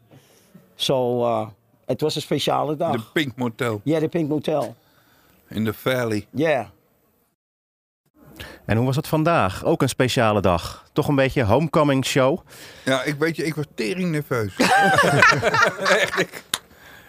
Zo, 0.75 1.25
het 1.85 2.01
was 2.01 2.15
een 2.15 2.23
speciale 2.23 2.77
dag. 2.77 2.93
De 2.93 3.03
Pink 3.13 3.37
Motel 3.37 3.81
Ja, 3.85 4.01
de 4.01 4.09
Pink 4.09 4.29
Motel. 4.29 4.75
in 5.49 5.65
de 5.65 5.73
Valley. 5.73 6.27
Ja. 6.31 6.71
En 8.67 8.77
hoe 8.77 8.87
was 8.87 8.97
het 8.97 9.09
vandaag? 9.09 9.65
Ook 9.65 9.83
een 9.83 9.89
speciale 9.89 10.41
dag. 10.41 10.85
Toch 10.93 11.09
een 11.09 11.15
beetje 11.15 11.45
homecoming 11.45 12.05
show. 12.05 12.41
Ja, 12.85 13.03
ik 13.03 13.15
weet 13.19 13.37
je, 13.37 13.45
ik 13.45 13.55
was 13.55 13.65
tering 13.75 14.11
nerveus. 14.11 14.57
Echt, 16.01 16.21
ik, 16.21 16.43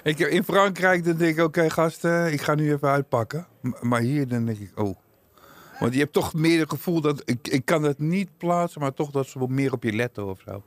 ik, 0.04 0.20
in 0.20 0.44
Frankrijk 0.44 1.04
dan 1.04 1.18
denk 1.18 1.38
ik, 1.38 1.44
oké 1.44 1.70
gasten, 1.70 2.34
ik 2.34 2.42
ga 2.42 2.56
nu 2.56 2.72
even 2.72 2.90
uitpakken. 2.90 3.48
Maar 3.82 4.02
hier 4.02 4.28
dan 4.28 4.46
denk 4.46 4.58
ik, 4.58 4.72
oh. 4.76 4.98
Want 5.80 5.94
je 5.94 6.00
hebt 6.00 6.14
toch 6.14 6.34
meer 6.34 6.60
het 6.60 6.70
gevoel 6.70 7.02
dat, 7.02 7.22
ik, 7.26 7.48
ik 7.48 7.66
kan 7.66 7.84
het 7.84 8.00
niet 8.00 8.30
plaatsen, 8.38 8.82
maar 8.82 8.94
toch 8.94 9.12
dat 9.12 9.28
ze 9.28 9.46
meer 9.48 9.74
op 9.74 9.84
je 9.84 9.94
letten 9.94 10.26
of 10.26 10.40
zo. 10.46 10.64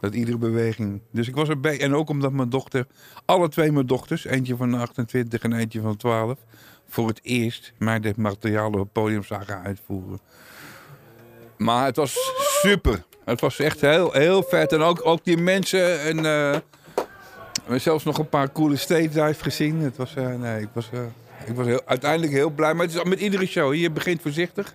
Dat 0.00 0.14
iedere 0.14 0.38
beweging. 0.38 1.00
Dus 1.12 1.28
ik 1.28 1.34
was 1.34 1.48
erbij. 1.48 1.80
En 1.80 1.94
ook 1.94 2.08
omdat 2.08 2.32
mijn 2.32 2.48
dochter, 2.48 2.86
alle 3.24 3.48
twee 3.48 3.72
mijn 3.72 3.86
dochters, 3.86 4.24
eentje 4.24 4.56
van 4.56 4.74
28 4.74 5.42
en 5.42 5.52
eentje 5.52 5.80
van 5.80 5.96
12, 5.96 6.38
voor 6.88 7.08
het 7.08 7.20
eerst 7.22 7.72
mij 7.78 8.00
dit 8.00 8.16
materiaal 8.16 8.66
op 8.66 8.74
het 8.74 8.92
podium 8.92 9.24
zagen 9.24 9.62
uitvoeren. 9.62 10.20
Maar 11.56 11.84
het 11.84 11.96
was 11.96 12.16
super. 12.62 13.04
Het 13.24 13.40
was 13.40 13.58
echt 13.58 13.80
heel, 13.80 14.12
heel 14.12 14.42
vet. 14.42 14.72
En 14.72 14.80
ook, 14.80 15.06
ook 15.06 15.24
die 15.24 15.36
mensen. 15.36 16.00
En, 16.00 16.24
eh, 16.24 17.78
zelfs 17.78 18.04
nog 18.04 18.18
een 18.18 18.28
paar 18.28 18.52
coole 18.52 18.76
stage 18.76 19.08
dives 19.08 19.40
gezien. 19.40 19.80
Het 19.80 19.96
was, 19.96 20.14
eh, 20.14 20.34
nee, 20.34 20.60
ik 20.60 20.68
was, 20.72 20.90
eh, 20.92 21.00
ik 21.46 21.54
was 21.54 21.66
heel, 21.66 21.82
uiteindelijk 21.84 22.32
heel 22.32 22.50
blij. 22.50 22.74
Maar 22.74 22.86
het 22.86 22.94
is 22.94 23.02
met 23.02 23.20
iedere 23.20 23.46
show. 23.46 23.74
Je 23.74 23.90
begint 23.90 24.22
voorzichtig. 24.22 24.74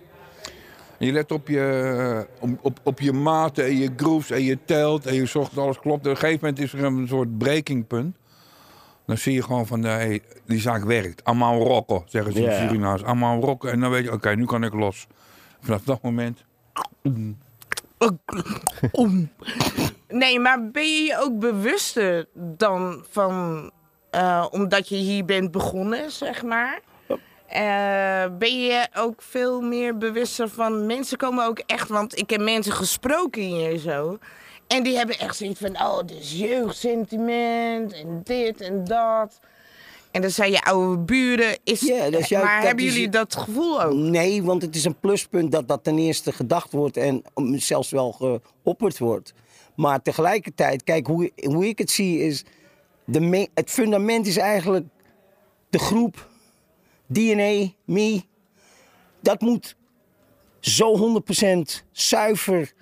En 0.98 1.06
je 1.06 1.12
let 1.12 1.32
op 1.32 1.48
je, 1.48 2.26
op, 2.60 2.80
op, 2.82 3.00
je 3.00 3.12
maten 3.12 3.64
en 3.64 3.76
je 3.76 3.90
grooves 3.96 4.30
en 4.30 4.42
je 4.42 4.58
telt. 4.64 5.06
En 5.06 5.14
je 5.14 5.26
zorgt 5.26 5.54
dat 5.54 5.64
alles 5.64 5.78
klopt. 5.78 6.06
Op 6.06 6.10
een 6.10 6.16
gegeven 6.16 6.38
moment 6.42 6.62
is 6.62 6.72
er 6.72 6.84
een 6.84 7.08
soort 7.08 7.38
breakingpunt. 7.38 8.16
Dan 9.06 9.18
zie 9.18 9.34
je 9.34 9.42
gewoon 9.42 9.66
van, 9.66 9.82
hey, 9.82 10.22
die 10.46 10.60
zaak 10.60 10.84
werkt. 10.84 11.24
Allemaal 11.24 11.62
rocken, 11.62 12.02
zeggen 12.06 12.32
ze 12.32 12.40
in. 12.40 12.52
Surinaams. 12.52 13.04
Allemaal 13.04 13.40
rocken. 13.40 13.70
En 13.70 13.80
dan 13.80 13.90
weet 13.90 14.04
je, 14.04 14.12
oké, 14.12 14.34
nu 14.34 14.44
kan 14.44 14.64
ik 14.64 14.72
los. 14.72 15.06
Vanaf 15.60 15.82
dat 15.82 16.02
moment... 16.02 16.44
Nee, 20.08 20.40
maar 20.40 20.70
ben 20.70 20.82
je 20.82 21.02
je 21.02 21.18
ook 21.18 21.38
bewuster 21.38 22.26
dan 22.34 23.04
van, 23.10 23.70
eh, 24.10 24.46
omdat 24.50 24.88
je 24.88 24.96
hier 24.96 25.24
bent 25.24 25.50
begonnen, 25.50 26.10
zeg 26.10 26.42
maar? 26.42 26.80
Eh, 27.46 28.24
ben 28.38 28.60
je 28.60 28.86
ook 28.94 29.22
veel 29.22 29.60
meer 29.60 29.98
bewuster 29.98 30.48
van 30.48 30.86
mensen 30.86 31.18
komen 31.18 31.46
ook 31.46 31.58
echt, 31.58 31.88
want 31.88 32.18
ik 32.18 32.30
heb 32.30 32.40
mensen 32.40 32.72
gesproken 32.72 33.42
hier 33.42 33.78
zo. 33.78 34.18
En 34.66 34.82
die 34.82 34.96
hebben 34.96 35.18
echt 35.18 35.36
zoiets 35.36 35.60
van, 35.60 35.76
oh, 35.80 35.98
dit 36.06 36.18
is 36.20 36.32
jeugdsentiment 36.32 37.92
en 37.92 38.20
dit 38.24 38.60
en 38.60 38.84
dat. 38.84 39.40
En 40.10 40.20
dan 40.20 40.30
zijn 40.30 40.50
je 40.50 40.62
oude 40.62 40.98
buren. 41.02 41.58
Is, 41.64 41.80
Ja, 41.80 42.10
dat 42.10 42.20
is 42.20 42.28
juist- 42.28 42.46
maar 42.46 42.56
dat 42.56 42.66
hebben 42.66 42.84
is- 42.84 42.92
jullie 42.92 43.08
dat 43.08 43.36
gevoel 43.36 43.82
ook? 43.82 43.92
Nee, 43.94 44.42
want 44.42 44.62
het 44.62 44.76
is 44.76 44.84
een 44.84 44.98
pluspunt 45.00 45.52
dat 45.52 45.68
dat 45.68 45.84
ten 45.84 45.98
eerste 45.98 46.32
gedacht 46.32 46.72
wordt 46.72 46.96
en 46.96 47.22
um, 47.34 47.58
zelfs 47.58 47.90
wel 47.90 48.12
geopperd 48.12 48.98
wordt. 48.98 49.32
Maar 49.76 50.02
tegelijkertijd, 50.02 50.82
kijk, 50.84 51.06
hoe, 51.06 51.30
hoe 51.36 51.66
ik 51.68 51.78
het 51.78 51.90
zie 51.90 52.18
is, 52.18 52.44
de 53.04 53.20
me- 53.20 53.48
het 53.54 53.70
fundament 53.70 54.26
is 54.26 54.36
eigenlijk 54.36 54.86
de 55.70 55.78
groep, 55.78 56.28
DNA, 57.06 57.66
me. 57.84 58.22
Dat 59.20 59.40
moet 59.40 59.76
zo 60.60 60.96
100% 60.96 61.84
zuiver 61.92 62.72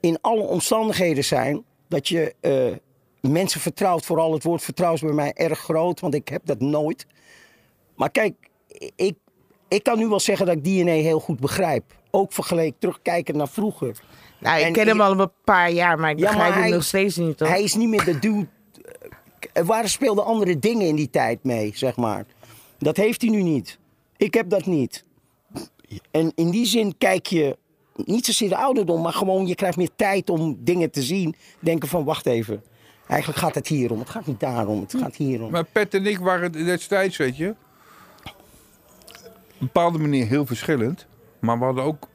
in 0.00 0.18
alle 0.20 0.42
omstandigheden 0.42 1.24
zijn 1.24 1.64
dat 1.88 2.08
je 2.08 2.34
eh, 2.40 3.30
mensen 3.30 3.60
vertrouwt. 3.60 4.04
Vooral 4.04 4.32
het 4.32 4.42
woord 4.42 4.62
vertrouwen 4.62 5.00
is 5.00 5.06
bij 5.06 5.16
mij 5.16 5.32
erg 5.32 5.58
groot, 5.58 6.00
want 6.00 6.14
ik 6.14 6.28
heb 6.28 6.42
dat 6.44 6.60
nooit. 6.60 7.06
Maar 7.96 8.10
kijk, 8.10 8.34
ik, 8.96 9.14
ik 9.68 9.82
kan 9.82 9.98
nu 9.98 10.08
wel 10.08 10.20
zeggen 10.20 10.46
dat 10.46 10.56
ik 10.56 10.64
DNA 10.64 10.92
heel 10.92 11.20
goed 11.20 11.40
begrijp. 11.40 11.84
Ook 12.10 12.32
vergeleken 12.32 12.78
terugkijken 12.78 13.36
naar 13.36 13.48
vroeger. 13.48 14.00
Nou, 14.40 14.58
ik 14.58 14.66
En 14.66 14.72
ken 14.72 14.86
hem 14.86 15.00
al 15.00 15.20
een 15.20 15.30
paar 15.44 15.70
jaar, 15.70 15.98
maar 15.98 16.10
ik 16.10 16.18
Ja, 16.18 16.26
begrijp 16.26 16.54
maar 16.54 16.62
hem 16.62 16.72
nog 16.72 16.84
steeds 16.84 17.16
niet. 17.16 17.36
Toch? 17.36 17.48
Hij 17.48 17.62
is 17.62 17.74
niet 17.74 17.88
meer 17.88 18.04
de 18.04 18.18
dude. 18.18 18.46
Er 19.52 19.64
waren 19.64 19.90
speelden 19.90 20.24
andere 20.24 20.58
dingen 20.58 20.86
in 20.86 20.96
die 20.96 21.10
tijd 21.10 21.44
mee, 21.44 21.72
zeg 21.74 21.96
maar. 21.96 22.26
Dat 22.78 22.96
heeft 22.96 23.20
hij 23.20 23.30
nu 23.30 23.42
niet. 23.42 23.78
Ik 24.16 24.34
heb 24.34 24.50
dat 24.50 24.66
niet. 24.66 25.04
En 26.10 26.32
in 26.34 26.50
die 26.50 26.66
zin 26.66 26.98
kijk 26.98 27.26
je 27.26 27.56
niet 28.06 28.24
zozeer 28.24 28.48
de 28.48 28.56
ouderdom, 28.56 29.02
maar 29.02 29.12
gewoon 29.12 29.46
je 29.46 29.54
krijgt 29.54 29.76
meer 29.76 29.90
tijd 29.96 30.30
om 30.30 30.58
dingen 30.60 30.90
te 30.90 31.02
zien. 31.02 31.34
Denken 31.60 31.88
van, 31.88 32.04
wacht 32.04 32.26
even. 32.26 32.62
Eigenlijk 33.06 33.40
gaat 33.40 33.54
het 33.54 33.66
hier 33.66 33.92
om. 33.92 33.98
Het 33.98 34.10
gaat 34.10 34.26
niet 34.26 34.40
daarom. 34.40 34.80
Het 34.80 34.94
gaat 34.98 35.16
hier 35.16 35.42
om. 35.42 35.50
Maar 35.50 35.64
Pet 35.64 35.94
en 35.94 36.06
ik 36.06 36.18
waren 36.18 36.52
destijds, 36.52 37.16
weet 37.16 37.36
je, 37.36 37.48
op 37.48 37.56
een 39.58 39.58
bepaalde 39.58 39.98
manier 39.98 40.26
heel 40.26 40.46
verschillend. 40.46 41.06
Maar 41.38 41.58
we 41.58 41.64
hadden 41.64 41.84
ook 41.84 42.08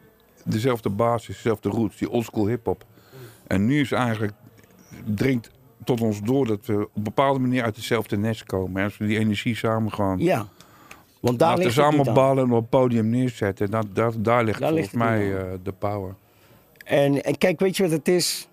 dezelfde 0.43 0.89
basis, 0.89 1.35
dezelfde 1.35 1.69
roots, 1.69 1.97
die 1.97 2.09
oldschool 2.09 2.47
hip-hop. 2.47 2.85
En 3.47 3.65
nu 3.65 3.79
is 3.79 3.91
eigenlijk, 3.91 4.33
dringt 5.05 5.49
tot 5.83 6.01
ons 6.01 6.21
door 6.21 6.47
dat 6.47 6.65
we 6.65 6.73
op 6.73 6.95
een 6.95 7.03
bepaalde 7.03 7.39
manier 7.39 7.63
uit 7.63 7.75
hetzelfde 7.75 8.17
nest 8.17 8.43
komen. 8.43 8.77
En 8.77 8.83
als 8.83 8.97
we 8.97 9.07
die 9.07 9.19
energie 9.19 9.55
samen 9.55 9.91
gewoon. 9.91 10.19
Ja. 10.19 10.47
Want 11.25 11.39
daar 11.39 11.57
laten 11.75 12.13
ballen 12.13 12.43
en 12.43 12.51
op 12.51 12.61
het 12.61 12.69
podium 12.69 13.09
neerzetten. 13.09 13.71
Dat, 13.71 13.85
dat, 13.93 14.15
daar 14.17 14.43
ligt 14.43 14.59
Daar 14.59 14.69
volgens 14.69 14.91
ligt 14.91 15.03
mij 15.03 15.37
eh, 15.37 15.43
de 15.63 15.71
power. 15.71 16.15
En, 16.85 17.23
en 17.23 17.37
kijk, 17.37 17.59
weet 17.59 17.77
je 17.77 17.83
wat 17.83 17.91
het 17.91 18.07
is? 18.07 18.47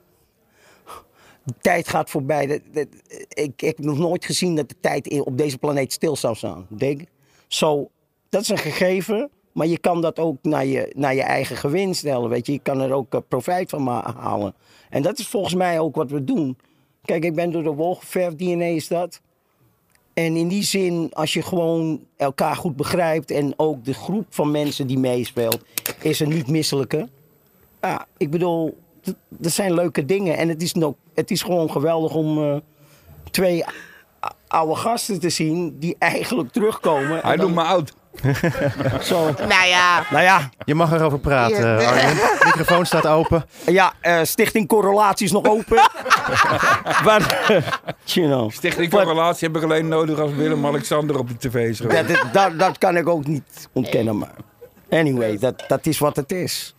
De 1.45 1.55
tijd 1.61 1.89
gaat 1.89 2.11
voorbij. 2.11 2.47
Dat- 2.47 2.61
dat- 2.73 2.87
ik, 3.29 3.53
ik 3.57 3.61
heb 3.61 3.79
nog 3.79 3.99
nooit 3.99 4.25
gezien 4.25 4.55
dat 4.57 4.69
de 4.69 4.75
tijd 4.81 5.07
in- 5.07 5.25
op 5.25 5.39
deze 5.39 5.59
planeet 5.59 5.93
stil 5.93 6.17
zou 6.17 6.35
staan. 6.35 6.67
Denk. 6.69 7.01
Zo, 7.47 7.91
dat 8.29 8.43
is 8.43 8.49
een 8.49 8.59
gegeven, 8.59 9.31
maar 9.53 9.67
je 9.67 9.79
kan 9.79 10.01
dat 10.01 10.19
ook 10.19 10.37
naar 10.43 10.65
je, 10.67 10.93
naar 10.97 11.15
je 11.15 11.23
eigen 11.23 11.57
gewin 11.57 11.95
stellen. 11.95 12.29
Weet 12.31 12.47
je? 12.47 12.53
je 12.53 12.61
kan 12.63 12.81
er 12.81 12.93
ook 12.93 13.15
eh, 13.15 13.21
profijt 13.29 13.71
van 13.71 13.87
halen. 14.17 14.55
En 14.91 15.03
dat 15.03 15.19
is 15.19 15.29
volgens 15.29 15.55
mij 15.55 15.79
ook 15.81 15.95
wat 15.95 16.11
we 16.11 16.25
doen. 16.25 16.57
Kijk, 17.05 17.25
ik 17.25 17.35
ben 17.35 17.51
door 17.51 17.63
de 17.63 17.71
wol 17.75 17.95
geverfd, 17.95 18.39
DNA 18.39 18.65
is 18.65 18.89
dat. 18.89 19.21
En 20.15 20.37
in 20.37 20.49
die 20.49 20.63
zin, 20.63 21.09
als 21.13 21.33
je 21.33 21.43
gewoon 21.43 22.01
elkaar 22.17 22.57
goed 22.57 22.77
begrijpt 22.77 23.31
en 23.31 23.55
ook 23.57 23.85
de 23.85 23.95
groep 23.95 24.27
van 24.29 24.51
mensen 24.51 24.87
die 24.87 24.99
meespeelt, 24.99 25.59
is 26.01 26.21
er 26.21 26.27
niet 26.27 26.49
misselijke. 26.49 27.09
Ja, 27.81 28.07
ik 28.17 28.31
bedoel, 28.31 28.79
dat 29.29 29.53
zijn 29.53 29.75
leuke 29.75 30.05
dingen. 30.05 30.37
En 30.37 30.49
het 30.49 30.63
is, 30.63 30.73
nog, 30.73 30.95
het 31.15 31.31
is 31.31 31.43
gewoon 31.43 31.71
geweldig 31.71 32.15
om 32.15 32.39
eh, 32.39 32.57
twee 33.31 33.65
oude 34.47 34.75
gasten 34.75 35.21
te 35.21 35.31
zien 35.31 35.79
die 35.79 35.97
eigenlijk 35.99 36.53
terugkomen. 36.53 37.21
Hij 37.23 37.37
noemt 37.37 37.55
me 37.55 37.63
oud. 37.63 37.95
Zo. 39.03 39.31
Nou 39.49 39.67
ja. 39.67 40.05
Nou 40.11 40.23
ja. 40.23 40.51
Je 40.65 40.75
mag 40.75 40.93
erover 40.93 41.19
praten, 41.19 41.67
Ja. 41.81 41.87
Arjen. 41.89 42.15
De 42.15 42.43
microfoon 42.45 42.87
staat 42.87 43.07
open. 43.07 43.45
Ja, 43.67 43.93
eh, 44.01 44.21
Stichting 44.23 44.69
Correlatie 44.69 45.27
is 45.27 45.33
nog 45.33 45.45
open. 45.47 45.77
maar, 47.07 47.51
you 48.05 48.27
know. 48.27 48.51
Stichting 48.51 48.91
Correlatie 48.91 49.49
heb 49.49 49.57
ik 49.57 49.63
alleen 49.63 49.89
nodig 49.89 50.19
als 50.19 50.33
Willem-Alexander 50.33 51.19
op 51.19 51.29
de 51.29 51.37
tv 51.49 51.69
is 51.69 51.81
geweest. 51.81 52.09
Dat, 52.09 52.17
is- 52.17 52.25
dat, 52.33 52.59
dat 52.59 52.79
kan 52.79 52.97
ik 52.97 53.09
ook 53.09 53.27
niet 53.27 53.69
ontkennen. 53.73 54.19
Maar 54.19 54.35
anyway, 54.91 55.39
dat, 55.39 55.65
dat 55.69 55.87
is 55.87 55.99
wat 55.99 56.17
het 56.17 56.33
is. 56.33 56.75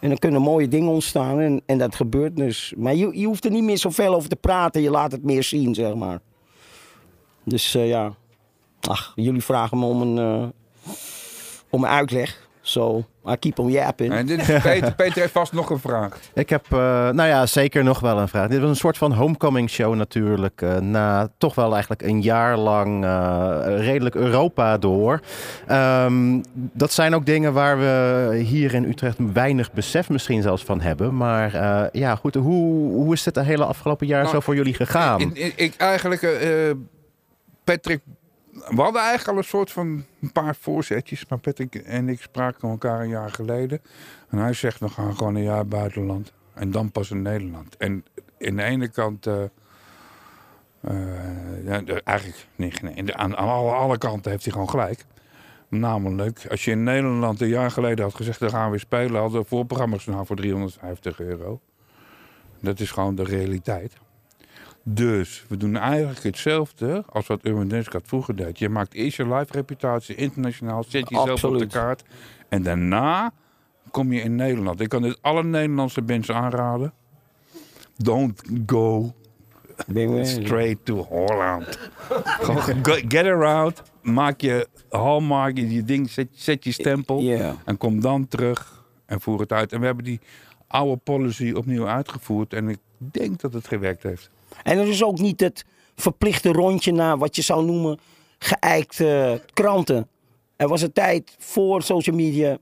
En 0.00 0.08
dan 0.08 0.18
kunnen 0.18 0.40
mooie 0.42 0.68
dingen 0.68 0.88
ontstaan 0.88 1.40
en, 1.40 1.62
en 1.66 1.78
dat 1.78 1.94
gebeurt 1.94 2.36
dus. 2.36 2.74
Maar 2.76 2.94
je, 2.94 3.18
je 3.18 3.26
hoeft 3.26 3.44
er 3.44 3.50
niet 3.50 3.62
meer 3.64 3.78
zoveel 3.78 4.14
over 4.14 4.28
te 4.28 4.36
praten. 4.36 4.82
Je 4.82 4.90
laat 4.90 5.12
het 5.12 5.24
meer 5.24 5.42
zien, 5.42 5.74
zeg 5.74 5.94
maar. 5.94 6.18
Dus 7.44 7.74
eh, 7.74 7.88
ja. 7.88 8.12
Ach, 8.88 9.12
jullie 9.14 9.42
vragen 9.42 9.78
me 9.78 9.84
om 9.84 10.00
een, 10.02 10.18
eh, 10.42 10.48
om 11.70 11.84
een 11.84 11.90
uitleg. 11.90 12.46
So, 12.60 13.04
I 13.28 13.36
keep 13.36 13.58
on 13.58 13.70
yapping. 13.70 14.12
En 14.12 14.26
dit 14.26 14.48
is 14.48 14.62
Peter. 14.62 14.94
Peter 14.94 15.20
heeft 15.20 15.32
vast 15.32 15.52
nog 15.52 15.70
een 15.70 15.78
vraag. 15.78 16.18
Ik 16.34 16.50
heb, 16.50 16.64
eh, 16.70 16.78
nou 17.08 17.28
ja, 17.28 17.46
zeker 17.46 17.84
nog 17.84 18.00
wel 18.00 18.18
een 18.18 18.28
vraag. 18.28 18.48
Dit 18.48 18.60
was 18.60 18.68
een 18.68 18.76
soort 18.76 18.98
van 18.98 19.12
homecoming 19.12 19.70
show 19.70 19.94
natuurlijk. 19.94 20.62
eh, 20.62 20.76
na 20.76 21.28
toch 21.38 21.54
wel 21.54 21.70
eigenlijk 21.72 22.02
een 22.02 22.22
jaar 22.22 22.56
lang 22.56 23.04
eh, 23.04 23.60
redelijk 23.64 24.14
Europa 24.14 24.78
door. 24.78 25.20
Ehm, 25.66 26.40
dat 26.52 26.92
zijn 26.92 27.14
ook 27.14 27.26
dingen 27.26 27.52
waar 27.52 27.78
we 27.78 28.30
hier 28.44 28.74
in 28.74 28.84
Utrecht 28.84 29.16
weinig 29.32 29.72
besef 29.72 30.08
misschien 30.08 30.42
zelfs 30.42 30.64
van 30.64 30.80
hebben. 30.80 31.16
Maar 31.16 31.54
eh, 31.54 31.84
ja, 31.92 32.14
goed. 32.14 32.34
Hoe, 32.34 32.92
hoe 32.92 33.12
is 33.12 33.24
het 33.24 33.34
de 33.34 33.42
hele 33.42 33.64
afgelopen 33.64 34.06
jaar 34.06 34.22
Nou, 34.22 34.34
zo 34.34 34.40
voor 34.40 34.54
jullie 34.54 34.74
gegaan? 34.74 35.20
Ik, 35.20 35.38
ik, 35.38 35.52
ik 35.56 35.74
eigenlijk, 35.76 36.38
Patrick, 37.64 38.00
we 38.68 38.82
hadden 38.82 39.02
eigenlijk 39.02 39.28
al 39.28 39.36
een 39.36 39.44
soort 39.44 39.70
van 39.70 40.04
een 40.20 40.32
paar 40.32 40.56
voorzetjes. 40.56 41.26
Maar 41.28 41.38
Patrick 41.38 41.74
en 41.74 42.08
ik 42.08 42.20
spraken 42.20 42.68
elkaar 42.68 43.00
een 43.00 43.08
jaar 43.08 43.30
geleden. 43.30 43.80
En 44.28 44.38
hij 44.38 44.52
zegt, 44.52 44.80
we 44.80 44.88
gaan 44.88 45.16
gewoon 45.16 45.34
een 45.34 45.42
jaar 45.42 45.66
buitenland. 45.66 46.32
En 46.54 46.70
dan 46.70 46.92
pas 46.92 47.10
in 47.10 47.22
Nederland. 47.22 47.76
En 47.76 48.04
in 48.38 48.56
de 48.56 48.62
ene 48.62 48.88
kant, 48.88 49.26
eh, 49.26 49.42
eh, 50.80 51.64
ja, 51.64 51.82
eigenlijk, 52.04 52.46
nee, 52.56 52.72
nee, 52.82 53.14
aan, 53.14 53.36
alle 53.36 53.98
kanten 53.98 54.30
heeft 54.30 54.44
hij 54.44 54.52
gewoon 54.52 54.70
gelijk. 54.70 55.04
Namelijk, 55.68 56.46
als 56.50 56.64
je 56.64 56.70
in 56.70 56.82
Nederland 56.82 57.40
een 57.40 57.48
jaar 57.48 57.70
geleden 57.70 58.04
had 58.04 58.14
gezegd, 58.14 58.40
dan 58.40 58.50
gaan 58.50 58.64
we 58.64 58.70
weer 58.70 58.80
spelen, 58.80 59.20
hadden 59.20 59.40
we 59.40 59.46
voorprogramma's 59.46 60.06
nou 60.06 60.26
voor 60.26 60.36
350 60.36 61.20
euro. 61.20 61.60
Dat 62.60 62.80
is 62.80 62.90
gewoon 62.90 63.14
de 63.14 63.24
realiteit. 63.24 63.96
Dus 64.90 65.44
we 65.48 65.56
doen 65.56 65.76
eigenlijk 65.76 66.22
hetzelfde 66.22 67.04
als 67.08 67.26
wat 67.26 67.44
Urban 67.44 67.68
Dance 67.68 67.90
Card 67.90 68.08
vroeger 68.08 68.36
deed. 68.36 68.58
Je 68.58 68.68
maakt 68.68 68.94
eerst 68.94 69.16
je 69.16 69.34
live 69.34 69.52
reputatie 69.52 70.14
internationaal, 70.14 70.84
zet 70.88 71.08
jezelf 71.08 71.44
op 71.44 71.58
de 71.58 71.66
kaart. 71.66 72.04
En 72.48 72.62
daarna 72.62 73.32
kom 73.90 74.12
je 74.12 74.20
in 74.20 74.34
Nederland. 74.34 74.80
Ik 74.80 74.88
kan 74.88 75.02
dit 75.02 75.18
alle 75.20 75.44
Nederlandse 75.44 76.00
mensen 76.00 76.34
aanraden. 76.34 76.92
Don't 77.96 78.42
go 78.66 79.14
straight 80.22 80.84
to 80.84 80.96
Holland. 80.96 81.78
Get 83.08 83.26
around, 83.26 83.82
maak 84.02 84.40
je 84.40 84.68
hallmark, 84.88 85.56
je 85.56 85.70
je 85.74 85.84
ding, 85.84 86.10
zet, 86.10 86.28
zet 86.32 86.64
je 86.64 86.72
stempel. 86.72 87.22
En 87.64 87.76
kom 87.76 88.00
dan 88.00 88.28
terug 88.28 88.84
en 89.06 89.20
voer 89.20 89.40
het 89.40 89.52
uit. 89.52 89.72
En 89.72 89.80
we 89.80 89.86
hebben 89.86 90.04
die 90.04 90.20
oude 90.66 90.96
policy 90.96 91.52
opnieuw 91.52 91.86
uitgevoerd. 91.86 92.52
En 92.52 92.68
ik 92.68 92.78
denk 92.98 93.40
dat 93.40 93.52
het 93.52 93.68
gewerkt 93.68 94.02
heeft. 94.02 94.30
En 94.62 94.78
er 94.78 94.88
is 94.88 95.02
ook 95.04 95.18
niet 95.18 95.40
het 95.40 95.64
verplichte 95.94 96.52
rondje 96.52 96.92
naar 96.92 97.18
wat 97.18 97.36
je 97.36 97.42
zou 97.42 97.64
noemen 97.64 97.98
geëikte 98.38 99.42
kranten. 99.52 100.08
Er 100.56 100.68
was 100.68 100.82
een 100.82 100.92
tijd 100.92 101.36
voor 101.38 101.82
social 101.82 102.16
media. 102.16 102.50
Het 102.50 102.60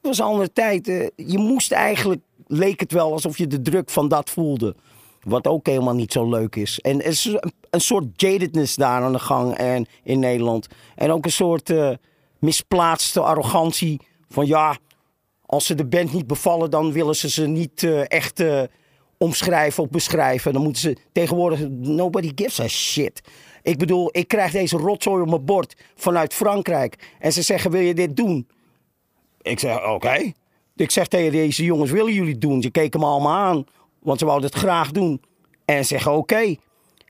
was 0.00 0.18
een 0.18 0.24
andere 0.24 0.52
tijd. 0.52 0.88
eh, 0.88 1.06
Je 1.16 1.38
moest 1.38 1.72
eigenlijk, 1.72 2.20
leek 2.46 2.80
het 2.80 2.92
wel 2.92 3.12
alsof 3.12 3.38
je 3.38 3.46
de 3.46 3.62
druk 3.62 3.90
van 3.90 4.08
dat 4.08 4.30
voelde. 4.30 4.74
Wat 5.22 5.46
ook 5.46 5.66
helemaal 5.66 5.94
niet 5.94 6.12
zo 6.12 6.28
leuk 6.28 6.56
is. 6.56 6.80
En 6.80 7.00
er 7.02 7.06
is 7.06 7.36
een, 7.70 7.80
soort 7.80 8.04
jadedness 8.20 8.74
daar 8.76 9.02
aan 9.02 9.12
de 9.12 9.18
gang 9.18 9.54
en, 9.54 9.86
in 10.02 10.18
Nederland. 10.18 10.66
En 10.94 11.10
ook 11.10 11.24
een 11.24 11.32
soort 11.32 11.70
eh, 11.70 11.90
misplaatste 12.38 13.20
arrogantie 13.20 14.00
van 14.28 14.46
ja, 14.46 14.76
als 15.46 15.66
ze 15.66 15.74
de 15.74 15.86
band 15.86 16.12
niet 16.12 16.26
bevallen, 16.26 16.70
dan 16.70 16.92
willen 16.92 17.16
ze 17.16 17.30
ze 17.30 17.46
niet 17.46 17.82
eh, 17.82 18.10
echt 18.10 18.42
omschrijven 19.24 19.82
of 19.82 19.88
beschrijven. 19.88 20.52
Dan 20.52 20.62
moeten 20.62 20.82
ze 20.82 20.96
tegenwoordig, 21.12 21.68
nobody 21.70 22.32
gives 22.34 22.60
a 22.60 22.68
shit. 22.68 23.20
Ik 23.62 23.78
bedoel, 23.78 24.08
ik 24.12 24.28
krijg 24.28 24.52
deze 24.52 24.76
rotzooi 24.76 25.22
op 25.22 25.28
mijn 25.28 25.44
bord 25.44 25.76
vanuit 25.94 26.34
Frankrijk. 26.34 27.12
En 27.18 27.32
ze 27.32 27.42
zeggen, 27.42 27.70
wil 27.70 27.80
je 27.80 27.94
dit 27.94 28.16
doen? 28.16 28.48
Ik 29.42 29.58
zeg, 29.58 29.86
oké. 29.88 30.32
Ik 30.76 30.90
zeg 30.90 31.08
tegen 31.08 31.32
deze 31.32 31.64
jongens, 31.64 31.90
willen 31.90 32.12
jullie 32.12 32.38
doen? 32.38 32.62
Ze 32.62 32.70
keken 32.70 33.00
me 33.00 33.06
allemaal 33.06 33.36
aan, 33.36 33.66
want 33.98 34.18
ze 34.18 34.24
wouden 34.24 34.50
het 34.50 34.58
graag 34.58 34.90
doen. 34.90 35.20
En 35.64 35.84
zeggen, 35.84 36.12
oké. 36.12 36.56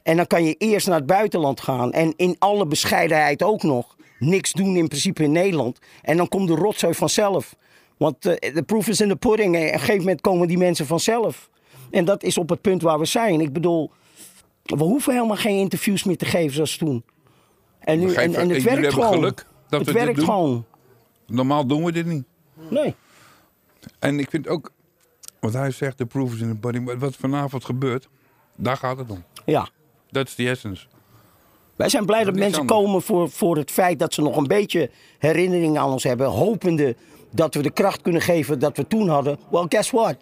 En 0.02 0.16
dan 0.16 0.26
kan 0.26 0.44
je 0.44 0.54
eerst 0.54 0.86
naar 0.86 0.96
het 0.98 1.06
buitenland 1.06 1.60
gaan. 1.60 1.92
En 1.92 2.12
in 2.16 2.36
alle 2.38 2.66
bescheidenheid 2.66 3.42
ook 3.42 3.62
nog. 3.62 3.96
Niks 4.18 4.52
doen 4.52 4.76
in 4.76 4.88
principe 4.88 5.22
in 5.22 5.32
Nederland. 5.32 5.78
En 6.02 6.16
dan 6.16 6.28
komt 6.28 6.48
de 6.48 6.54
rotzooi 6.54 6.94
vanzelf. 6.94 7.56
Want 7.96 8.26
eh, 8.26 8.54
de 8.54 8.62
proof 8.62 8.88
is 8.88 9.00
in 9.00 9.08
the 9.08 9.16
pudding. 9.16 9.56
En 9.56 9.66
op 9.66 9.72
een 9.72 9.78
gegeven 9.78 10.00
moment 10.00 10.20
komen 10.20 10.48
die 10.48 10.58
mensen 10.58 10.86
vanzelf. 10.86 11.50
En 11.94 12.04
dat 12.04 12.22
is 12.22 12.38
op 12.38 12.48
het 12.48 12.60
punt 12.60 12.82
waar 12.82 12.98
we 12.98 13.04
zijn. 13.04 13.40
Ik 13.40 13.52
bedoel, 13.52 13.90
we 14.62 14.84
hoeven 14.84 15.12
helemaal 15.12 15.36
geen 15.36 15.58
interviews 15.58 16.04
meer 16.04 16.16
te 16.16 16.24
geven 16.24 16.54
zoals 16.54 16.76
toen. 16.76 17.04
En, 17.78 17.98
nu, 17.98 18.14
en, 18.14 18.50
het 18.50 18.62
werkt 18.62 18.92
gewoon. 18.92 19.12
geluk 19.12 19.46
dat 19.68 19.80
het 19.80 19.88
we 19.88 19.94
werkt 19.94 20.16
doen. 20.16 20.24
gewoon. 20.24 20.64
Normaal 21.26 21.66
doen 21.66 21.84
we 21.84 21.92
dit 21.92 22.06
niet. 22.06 22.24
Nee. 22.68 22.94
En 23.98 24.18
ik 24.18 24.30
vind 24.30 24.48
ook, 24.48 24.70
wat 25.40 25.52
hij 25.52 25.70
zegt, 25.70 25.98
de 25.98 26.06
proof 26.06 26.34
is 26.34 26.40
in 26.40 26.48
the 26.48 26.56
pudding. 26.56 26.98
Wat 26.98 27.16
vanavond 27.16 27.64
gebeurt, 27.64 28.08
daar 28.56 28.76
gaat 28.76 28.98
het 28.98 29.10
om. 29.10 29.24
Ja. 29.44 29.68
Dat 30.10 30.26
is 30.26 30.34
the 30.34 30.48
essence. 30.48 30.86
Wij 31.76 31.88
zijn 31.88 32.06
blij 32.06 32.24
dat 32.24 32.34
mensen 32.34 32.60
anders. 32.60 32.78
komen 32.78 33.02
voor, 33.02 33.30
voor 33.30 33.56
het 33.56 33.70
feit 33.70 33.98
dat 33.98 34.14
ze 34.14 34.22
nog 34.22 34.36
een 34.36 34.46
beetje 34.46 34.90
herinnering 35.18 35.78
aan 35.78 35.90
ons 35.90 36.02
hebben. 36.02 36.26
Hopende 36.26 36.96
dat 37.30 37.54
we 37.54 37.62
de 37.62 37.70
kracht 37.70 38.02
kunnen 38.02 38.22
geven 38.22 38.58
dat 38.58 38.76
we 38.76 38.86
toen 38.86 39.08
hadden. 39.08 39.38
Well, 39.50 39.66
guess 39.68 39.90
what? 39.90 40.16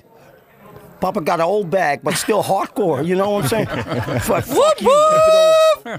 Papa 1.02 1.20
got 1.24 1.40
an 1.40 1.46
old 1.46 1.70
bag, 1.70 2.02
but 2.02 2.14
still 2.14 2.42
hardcore. 2.42 3.02
You 3.02 3.16
know 3.16 3.32
what 3.32 3.42
I'm 3.42 3.48
saying? 3.48 3.68
You. 4.78 5.98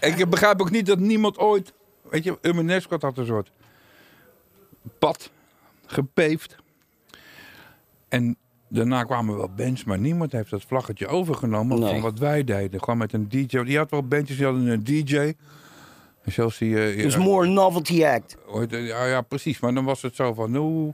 Ik 0.00 0.30
begrijp 0.30 0.60
ook 0.60 0.70
niet 0.70 0.86
dat 0.86 0.98
niemand 0.98 1.38
ooit... 1.38 1.72
Weet 2.10 2.24
je, 2.24 2.38
Urban 2.42 2.70
had 3.00 3.18
een 3.18 3.26
soort 3.26 3.50
pad 4.98 5.30
gepaved. 5.86 6.56
En 8.08 8.36
daarna 8.68 9.02
kwamen 9.02 9.36
wel 9.36 9.50
bands, 9.56 9.84
maar 9.84 9.98
niemand 9.98 10.32
heeft 10.32 10.50
dat 10.50 10.64
vlaggetje 10.66 11.06
overgenomen 11.06 11.78
van 11.78 12.00
wat 12.00 12.18
wij 12.18 12.44
deden. 12.44 12.80
Gewoon 12.80 12.98
met 12.98 13.12
een 13.12 13.28
DJ. 13.28 13.62
Die 13.62 13.76
had 13.76 13.90
wel 13.90 14.06
bandjes 14.06 14.36
die 14.36 14.46
hadden 14.46 14.66
een 14.66 14.84
DJ. 14.84 15.16
En 16.22 16.32
zelfs 16.32 16.58
die... 16.58 16.94
It's 16.96 17.14
eh, 17.14 17.20
more 17.20 17.46
novelty 17.46 18.04
act. 18.04 18.36
Ja, 18.68 19.04
ja, 19.04 19.20
precies. 19.20 19.60
Maar 19.60 19.74
dan 19.74 19.84
was 19.84 20.02
het 20.02 20.14
zo 20.14 20.34
van, 20.34 20.50
nou, 20.50 20.92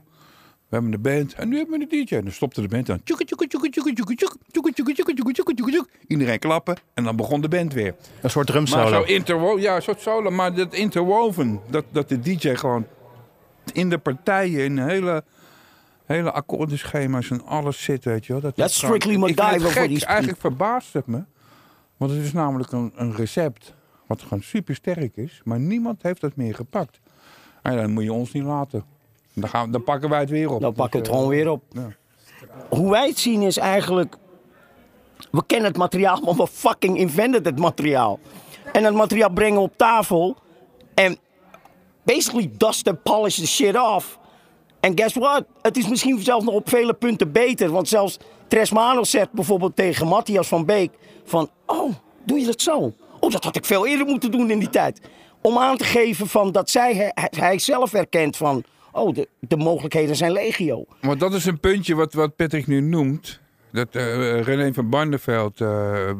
we 0.71 0.77
hebben 0.77 0.93
een 0.93 1.01
band 1.01 1.33
en 1.33 1.49
nu 1.49 1.57
hebben 1.57 1.79
we 1.79 1.85
een 1.89 2.05
DJ. 2.05 2.15
En 2.15 2.23
dan 2.23 2.31
stopte 2.33 2.61
de 2.61 2.67
band 2.67 2.85
dan. 2.85 3.01
Iedereen 6.07 6.39
klappen 6.39 6.77
en 6.93 7.03
dan 7.03 7.15
begon 7.15 7.41
de 7.41 7.47
band 7.47 7.73
weer. 7.73 7.95
Een 8.21 8.29
soort 8.29 8.47
drumsolo. 8.47 8.89
Maar 8.89 9.25
zo 9.25 9.59
ja, 9.59 9.75
een 9.75 9.81
soort 9.81 10.01
solo. 10.01 10.29
Maar 10.29 10.53
dat 10.53 10.73
interwoven, 10.73 11.59
dat, 11.69 11.85
dat 11.91 12.09
de 12.09 12.19
DJ 12.19 12.55
gewoon 12.55 12.85
in 13.73 13.89
de 13.89 13.97
partijen, 13.97 14.63
in 14.63 14.77
hele, 14.77 15.23
hele 16.05 16.31
akkoordenschema's 16.31 17.29
en 17.29 17.45
alles 17.45 17.83
zit, 17.83 18.03
weet 18.03 18.25
je 18.25 18.33
wel. 18.33 18.41
Dat, 18.41 18.69
is 18.69 18.75
strictly 18.75 19.15
MacGyver 19.15 19.87
die 19.87 20.05
Eigenlijk 20.05 20.39
verbaast 20.39 20.93
het 20.93 21.07
me, 21.07 21.23
want 21.97 22.11
het 22.11 22.21
is 22.21 22.33
namelijk 22.33 22.71
een, 22.71 22.91
een 22.95 23.15
recept 23.15 23.73
wat 24.07 24.21
gewoon 24.21 24.43
super 24.43 24.75
sterk 24.75 25.17
is, 25.17 25.41
maar 25.43 25.59
niemand 25.59 26.03
heeft 26.03 26.21
dat 26.21 26.35
meer 26.35 26.55
gepakt. 26.55 26.99
En 27.61 27.75
dan 27.75 27.91
moet 27.91 28.03
je 28.03 28.13
ons 28.13 28.31
niet 28.31 28.43
laten. 28.43 28.99
Dan, 29.33 29.49
gaan, 29.49 29.71
dan 29.71 29.83
pakken 29.83 30.09
wij 30.09 30.19
het 30.19 30.29
weer 30.29 30.49
op. 30.51 30.61
Dan 30.61 30.73
pakken 30.73 30.99
we 30.99 31.05
Dus, 31.05 31.07
het 31.07 31.17
eh, 31.17 31.23
gewoon 31.23 31.37
weer 31.37 31.49
op. 31.51 31.63
ja. 31.69 31.89
Hoe 32.69 32.89
wij 32.91 33.07
het 33.07 33.19
zien 33.19 33.41
is 33.41 33.57
eigenlijk... 33.57 34.15
We 35.31 35.43
kennen 35.45 35.67
het 35.67 35.77
materiaal, 35.77 36.21
maar 36.21 36.35
we 36.35 36.47
fucking 36.47 36.97
invented 36.97 37.45
het 37.45 37.59
materiaal. 37.59 38.19
En 38.71 38.83
het 38.83 38.93
materiaal 38.93 39.29
brengen 39.29 39.61
op 39.61 39.77
tafel. 39.77 40.35
En 40.93 41.17
basically 42.03 42.51
dust 42.57 42.87
and 42.87 43.03
polish 43.03 43.35
the 43.35 43.47
shit 43.47 43.77
off. 43.77 44.19
En 44.79 44.97
guess 44.97 45.15
what? 45.15 45.43
Het 45.61 45.77
is 45.77 45.87
misschien 45.87 46.19
zelfs 46.19 46.45
nog 46.45 46.53
op 46.53 46.69
vele 46.69 46.93
punten 46.93 47.31
beter. 47.31 47.69
Want 47.69 47.87
zelfs 47.87 48.17
Tresmano 48.47 49.03
zegt 49.03 49.31
bijvoorbeeld 49.31 49.75
tegen 49.75 50.07
Matthias 50.07 50.47
van 50.47 50.65
Beek... 50.65 50.91
van, 51.23 51.49
oh, 51.65 51.93
doe 52.23 52.39
je 52.39 52.45
dat 52.45 52.61
zo? 52.61 52.93
Oh, 53.19 53.31
dat 53.31 53.43
had 53.43 53.55
ik 53.55 53.65
veel 53.65 53.87
eerder 53.87 54.05
moeten 54.05 54.31
doen 54.31 54.51
in 54.51 54.59
die 54.59 54.69
tijd. 54.69 55.01
Om 55.41 55.57
aan 55.57 55.77
te 55.77 55.83
geven 55.83 56.27
van 56.27 56.51
dat 56.51 56.69
zij, 56.69 56.93
hij, 57.13 57.31
hij 57.37 57.59
zelf 57.59 57.91
herkent 57.91 58.37
van... 58.37 58.63
oh, 58.91 59.13
de, 59.13 59.27
de 59.39 59.57
mogelijkheden 59.57 60.15
zijn 60.15 60.31
legio. 60.31 60.85
Maar 61.01 61.17
dat 61.17 61.33
is 61.33 61.45
een 61.45 61.59
puntje 61.59 61.95
wat, 61.95 62.13
wat 62.13 62.35
Patrick 62.35 62.67
nu 62.67 62.81
noemt. 62.81 63.39
Dat 63.71 63.95
eh, 63.95 64.41
René 64.41 64.73
van 64.73 64.89
Barneveld, 64.89 65.61
eh 65.61 66.11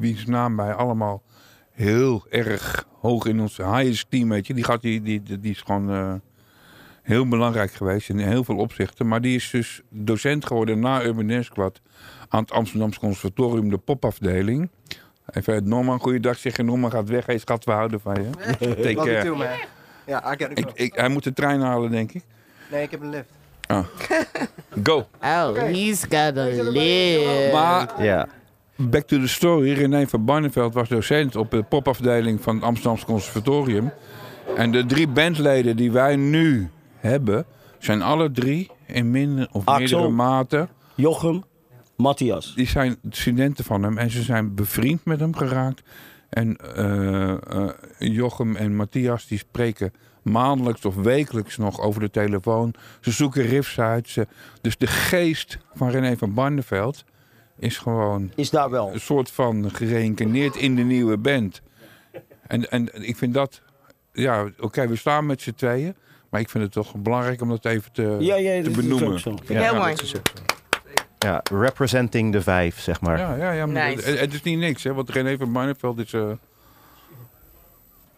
wiens 0.00 0.26
naam 0.26 0.56
wij 0.56 0.72
allemaal 0.72 1.22
heel 1.70 2.24
erg 2.30 2.86
hoog 3.00 3.26
in 3.26 3.40
ons 3.40 3.56
highest 3.56 4.10
team, 4.10 4.28
weet 4.28 4.46
je. 4.46 4.54
Die, 4.54 4.64
gaat, 4.64 4.82
die, 4.82 5.02
die, 5.02 5.22
die 5.22 5.50
is 5.50 5.60
gewoon 5.60 5.90
eh, 5.90 6.14
heel 7.02 7.28
belangrijk 7.28 7.72
geweest 7.72 8.08
in 8.08 8.18
heel 8.18 8.44
veel 8.44 8.56
opzichten. 8.56 9.08
Maar 9.08 9.20
die 9.20 9.36
is 9.36 9.50
dus 9.50 9.82
docent 9.90 10.46
geworden 10.46 10.78
na 10.78 11.04
Urban 11.04 11.30
Esquad 11.30 11.80
aan 12.28 12.40
het 12.40 12.52
Amsterdamse 12.52 13.00
Conservatorium, 13.00 13.70
de 13.70 13.78
popafdeling. 13.78 14.70
Even 15.30 15.68
Norman, 15.68 16.00
goeiedag 16.00 16.38
zeggen. 16.38 16.64
Norman 16.64 16.90
gaat 16.90 17.08
weg. 17.08 17.26
Hey 17.26 17.38
schat, 17.38 17.64
we 17.64 17.70
houden 17.70 18.00
van 18.00 18.14
je. 18.14 18.30
Take 18.58 18.94
Love 18.94 19.66
Ja, 20.08 20.22
I 20.24 20.28
gotta 20.28 20.54
Ik, 20.54 20.64
go. 20.64 20.70
ik, 20.74 20.94
hij 20.94 21.08
moet 21.08 21.24
de 21.24 21.32
trein 21.32 21.60
halen, 21.60 21.90
denk 21.90 22.12
ik. 22.12 22.22
Nee, 22.70 22.82
ik 22.82 22.90
heb 22.90 23.00
een 23.02 23.10
lift. 23.10 23.28
Ah. 23.66 23.84
Go. 24.88 24.96
Oh, 25.22 25.52
he's 25.54 26.00
got 26.00 26.36
a 26.38 26.44
live. 26.70 27.50
Maar 27.52 28.04
Ja. 28.04 28.28
back 28.76 29.02
to 29.06 29.18
the 29.20 29.28
story. 29.28 29.72
René 29.72 30.06
van 30.06 30.24
Barneveld 30.24 30.74
was 30.74 30.88
docent 30.88 31.36
op 31.36 31.50
de 31.50 31.62
popafdeling 31.62 32.42
van 32.42 32.54
het 32.54 32.64
Amsterdamse 32.64 33.04
Conservatorium. 33.06 33.90
En 34.56 34.70
de 34.70 34.86
drie 34.86 35.08
bandleden 35.08 35.76
die 35.76 35.92
wij 35.92 36.16
nu 36.16 36.70
hebben, 36.96 37.44
zijn 37.78 38.02
alle 38.02 38.30
drie 38.30 38.70
in 38.86 39.10
minder 39.10 39.48
of 39.52 39.64
Axel. 39.64 39.78
meerdere 39.98 40.08
mate. 40.16 40.68
Jochem, 40.94 41.44
Matthias. 41.96 42.52
Die 42.54 42.66
zijn 42.66 42.96
studenten 43.10 43.64
van 43.64 43.82
hem 43.82 43.98
en 43.98 44.10
ze 44.10 44.22
zijn 44.22 44.54
bevriend 44.54 45.04
met 45.04 45.20
hem 45.20 45.36
geraakt. 45.36 45.82
En 46.28 46.56
eh, 46.56 47.30
eh, 47.30 47.68
Jochem 47.98 48.56
en 48.56 48.76
Matthias 48.76 49.26
die 49.26 49.38
spreken 49.38 49.92
maandelijks 50.22 50.84
of 50.84 50.94
wekelijks 50.94 51.56
nog 51.56 51.80
over 51.80 52.00
de 52.00 52.10
telefoon. 52.10 52.74
Ze 53.00 53.10
zoeken 53.10 53.42
riffs 53.42 53.80
uit. 53.80 54.08
Ze, 54.08 54.26
dus 54.60 54.76
de 54.76 54.86
geest 54.86 55.58
van 55.74 55.90
René 55.90 56.16
van 56.16 56.34
Barneveld 56.34 57.04
is 57.58 57.78
gewoon 57.78 58.30
Is 58.34 58.50
daar 58.50 58.70
wel. 58.70 58.92
een 58.92 59.00
soort 59.00 59.30
van 59.30 59.70
gereïncarneerd 59.70 60.56
in 60.56 60.74
de 60.76 60.82
nieuwe 60.82 61.16
band. 61.18 61.62
En, 62.46 62.70
en 62.70 62.88
ik 63.08 63.16
vind 63.16 63.34
dat, 63.34 63.62
ja, 64.12 64.50
oké, 64.60 64.88
we 64.88 64.96
staan 64.96 65.26
met 65.26 65.42
z'n 65.42 65.52
tweeën. 65.54 65.94
Maar 66.30 66.40
ik 66.40 66.48
vind 66.48 66.64
het 66.64 66.72
toch 66.72 66.96
belangrijk 66.96 67.40
om 67.40 67.48
dat 67.48 67.64
even 67.64 67.92
te, 67.92 68.16
Ja, 68.20 68.36
ja, 68.36 68.56
te 68.56 68.68
dat 68.68 68.70
is 68.70 68.76
benoemen. 68.84 69.12
ook 69.12 69.18
zo. 69.18 69.30
Ja, 69.30 69.36
Heel 69.46 69.60
ja, 69.62 69.72
mooi. 69.78 69.94
dat 69.94 70.02
is 70.02 70.16
ook 70.16 70.28
zo. 70.36 70.44
Ja, 71.18 71.40
representing 71.52 72.32
de 72.32 72.42
vijf, 72.42 72.80
zeg 72.80 73.00
maar. 73.00 73.18
Ja, 73.18 73.34
ja, 73.34 73.52
ja 73.52 73.66
maar 73.66 73.88
Nice. 73.90 74.08
het, 74.10 74.18
het 74.20 74.34
is 74.34 74.42
niet 74.42 74.58
niks, 74.58 74.82
hè? 74.84 74.94
Want 74.94 75.10
René 75.10 75.36
van 75.36 75.52
Barneveld 75.52 75.98
is. 75.98 76.12
eh, 76.12 76.30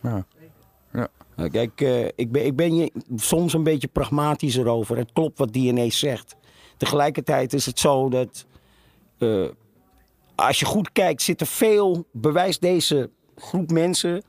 ja. 0.00 0.24
ja. 0.92 1.08
Nou, 1.36 1.50
Kijk, 1.50 1.80
eh, 1.80 2.04
ik, 2.14 2.32
ben, 2.32 2.44
ik 2.46 2.56
ben 2.56 2.76
je 2.76 2.92
soms 3.16 3.52
een 3.52 3.62
beetje 3.62 3.88
pragmatischer 3.88 4.66
over. 4.68 4.96
Het 4.96 5.12
klopt 5.12 5.38
wat 5.38 5.52
DNA 5.52 5.90
zegt. 5.90 6.36
Tegelijkertijd 6.76 7.52
is 7.52 7.66
het 7.66 7.78
zo 7.78 8.08
dat. 8.08 8.46
eh, 9.18 9.44
als 10.34 10.58
je 10.58 10.64
goed 10.66 10.92
kijkt, 10.92 11.22
zit 11.22 11.40
er 11.40 11.46
veel. 11.46 12.04
bewijst 12.12 12.60
deze 12.60 13.10
groep 13.36 13.70
mensen. 13.70 14.22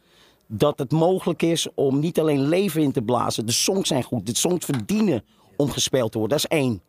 dat 0.48 0.80
het 0.80 0.92
mogelijk 0.92 1.42
is 1.42 1.68
om 1.76 2.00
niet 2.00 2.20
alleen 2.20 2.48
leven 2.48 2.82
in 2.82 2.92
te 2.92 3.02
blazen. 3.02 3.46
De 3.46 3.52
songs 3.52 3.88
zijn 3.88 4.04
goed. 4.04 4.26
De 4.26 4.36
songs 4.36 4.66
verdienen 4.66 5.24
om 5.58 5.70
gespeeld 5.72 6.12
te 6.12 6.18
worden. 6.18 6.38
Dat 6.38 6.52
is 6.52 6.58
één. 6.58 6.82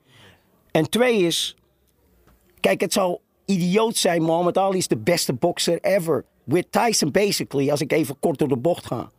En 0.70 0.90
twee 0.90 1.18
is. 1.18 1.56
Kijk, 2.62 2.80
het 2.80 2.92
zou 2.92 3.18
idioot 3.44 3.96
zijn. 3.96 4.22
Muhammad 4.22 4.58
Ali 4.58 4.78
is 4.78 4.88
de 4.88 4.96
beste 4.96 5.32
bokser 5.32 5.78
ever. 5.80 6.24
With 6.44 6.66
Tyson, 6.72 7.10
basically. 7.10 7.70
Als 7.70 7.80
ik 7.80 7.92
even 7.92 8.18
kort 8.20 8.38
door 8.38 8.48
de 8.48 8.56
bocht 8.56 8.86
ga. 8.86 9.10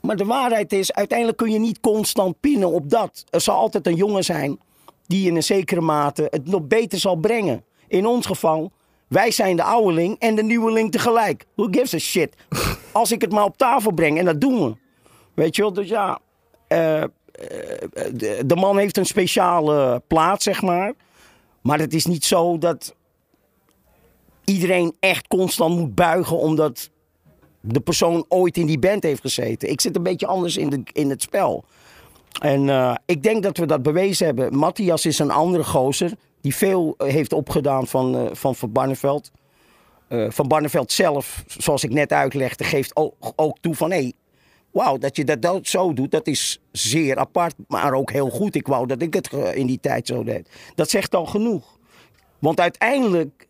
Maar 0.00 0.16
de 0.16 0.24
waarheid 0.24 0.72
is, 0.72 0.92
uiteindelijk 0.92 1.38
kun 1.38 1.50
je 1.50 1.58
niet 1.58 1.80
constant 1.80 2.40
pinnen 2.40 2.72
op 2.72 2.90
dat. 2.90 3.24
Er 3.30 3.40
zal 3.40 3.56
altijd 3.56 3.86
een 3.86 3.94
jongen 3.94 4.24
zijn 4.24 4.58
die 5.06 5.28
in 5.28 5.36
een 5.36 5.42
zekere 5.42 5.80
mate 5.80 6.26
het 6.30 6.46
nog 6.46 6.66
beter 6.66 6.98
zal 6.98 7.16
brengen. 7.16 7.64
In 7.88 8.06
ons 8.06 8.26
geval, 8.26 8.72
wij 9.08 9.30
zijn 9.30 9.56
de 9.56 9.62
ouderling 9.62 10.18
en 10.18 10.34
de 10.34 10.42
nieuweling 10.42 10.90
tegelijk. 10.90 11.46
Who 11.54 11.68
gives 11.70 11.94
a 11.94 11.98
shit? 11.98 12.34
Als 12.92 13.12
ik 13.12 13.20
het 13.20 13.32
maar 13.32 13.44
op 13.44 13.56
tafel 13.56 13.92
breng 13.92 14.18
en 14.18 14.24
dat 14.24 14.40
doen 14.40 14.64
we. 14.64 14.74
Weet 15.34 15.56
je 15.56 15.62
wel, 15.62 15.72
dus 15.72 15.88
ja. 15.88 16.18
eh, 16.68 17.02
eh, 17.02 17.08
de, 18.12 18.42
de 18.46 18.56
man 18.56 18.78
heeft 18.78 18.96
een 18.96 19.06
speciale 19.06 20.02
plaats, 20.06 20.44
zeg 20.44 20.62
maar. 20.62 20.92
Maar 21.62 21.78
het 21.78 21.94
is 21.94 22.06
niet 22.06 22.24
zo 22.24 22.58
dat 22.58 22.94
iedereen 24.44 24.96
echt 25.00 25.28
constant 25.28 25.78
moet 25.78 25.94
buigen 25.94 26.38
omdat 26.38 26.90
de 27.60 27.80
persoon 27.80 28.24
ooit 28.28 28.56
in 28.56 28.66
die 28.66 28.78
band 28.78 29.02
heeft 29.02 29.20
gezeten. 29.20 29.70
Ik 29.70 29.80
zit 29.80 29.96
een 29.96 30.02
beetje 30.02 30.26
anders 30.26 30.56
in, 30.56 30.70
de, 30.70 30.82
in 30.92 31.10
het 31.10 31.22
spel. 31.22 31.64
En 32.40 32.68
eh, 32.68 32.94
ik 33.06 33.22
denk 33.22 33.42
dat 33.42 33.56
we 33.56 33.66
dat 33.66 33.82
bewezen 33.82 34.26
hebben. 34.26 34.56
Matthias 34.56 35.06
is 35.06 35.18
een 35.18 35.30
andere 35.30 35.64
gozer 35.64 36.12
die 36.40 36.54
veel 36.54 36.94
eh, 36.98 37.12
heeft 37.12 37.32
opgedaan 37.32 37.86
van, 37.86 38.16
eh, 38.16 38.26
van 38.32 38.54
Van 38.54 38.72
Barneveld. 38.72 39.30
Van 40.28 40.48
Barneveld 40.48 40.92
zelf, 40.92 41.44
zoals 41.46 41.84
ik 41.84 41.90
net 41.90 42.12
uitlegde, 42.12 42.64
geeft 42.64 42.96
ook, 42.96 43.14
ook 43.36 43.58
toe 43.60 43.74
van... 43.74 43.90
hé, 43.90 44.10
wauw, 44.72 44.98
dat 44.98 45.16
je 45.16 45.38
dat, 45.38 45.66
zo 45.66 45.92
doet, 45.92 46.10
dat 46.10 46.26
is 46.26 46.60
zeer 46.72 47.18
apart, 47.18 47.54
maar 47.68 47.92
ook 47.92 48.10
heel 48.12 48.30
goed. 48.30 48.54
Ik 48.54 48.66
wou 48.66 48.86
dat 48.86 49.02
ik 49.02 49.14
het 49.14 49.32
eh, 49.32 49.56
in 49.56 49.66
die 49.66 49.80
tijd 49.80 50.06
zo 50.06 50.24
deed. 50.24 50.48
Dat 50.74 50.90
zegt 50.90 51.14
al 51.14 51.26
genoeg. 51.26 51.78
Want 52.38 52.60
uiteindelijk, 52.60 53.46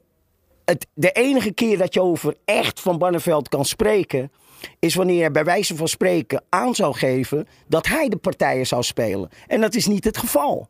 het, 0.65 0.87
de 0.95 1.11
enige 1.13 1.53
keer 1.53 1.79
dat 1.79 1.95
je 1.95 2.03
over 2.03 2.37
echt 2.45 2.81
Van 2.81 2.99
Barneveld 2.99 3.49
kan 3.49 3.65
spreken... 3.65 4.33
is 4.79 4.95
wanneer 4.95 5.23
je 5.23 5.31
bij 5.31 5.45
wijze 5.45 5.77
van 5.77 5.89
spreken 5.89 6.45
aan 6.49 6.75
zou 6.75 6.95
geven 6.95 7.47
dat 7.67 7.87
hij 7.87 8.09
de 8.09 8.17
partijen 8.17 8.67
zou 8.67 8.83
spelen. 8.83 9.29
En 9.47 9.61
dat 9.61 9.75
is 9.75 9.87
niet 9.87 10.05
het 10.05 10.19
geval. 10.19 10.69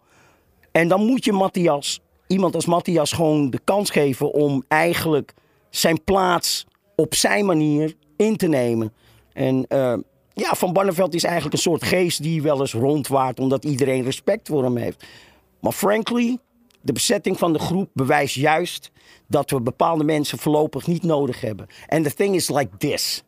En 0.72 0.88
dan 0.88 1.06
moet 1.06 1.24
je 1.24 1.32
Matthias, 1.32 2.00
iemand 2.26 2.54
als 2.54 2.66
Matthias 2.66 3.12
gewoon 3.12 3.50
de 3.50 3.60
kans 3.64 3.90
geven 3.90 4.32
om 4.32 4.64
eigenlijk 4.68 5.34
zijn 5.70 6.04
plaats 6.04 6.66
op 6.96 7.14
zijn 7.14 7.44
manier 7.44 7.94
in 8.16 8.36
te 8.36 8.48
nemen. 8.48 8.92
En 9.32 9.66
eh, 9.68 9.94
ja, 10.34 10.54
Van 10.54 10.72
Barneveld 10.72 11.14
is 11.14 11.24
eigenlijk 11.24 11.54
een 11.54 11.60
soort 11.60 11.84
geest 11.84 12.22
die 12.22 12.42
wel 12.42 12.60
eens 12.60 12.72
rondwaart 12.72 13.40
omdat 13.40 13.64
iedereen 13.64 14.04
respect 14.04 14.48
voor 14.48 14.62
hem 14.62 14.76
heeft. 14.76 15.04
Maar 15.60 15.72
frankly, 15.72 16.38
de 16.80 16.92
bezetting 16.92 17.38
van 17.38 17.52
de 17.52 17.58
groep 17.58 17.90
bewijst 17.92 18.34
juist 18.34 18.90
dat 19.26 19.50
we 19.50 19.60
bepaalde 19.60 20.04
mensen 20.04 20.38
voorlopig 20.38 20.86
niet 20.86 21.02
nodig 21.02 21.40
hebben. 21.40 21.66
En 21.86 22.02
the 22.02 22.14
thing 22.14 22.34
is 22.34 22.48
like 22.48 22.76
this. 22.78 23.22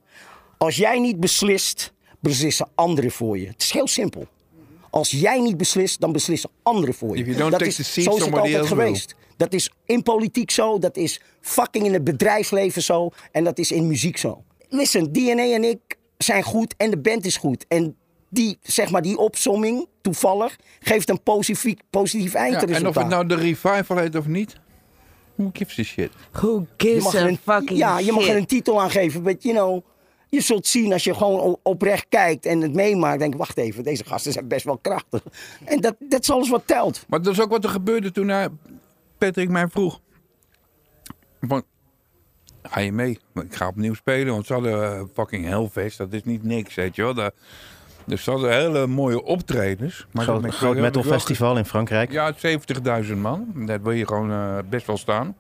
Als 0.59 0.77
jij 0.77 0.99
niet 0.99 1.21
beslist, 1.21 1.93
beslissen 2.21 2.69
anderen 2.75 3.11
voor 3.11 3.39
je. 3.39 3.47
Het 3.47 3.63
is 3.63 3.71
heel 3.71 3.87
simpel. 3.89 4.27
Als 4.91 5.11
jij 5.11 5.41
niet 5.41 5.57
beslist, 5.57 6.01
dan 6.01 6.13
beslissen 6.13 6.51
anderen 6.63 6.95
voor 6.95 7.17
je. 7.17 7.35
Dat 7.35 7.61
is, 7.61 7.93
seat, 7.93 8.05
zo 8.05 8.17
is 8.17 8.25
het 8.25 8.35
altijd 8.35 8.55
will. 8.55 8.67
geweest. 8.67 9.15
Dat 9.37 9.53
is 9.53 9.71
in 9.85 10.03
politiek 10.03 10.51
zo, 10.51 10.79
dat 10.79 10.97
is 10.97 11.21
fucking 11.41 11.87
in 11.87 11.93
het 11.93 12.05
bedrijfsleven 12.05 12.83
zo 12.83 13.11
en 13.33 13.45
dat 13.45 13.59
is 13.59 13.73
in 13.73 13.87
muziek 13.87 14.17
zo. 14.17 14.43
Listen, 14.69 15.13
DNA 15.13 15.53
en 15.53 15.65
ik 15.65 15.99
zijn 16.25 16.43
goed 16.43 16.75
en 16.77 16.91
de 16.91 16.99
band 16.99 17.25
is 17.25 17.37
goed. 17.37 17.65
En 17.69 17.97
die, 18.29 18.59
zeg 18.63 18.91
maar, 18.91 19.03
die 19.03 19.19
opsomming, 19.19 19.89
toevallig, 20.01 20.57
geeft 20.81 21.09
een 21.09 21.23
positief, 21.23 21.75
positief 21.91 22.33
Ja, 22.33 22.39
eindresultaat. 22.39 22.83
en 22.83 22.89
of 22.89 22.95
het 22.95 23.09
nou 23.09 23.27
de 23.27 23.35
revival 23.35 23.97
heet 23.97 24.17
of 24.17 24.27
niet, 24.27 24.57
who 25.35 25.51
gives 25.53 25.79
a 25.79 25.83
shit? 25.83 26.11
Who 26.31 26.67
je 26.77 26.85
gives 26.87 27.05
mag 27.05 27.15
a 27.15 27.27
een, 27.27 27.39
fucking 27.43 27.79
ja, 27.79 27.99
je 27.99 28.13
mag 28.13 28.23
shit? 28.23 28.33
er 28.33 28.39
een 28.39 28.47
titel 28.47 28.81
aan 28.83 28.91
geven, 28.91 29.23
but 29.23 29.43
you 29.43 29.55
know, 29.55 29.85
je 30.29 30.41
zult 30.41 30.67
zien 30.67 30.93
als 30.93 31.05
je 31.05 31.15
gewoon 31.15 31.59
oprecht 31.63 32.07
kijkt 32.09 32.47
en 32.47 32.61
het 32.61 32.75
meemaakt, 32.75 33.19
denk 33.19 33.33
ik, 33.33 33.39
wacht 33.39 33.59
even, 33.59 33.85
deze 33.85 34.05
gasten 34.05 34.33
zijn 34.33 34.49
best 34.49 34.65
wel 34.65 34.79
krachtig. 34.79 35.23
En 35.65 35.81
dat, 35.81 35.95
dat 35.99 36.23
is 36.23 36.31
alles 36.31 36.49
wat 36.49 36.63
telt. 36.67 37.05
Maar 37.09 37.23
dat 37.23 37.33
is 37.33 37.41
ook 37.41 37.51
wat 37.51 37.65
er 37.65 37.71
gebeurde 37.71 38.11
toen 38.11 38.29
hij, 38.29 38.49
Patrick 39.19 39.49
mij 39.49 39.69
vroeg. 39.69 40.01
Van, 41.41 41.65
ga 42.71 42.81
je 42.81 42.93
mee? 42.93 43.19
Ik 43.35 43.55
ga 43.55 43.67
opnieuw 43.67 43.95
spelen, 43.95 44.33
want 44.33 44.47
ze 44.47 44.53
hadden 44.53 44.83
eh, 44.95 45.03
fucking 45.15 45.45
Hellfest. 45.47 45.99
Dat 45.99 46.13
is 46.13 46.25
niet 46.25 46.43
niks, 46.45 46.75
weet 46.75 46.97
je 46.97 47.03
wel. 47.03 47.15
Daar- 47.15 47.33
dus 48.07 48.23
ze 48.25 48.31
hadden 48.31 48.53
hele 48.53 48.87
mooie 48.87 49.23
optredens. 49.23 50.07
Maar 50.13 50.25
Groot, 50.25 50.55
groot 50.55 50.77
metal 50.77 51.03
festival 51.03 51.57
in 51.57 51.65
Frankrijk. 51.65 52.13
Ja, 52.13 52.35
70.000 53.05 53.17
man. 53.17 53.53
Dat 53.67 53.81
wil 53.83 53.93
je 53.93 54.07
gewoon 54.07 54.31
eh, 54.31 54.59
best 54.71 54.87
wel 54.87 54.97
staan. 54.97 55.37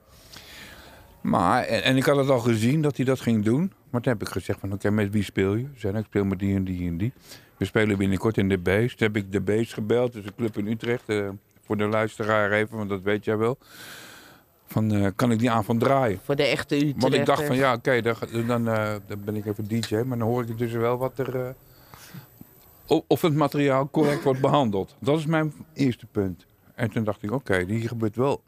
Maar, 1.20 1.62
en, 1.64 1.82
en 1.82 1.96
ik 1.96 2.04
had 2.04 2.16
het 2.16 2.28
al 2.28 2.38
gezien 2.38 2.82
dat 2.82 2.96
hij 2.96 3.04
dat 3.04 3.20
ging 3.20 3.44
doen. 3.44 3.72
Maar 3.90 4.00
toen 4.00 4.12
heb 4.12 4.22
ik 4.22 4.28
gezegd 4.28 4.60
van, 4.60 4.72
oké, 4.72 4.90
met 4.90 5.10
wie 5.12 5.22
speel 5.24 5.54
je? 5.54 5.66
Zei, 5.76 5.92
nou, 5.92 6.04
ik 6.04 6.10
speel 6.10 6.24
met 6.24 6.38
die 6.38 6.54
en 6.56 6.64
die 6.64 6.88
en 6.88 6.96
die. 6.98 7.12
We 7.56 7.64
spelen 7.64 7.98
binnenkort 7.98 8.36
in 8.38 8.48
de 8.48 8.58
Beest. 8.58 8.98
Toen 8.98 9.06
heb 9.06 9.16
ik 9.16 9.32
de 9.32 9.40
Beest 9.40 9.72
gebeld, 9.74 10.12
dus 10.12 10.24
een 10.24 10.34
club 10.36 10.58
in 10.58 10.66
Utrecht. 10.66 11.02
eh, 11.06 11.28
voor 11.66 11.76
de 11.76 11.84
luisteraar 11.86 12.50
even, 12.52 12.76
want 12.76 12.88
dat 12.88 13.02
weet 13.02 13.24
jij 13.24 13.36
wel. 13.36 13.58
Van, 14.66 14.92
eh, 14.94 15.06
kan 15.16 15.30
ik 15.30 15.38
die 15.38 15.50
avond 15.50 15.80
draaien? 15.80 16.18
Voor 16.22 16.36
de 16.36 16.42
echte 16.42 16.74
Utrechters. 16.74 17.02
Want 17.02 17.14
ik 17.14 17.26
dacht 17.26 17.44
van, 17.44 17.56
ja, 17.56 17.74
oké, 17.74 18.00
dan, 18.02 18.16
dan, 18.46 18.68
eh, 18.68 18.94
dan 19.06 19.24
ben 19.24 19.36
ik 19.36 19.46
even 19.46 19.68
DJ. 19.68 19.94
Maar 19.96 20.18
dan 20.18 20.28
hoor 20.28 20.42
ik 20.44 20.58
dus 20.58 20.72
wel 20.72 20.96
wat 20.98 21.18
er... 21.18 21.54
o- 22.86 23.04
of 23.06 23.22
het 23.22 23.34
materiaal 23.34 23.90
correct 23.90 24.22
wordt 24.22 24.40
behandeld. 24.40 24.96
Dat 24.98 25.18
is 25.18 25.26
mijn 25.26 25.52
eerste 25.72 26.06
punt. 26.06 26.46
En 26.74 26.90
toen 26.90 27.04
dacht 27.04 27.22
ik, 27.22 27.32
oké, 27.32 27.64
hier 27.64 27.88
gebeurt 27.88 28.16
wel 28.16 28.42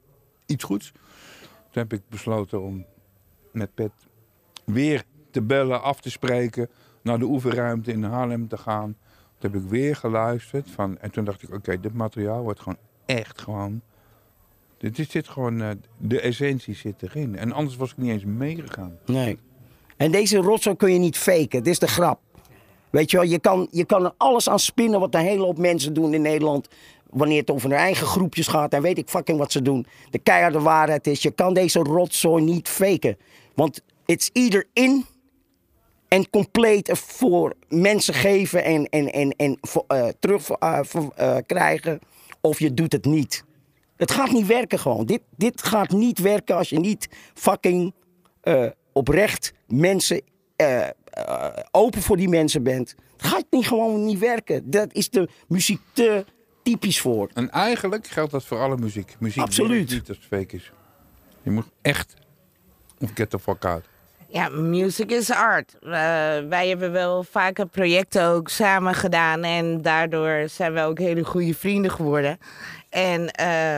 iets 0.47 0.64
goeds. 0.64 0.93
Toen 1.71 1.83
heb 1.83 1.93
ik 1.93 2.03
besloten 2.09 2.62
om 2.62 2.85
met 3.53 3.75
Pet 3.75 3.93
weer 4.64 5.05
te 5.31 5.43
bellen, 5.43 5.83
af 5.83 6.01
te 6.01 6.11
spreken, 6.11 6.69
naar 7.03 7.19
de 7.19 7.25
oefenruimte 7.25 7.93
in 7.93 8.03
Haarlem 8.03 8.49
te 8.49 8.57
gaan. 8.57 8.97
Toen 9.39 9.51
heb 9.53 9.62
ik 9.62 9.69
weer 9.69 9.97
geluisterd. 9.97 10.71
Van, 10.71 10.99
en 10.99 11.11
toen 11.11 11.25
dacht 11.25 11.43
ik, 11.43 11.55
oké, 11.55 11.81
dit 11.81 11.95
materiaal 11.95 12.43
wordt 12.43 12.61
gewoon 12.61 12.79
echt 13.07 13.41
gewoon... 13.41 13.81
Dit 14.87 14.97
dit 14.97 15.11
zit 15.11 15.28
gewoon, 15.28 15.62
eh, 15.62 15.70
de 15.99 16.20
essentie 16.20 16.74
zit 16.74 17.03
erin. 17.03 17.37
En 17.37 17.53
anders 17.53 17.76
was 17.76 17.91
ik 17.91 17.97
niet 17.97 18.11
eens 18.11 18.24
meegegaan. 18.24 18.99
Nee. 19.07 19.39
En 19.97 20.11
deze 20.11 20.37
rotzooi 20.37 20.76
kun 20.76 20.93
je 20.93 20.99
niet 20.99 21.18
faken. 21.18 21.49
Dit 21.62 21.66
is 21.66 21.78
de 21.78 21.89
grap. 21.89 22.20
Weet 22.91 23.11
je 23.11 23.16
wel, 23.16 23.26
je 23.26 23.39
kan, 23.39 23.68
je 23.70 23.84
kan 23.84 24.05
er 24.05 24.12
alles 24.16 24.49
aan 24.49 24.59
spinnen 24.59 25.01
wat 25.01 25.14
een 25.14 25.20
hele 25.20 25.43
hoop 25.43 25.59
mensen 25.59 25.95
doen 25.95 26.14
in 26.14 26.22
Nederland. 26.22 26.68
Wanneer 27.11 27.41
het 27.41 27.51
over 27.51 27.70
hun 27.70 27.78
eigen 27.78 28.07
groepjes 28.07 28.47
gaat 28.47 28.72
en 28.72 28.82
weet 28.82 28.99
ik 28.99 29.09
fucking 29.09 29.39
wat 29.39 29.53
ze 29.53 29.62
doen. 29.62 29.87
De 30.11 30.18
keiharde 30.18 30.61
waarheid 30.61 31.07
is, 31.07 31.22
je 31.22 31.30
kan 31.30 31.55
deze 31.55 31.78
rotzooi 31.78 32.45
niet 32.45 32.68
faken. 32.68 33.16
Want 33.55 33.82
it's 34.05 34.30
either 34.32 34.68
in 34.72 35.05
en 36.09 36.30
compleet 36.30 36.91
voor 36.93 37.55
mensen 37.68 38.14
geven 38.14 38.64
en, 38.64 38.89
en, 38.89 39.12
en, 39.12 39.30
en 39.30 39.59
eh, 39.87 40.09
terug 40.20 40.51
eh, 40.51 41.37
krijgen. 41.47 41.99
Of 42.41 42.59
je 42.59 42.74
doet 42.74 42.93
het 42.93 43.05
niet. 43.05 43.45
Het 43.97 44.11
gaat 44.11 44.31
niet 44.31 44.47
werken 44.47 44.79
gewoon. 44.79 45.07
Dit, 45.07 45.23
dit 45.37 45.63
gaat 45.63 45.91
niet 45.91 46.19
werken 46.19 46.57
als 46.57 46.69
je 46.69 46.79
niet 46.79 47.09
fucking 47.35 47.95
eh, 48.41 48.67
oprecht 48.93 49.53
mensen 49.67 50.21
eh, 50.57 50.89
eh, 50.89 50.93
open 51.71 52.03
voor 52.03 52.17
die 52.17 52.29
mensen 52.29 52.63
bent. 52.63 52.95
Het 53.17 53.27
gaat 53.27 53.47
niet 53.51 53.67
gewoon 53.67 54.05
niet 54.05 54.19
werken. 54.19 54.71
Dat 54.71 54.93
is 54.93 55.11
de 55.11 55.29
muziek 55.49 55.81
te 55.93 56.25
typisch 56.63 57.01
voor. 57.01 57.31
En 57.35 57.51
eigenlijk 57.51 58.07
geldt 58.07 58.31
dat 58.31 58.45
voor 58.45 58.59
alle 58.59 58.77
muziek. 58.77 59.17
Muziek 59.19 59.43
Absoluut. 59.43 59.91
niet 59.91 60.09
als 60.09 60.17
het 60.17 60.27
fake 60.27 60.57
is. 60.57 60.73
Je 61.43 61.51
moet 61.51 61.71
echt 61.83 62.15
of 62.99 63.11
get 63.15 63.31
the 63.31 63.39
fuck 63.39 63.65
out. 63.65 63.85
Ja, 64.29 64.49
music 64.49 65.11
is 65.11 65.31
art. 65.31 65.77
Wij 66.49 66.69
hebben 66.69 66.93
wel 66.93 67.23
vaker 67.23 67.67
projecten 67.67 68.25
ook 68.25 68.49
samen 68.49 68.95
gedaan. 68.95 69.43
En 69.45 69.83
daardoor 69.83 70.49
zijn 70.49 70.73
we 70.73 70.81
ook 70.81 70.99
hele 70.99 71.25
goede 71.25 71.55
vrienden 71.55 71.91
geworden. 71.91 72.39
En, 72.97 73.31
eh, 73.31 73.77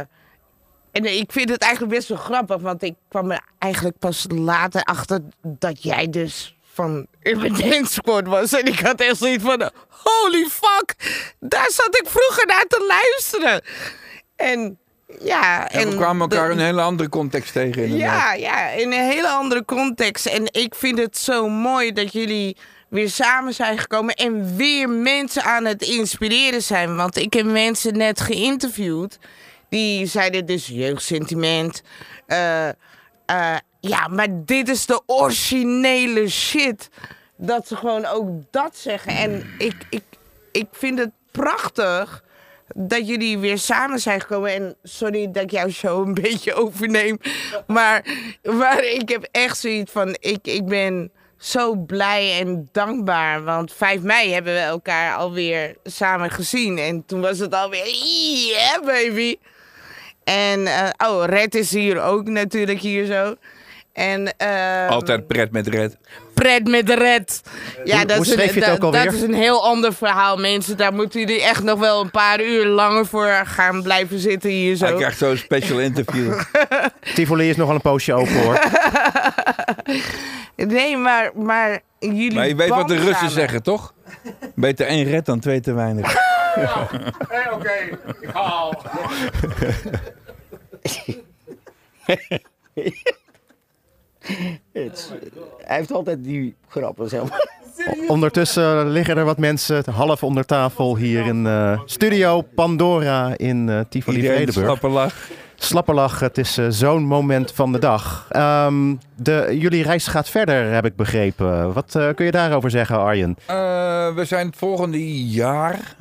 en 0.93 1.19
ik 1.19 1.33
vind 1.33 1.49
het 1.49 1.63
eigenlijk 1.63 1.95
best 1.95 2.09
wel 2.09 2.19
grappig. 2.19 2.61
Want 2.61 2.83
ik 2.83 2.95
kwam 3.09 3.31
er 3.31 3.41
eigenlijk 3.59 3.99
pas 3.99 4.27
later 4.29 4.83
achter 4.83 5.21
dat 5.43 5.83
jij 5.83 6.09
dus 6.11 6.57
van 6.73 7.07
Urban 7.23 7.55
Dance 7.71 7.93
Squad 7.93 8.27
was. 8.27 8.53
En 8.53 8.65
ik 8.67 8.79
had 8.81 9.01
echt 9.01 9.17
zoiets 9.17 9.45
van, 9.45 9.71
holy 9.89 10.45
fuck. 10.45 10.95
Daar 11.41 11.71
zat 11.71 11.99
ik 12.01 12.09
vroeger 12.09 12.47
naar 12.47 12.65
te 12.69 12.85
luisteren. 12.89 13.63
En 14.37 14.79
ja... 15.21 15.69
En 15.69 15.91
we 15.91 15.97
kwamen 15.97 16.29
de- 16.29 16.35
elkaar 16.35 16.51
in 16.51 16.59
een 16.59 16.65
hele 16.65 16.81
andere 16.81 17.09
context 17.09 17.53
tegen. 17.53 17.83
inderdaad. 17.85 18.11
ja, 18.21 18.35
ja, 18.35 18.69
in 18.69 18.93
een 18.93 19.07
hele 19.11 19.29
andere 19.29 19.65
context. 19.65 20.27
En 20.27 20.45
ik 20.53 20.75
vind 20.75 20.99
het 20.99 21.19
zo 21.19 21.49
mooi 21.49 21.93
dat 21.93 22.13
jullie 22.13 22.57
weer 22.89 23.11
samen 23.11 23.55
zijn 23.55 23.79
gekomen 23.79 24.15
en 24.15 24.57
weer 24.57 24.89
mensen 24.89 25.43
aan 25.43 25.65
het 25.65 25.83
inspireren 25.83 26.63
zijn. 26.63 26.97
Want 26.97 27.17
ik 27.17 27.33
heb 27.33 27.47
mensen 27.47 27.97
net 27.97 28.21
geïnterviewd. 28.21 29.19
Die 29.69 30.07
zeiden 30.07 30.47
dus 30.47 30.67
jeugdsentiment. 30.67 31.83
eh, 32.27 32.69
ja, 33.81 34.09
maar 34.09 34.29
dit 34.31 34.69
is 34.69 34.87
de 34.87 35.03
originele 35.07 36.29
shit. 36.29 36.89
Dat 37.37 37.69
ze 37.69 37.77
gewoon 37.77 38.07
ook 38.07 38.29
dat 38.51 38.77
zeggen. 38.77 39.13
En 39.17 39.51
ik, 39.59 39.75
ik, 39.91 40.03
ik 40.53 40.67
vind 40.73 40.99
het 40.99 41.11
prachtig 41.31 42.25
dat 42.75 43.09
jullie 43.09 43.39
weer 43.39 43.59
samen 43.59 43.99
zijn 43.99 44.21
gekomen. 44.21 44.53
En 44.53 44.77
sorry 44.83 45.31
dat 45.31 45.43
ik 45.43 45.51
jouw 45.51 45.69
show 45.69 46.07
een 46.07 46.15
beetje 46.23 46.55
overneem. 46.55 47.19
Maar, 47.67 48.05
maar 48.43 48.85
ik 48.85 49.09
heb 49.09 49.29
echt 49.31 49.59
zoiets 49.59 49.93
van... 49.93 50.17
Ik, 50.21 50.47
ik 50.47 50.67
ben 50.67 51.13
zo 51.39 51.75
blij 51.77 52.41
en 52.41 52.69
dankbaar. 52.73 53.45
Want 53.45 53.73
5 53.73 54.01
mei 54.01 54.33
hebben 54.33 54.55
we 54.55 54.61
elkaar 54.61 55.17
alweer 55.17 55.77
samen 55.85 56.31
gezien. 56.31 56.79
En 56.79 57.05
toen 57.07 57.21
was 57.21 57.39
het 57.39 57.55
alweer... 57.55 57.87
Yeah, 57.87 58.85
baby! 58.85 59.37
En, 60.25 60.67
eh, 60.67 61.09
oh, 61.09 61.25
Red 61.25 61.55
is 61.55 61.71
hier 61.71 62.01
ook 62.03 62.29
natuurlijk 62.29 62.81
hier 62.81 63.05
zo. 63.07 63.35
En, 63.93 64.37
eh, 64.37 64.89
Altijd 64.89 65.27
pret 65.27 65.53
met 65.53 65.67
red. 65.67 65.97
Pret 66.39 66.69
met 66.69 66.87
de 66.87 66.95
red. 66.95 67.41
Ja, 67.85 67.97
Hoe- 67.97 68.07
dat, 68.07 68.17
hoe 68.17 68.25
is 68.27 68.33
een, 68.33 68.39
schreef 68.39 68.55
je 68.55 68.61
het 68.61 68.69
dat- 68.69 68.77
ook 68.77 68.83
alweer? 68.85 69.05
dat 69.05 69.13
is 69.15 69.23
een 69.23 69.35
heel 69.35 69.65
ander 69.65 69.95
verhaal, 69.95 70.37
mensen. 70.37 70.77
Daar 70.77 70.93
moeten 70.95 71.21
jullie 71.21 71.43
echt 71.43 71.63
nog 71.63 71.79
wel 71.79 72.01
een 72.01 72.11
paar 72.11 72.43
uur 72.45 72.67
langer 72.67 73.07
voor 73.07 73.41
gaan 73.45 73.83
blijven 73.83 74.19
zitten 74.19 74.51
hier 74.51 74.77
zo. 74.77 74.85
Hij 74.85 74.95
krijgt 74.95 75.19
zo'n 75.19 75.37
special 75.37 75.79
interview. 75.81 76.41
Tivoli 77.15 77.49
is 77.49 77.57
nog 77.57 77.67
wel 77.67 77.75
een 77.75 77.81
poosje 77.83 78.13
open 78.15 78.43
hoor. 78.43 78.59
Nee, 80.57 80.97
maar, 80.97 81.31
maar 81.35 81.81
jullie 81.99 82.35
Maar 82.35 82.49
je 82.49 82.55
weet 82.55 82.69
wat 82.69 82.89
de 82.89 82.95
Russen 82.95 83.15
samen. 83.15 83.31
zeggen, 83.31 83.63
toch? 83.63 83.95
Beter 84.55 84.87
één 84.87 85.05
red 85.05 85.27
dan 85.27 85.41
twee 85.41 85.61
te 85.61 85.73
weinig. 85.73 86.15
Oké, 87.55 87.71
ik 88.21 88.29
haal. 88.33 88.83
Het- 94.73 95.13
hij 95.59 95.77
heeft 95.77 95.93
altijd 95.93 96.25
die 96.25 96.57
grappen, 96.69 97.09
zeg 97.09 97.23
maar. 97.29 97.57
Ondertussen 98.09 98.89
liggen 98.91 99.17
er 99.17 99.25
wat 99.25 99.39
mensen 99.39 99.91
half 99.91 100.23
onder 100.23 100.45
tafel 100.45 100.97
hier 100.97 101.27
in 101.27 101.47
eh, 101.47 101.81
Studio 101.85 102.41
Pandora 102.55 103.37
in 103.37 103.69
eh 103.69 103.81
Tivoli 103.89 104.17
Iedereen 104.17 104.37
Vredenburg. 104.37 104.67
slappe 104.67 104.89
lach. 104.89 105.29
Slappe 105.55 105.93
lach, 105.95 106.21
het 106.21 106.39
is 106.39 106.59
eh, 106.59 106.67
zo'n 106.69 107.03
moment 107.05 107.53
van 107.53 107.73
de 107.73 107.79
dag. 107.79 108.27
Ehm, 108.31 108.95
de, 109.17 109.57
jullie 109.59 109.83
reis 109.83 110.07
gaat 110.07 110.29
verder, 110.29 110.73
heb 110.73 110.85
ik 110.85 110.97
begrepen. 110.97 111.73
Wat 111.73 111.99
kun 112.15 112.25
je 112.25 112.31
daarover 112.31 112.71
zeggen, 112.71 112.99
Arjen? 112.99 113.37
Eh, 113.47 113.57
we 114.15 114.25
zijn 114.25 114.47
het 114.47 114.57
volgende 114.57 115.25
jaar 115.29 115.97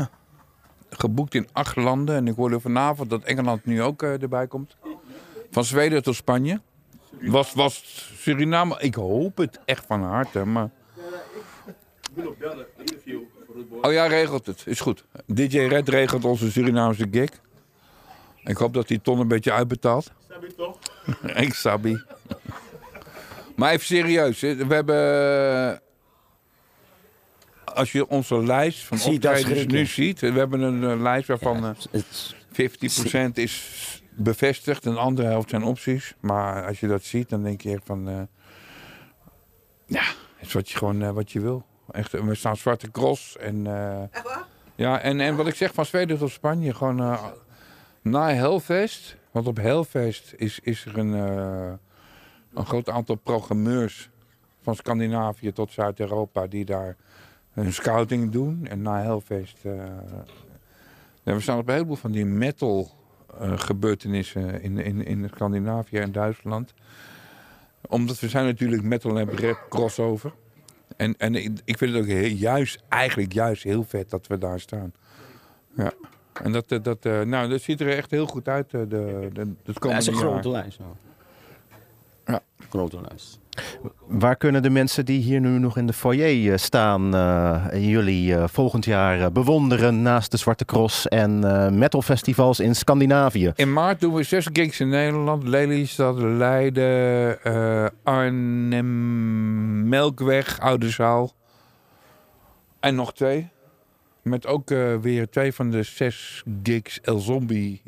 geboekt 0.90 1.34
in 1.36 1.48
acht 1.52 1.76
landen. 1.76 2.16
En 2.16 2.28
ik 2.28 2.36
hoorde 2.36 2.60
vanavond 2.60 3.10
dat 3.10 3.24
Engeland 3.24 3.66
nu 3.66 3.82
ook 3.82 4.04
eh, 4.04 4.22
erbij 4.22 4.48
komt. 4.48 4.76
Van 5.52 5.64
Zweden 5.64 6.04
tot 6.04 6.16
Spanje. 6.16 6.62
Was, 7.22 7.54
was 7.54 7.84
Suriname, 8.20 8.76
ik 8.80 8.96
hoop 8.96 9.38
het 9.38 9.60
echt 9.66 9.86
van 9.86 10.04
harte. 10.04 10.46
Maar... 10.46 10.70
Oh 13.82 13.92
ja, 13.92 14.06
regelt 14.06 14.46
het. 14.46 14.64
Is 14.66 14.80
goed. 14.80 15.04
DJ 15.26 15.58
Red 15.58 15.90
regelt 15.90 16.26
onze 16.26 16.52
Surinaamse 16.52 17.08
gig. 17.12 17.30
Ik 18.44 18.58
hoop 18.58 18.74
dat 18.74 18.88
die 18.88 19.02
ton 19.02 19.20
een 19.20 19.28
beetje 19.28 19.52
uitbetaalt. 19.52 20.12
Sabi 20.30 20.56
toch? 20.56 20.78
ik 21.46 21.54
sabi. 21.54 22.02
Maar 23.56 23.72
even 23.72 23.86
serieus. 23.86 24.42
hè. 24.42 24.56
We 24.56 24.74
hebben... 24.74 25.82
Als 27.64 27.92
je 27.92 28.08
onze 28.08 28.44
lijst 28.44 28.80
van 28.80 28.98
Zie 28.98 29.12
je 29.12 29.20
dat 29.20 29.38
optredens 29.38 29.74
nu 29.74 29.86
ziet. 29.86 30.20
We 30.20 30.32
hebben 30.32 30.62
een 30.62 30.84
eh, 30.84 31.02
lijst 31.02 31.28
waarvan 31.28 31.76
eh, 31.92 32.02
50% 33.30 33.32
is 33.34 34.02
bevestigd. 34.18 34.86
En 34.86 34.92
de 34.92 35.00
andere 35.00 35.28
helft 35.28 35.50
zijn 35.50 35.64
opties. 35.64 36.16
Maar 36.20 36.66
als 36.68 36.80
je 36.80 36.88
dat 36.88 37.04
ziet, 37.04 37.30
dan 37.30 37.44
denk 37.44 37.62
je 37.62 37.72
echt 37.72 37.86
van... 37.86 38.10
eh, 38.10 38.22
ja, 39.86 40.04
het 40.36 40.48
is 40.48 40.54
wat 40.54 40.70
je 40.70 40.78
gewoon 40.78 41.02
eh, 41.02 41.12
wat 41.12 41.32
je 41.32 41.40
wil. 41.40 41.66
Echt, 41.92 42.12
we 42.12 42.36
staan 42.36 42.58
Zwarte 42.58 42.92
Cross. 42.92 43.38
En, 43.38 43.68
eh, 43.68 44.22
Ja, 44.76 45.00
en, 45.00 45.20
en 45.20 45.36
wat 45.36 45.48
ik 45.48 45.56
zeg 45.56 45.74
van 45.74 45.86
Zweden 45.86 46.18
tot 46.18 46.32
Spanje. 46.32 46.74
Gewoon 46.74 47.20
na 48.02 48.30
Hellfest. 48.30 49.18
Want 49.32 49.48
op 49.48 49.58
Hellfest 49.58 50.34
is, 50.38 50.60
is 50.60 50.86
er 50.86 50.98
een, 50.98 51.12
een 52.54 52.66
groot 52.66 52.90
aantal 52.90 53.16
programmeurs 53.16 54.10
van 54.62 54.76
Scandinavië 54.76 55.52
tot 55.52 55.72
Zuid-Europa 55.72 56.48
die 56.48 56.66
daar 56.66 56.96
hun 57.52 57.74
scouting 57.74 58.32
doen. 58.32 58.68
En 58.68 58.82
na 58.82 59.02
Hellfest. 59.02 59.58
we 61.24 61.40
staan 61.40 61.60
op 61.60 61.68
een 61.68 61.74
heleboel 61.74 61.96
van 61.96 62.12
die 62.12 62.26
metal 62.26 62.97
gebeurtenissen 63.40 64.62
in, 64.62 64.78
in, 64.78 65.06
in 65.06 65.30
Scandinavië 65.34 65.98
en 65.98 66.12
Duitsland. 66.12 66.74
Omdat 67.88 68.20
we 68.20 68.30
zijn 68.30 68.46
natuurlijk 68.46 68.84
metal 68.84 69.20
en 69.20 69.38
rap 69.38 69.66
crossover. 69.70 70.34
En, 70.98 71.18
en 71.18 71.36
ik, 71.36 71.60
ik 71.66 71.78
vind 71.78 71.94
het 71.94 72.02
ook 72.02 72.08
heel, 72.08 72.30
juist, 72.36 72.84
eigenlijk 72.90 73.34
juist 73.34 73.64
heel 73.64 73.84
vet 73.84 74.10
dat 74.10 74.28
we 74.28 74.38
daar 74.38 74.60
staan. 74.60 74.94
Ja. 75.76 75.92
En 76.44 76.52
dat, 76.52 76.72
eh, 76.72 76.84
dat, 76.84 77.06
eh, 77.06 77.22
nou, 77.22 77.50
dat 77.50 77.62
ziet 77.62 77.82
er 77.82 77.90
echt 77.90 78.12
heel 78.12 78.26
goed 78.26 78.48
uit, 78.48 78.74
eh, 78.74 78.80
de, 78.82 79.30
de, 79.34 79.40
het 79.40 79.48
Ja, 79.64 79.74
komende 79.74 79.80
dat 79.80 79.98
is 79.98 80.08
een 80.08 80.14
grote 80.14 80.50
lijst. 80.50 80.78
hoor. 80.78 80.96
Ja. 82.26 82.42
Grote 82.70 83.02
lijst. 83.02 83.40
Waar 84.08 84.36
kunnen 84.36 84.62
de 84.62 84.70
mensen 84.70 85.06
die 85.06 85.22
hier 85.22 85.40
nu 85.40 85.60
nog 85.60 85.78
in 85.78 85.88
de 85.88 85.94
foyer 85.94 86.52
eh, 86.52 86.58
staan, 86.58 87.16
eh, 87.16 87.66
jullie 87.72 88.36
eh, 88.36 88.44
volgend 88.48 88.86
jaar 88.86 89.32
bewonderen 89.32 90.02
naast 90.02 90.32
de 90.32 90.38
Zwarte 90.38 90.66
Cross 90.66 91.08
en 91.08 91.44
eh 91.44 91.70
metalfestivals 91.72 92.60
in 92.60 92.76
Scandinavië? 92.76 93.52
In 93.56 93.74
maart 93.74 94.00
doen 94.00 94.14
we 94.14 94.24
zes 94.24 94.48
gigs 94.54 94.80
in 94.80 94.90
Nederland. 94.90 95.44
Lelystad, 95.44 96.18
Leiden, 96.18 97.44
eh, 97.44 97.86
Arnhem, 98.04 99.88
Melkweg, 99.88 100.60
Oude 100.60 100.90
Zaal. 100.90 101.34
En 102.80 102.96
nog 102.96 103.14
twee. 103.14 103.50
Met 104.22 104.48
ook 104.48 104.72
eh, 104.72 104.96
weer 104.96 105.30
twee 105.30 105.54
van 105.54 105.72
de 105.72 105.84
zes 105.84 106.44
gigs 106.64 107.02
El 107.02 107.20
Zombie 107.20 107.82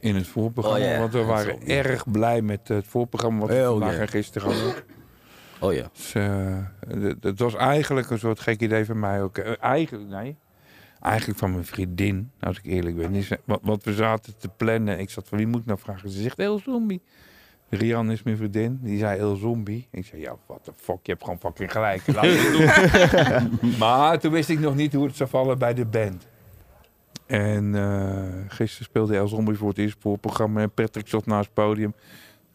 in 0.00 0.14
het 0.14 0.26
voorprogramma. 0.26 0.92
Oh 0.92 0.98
Want 0.98 1.12
we 1.12 1.22
waren 1.22 1.66
erg 1.66 2.10
blij 2.10 2.42
met 2.42 2.68
het 2.68 2.86
voorprogramma 2.86 3.40
wat 3.40 3.48
we 3.48 3.64
vandaag 3.64 3.96
en 3.96 4.08
gisteren 4.08 4.52
hadden. 4.52 4.74
Oh 5.60 5.72
ja. 5.72 5.90
Dus, 5.92 6.14
eh, 6.14 7.34
was 7.36 7.54
eigenlijk 7.54 8.10
een 8.10 8.18
soort 8.18 8.40
gek 8.40 8.60
idee 8.60 8.84
van 8.84 8.98
mij 8.98 9.22
ook. 9.22 9.38
Eh, 9.38 9.52
eigenlijk, 9.60 10.08
nee. 10.08 10.36
Eigenlijk 11.00 11.38
van 11.38 11.50
mijn 11.50 11.64
vriendin, 11.64 12.30
als 12.40 12.58
ik 12.58 12.64
eerlijk 12.64 12.96
ben. 12.96 13.24
Wat 13.62 13.84
we 13.84 13.94
zaten 13.94 14.36
te 14.38 14.48
plannen. 14.48 14.98
Ik 14.98 15.10
zat 15.10 15.28
van, 15.28 15.38
wie 15.38 15.46
moet 15.46 15.60
ik 15.60 15.66
nou 15.66 15.78
vragen? 15.78 16.10
Ze 16.10 16.22
zegt, 16.22 16.38
El 16.38 16.58
Zombie. 16.58 17.02
Rian 17.68 18.10
is 18.10 18.22
mijn 18.22 18.36
vriendin. 18.36 18.78
Die 18.82 18.98
zei, 18.98 19.18
El 19.18 19.36
Zombie. 19.36 19.88
Ik 19.90 20.06
zei, 20.06 20.20
ja, 20.20 20.36
what 20.46 20.64
the 20.64 20.72
fuck. 20.76 20.98
Je 21.02 21.12
hebt 21.12 21.24
gewoon 21.24 21.38
fucking 21.38 21.72
gelijk. 21.72 22.06
Laat 22.06 22.24
het 22.28 23.50
doen. 23.50 23.78
maar 23.78 24.18
toen 24.18 24.32
wist 24.32 24.48
ik 24.48 24.58
nog 24.58 24.74
niet 24.74 24.92
hoe 24.92 25.06
het 25.06 25.16
zou 25.16 25.30
vallen 25.30 25.58
bij 25.58 25.74
de 25.74 25.84
band. 25.84 26.26
En 27.26 27.74
eh, 27.74 28.44
gisteren 28.48 28.84
speelde 28.84 29.16
El 29.16 29.28
Zombie 29.28 29.56
voor 29.56 29.68
het 29.68 29.78
eerst 29.78 29.96
voor 30.00 30.12
het 30.12 30.20
programma. 30.20 30.60
En 30.60 30.70
Patrick 30.70 31.08
zat 31.08 31.26
naast 31.26 31.44
het 31.44 31.54
podium. 31.54 31.94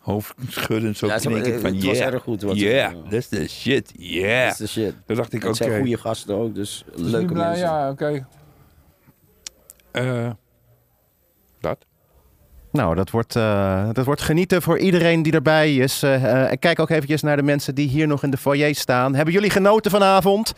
Hoofdschuddend 0.01 0.97
zo 0.97 1.07
Ja, 1.07 1.19
ze- 1.19 1.27
knikkend 1.27 1.61
van, 1.61 1.73
het 1.75 1.83
was 1.85 1.97
yeah, 1.97 2.13
erg 2.13 2.23
goed 2.23 2.41
wat 2.41 2.59
yeah, 2.59 2.91
ja. 2.91 3.09
that's 3.09 3.27
the 3.27 3.47
shit, 3.47 3.91
yeah. 3.97 4.43
Dat 4.43 4.51
is 4.51 4.57
de 4.57 4.67
shit. 4.81 4.93
Toen 5.05 5.15
dacht 5.15 5.33
ik, 5.33 5.41
Het 5.41 5.51
oké. 5.51 5.63
zijn 5.63 5.79
goede 5.81 5.97
gasten 5.97 6.35
ook, 6.35 6.55
dus 6.55 6.83
Dus 6.95 7.11
leuke 7.11 7.33
blij- 7.33 7.47
mensen. 7.47 7.65
Ja, 7.65 7.89
oké. 7.89 8.27
Eh, 9.91 10.29
dat. 11.59 11.85
Nou, 12.71 12.95
dat 12.95 13.09
wordt, 13.09 13.35
eh, 13.35 13.89
dat 13.93 14.05
wordt 14.05 14.21
genieten 14.21 14.61
voor 14.61 14.77
iedereen 14.79 15.23
die 15.23 15.33
erbij 15.33 15.75
is. 15.75 16.03
Eh, 16.03 16.51
en 16.51 16.59
kijk 16.59 16.79
ook 16.79 16.89
eventjes 16.89 17.21
naar 17.21 17.35
de 17.35 17.43
mensen 17.43 17.75
die 17.75 17.87
hier 17.87 18.07
nog 18.07 18.23
in 18.23 18.31
de 18.31 18.37
foyer 18.37 18.75
staan. 18.75 19.15
Hebben 19.15 19.33
jullie 19.33 19.49
genoten 19.49 19.91
vanavond? 19.91 20.53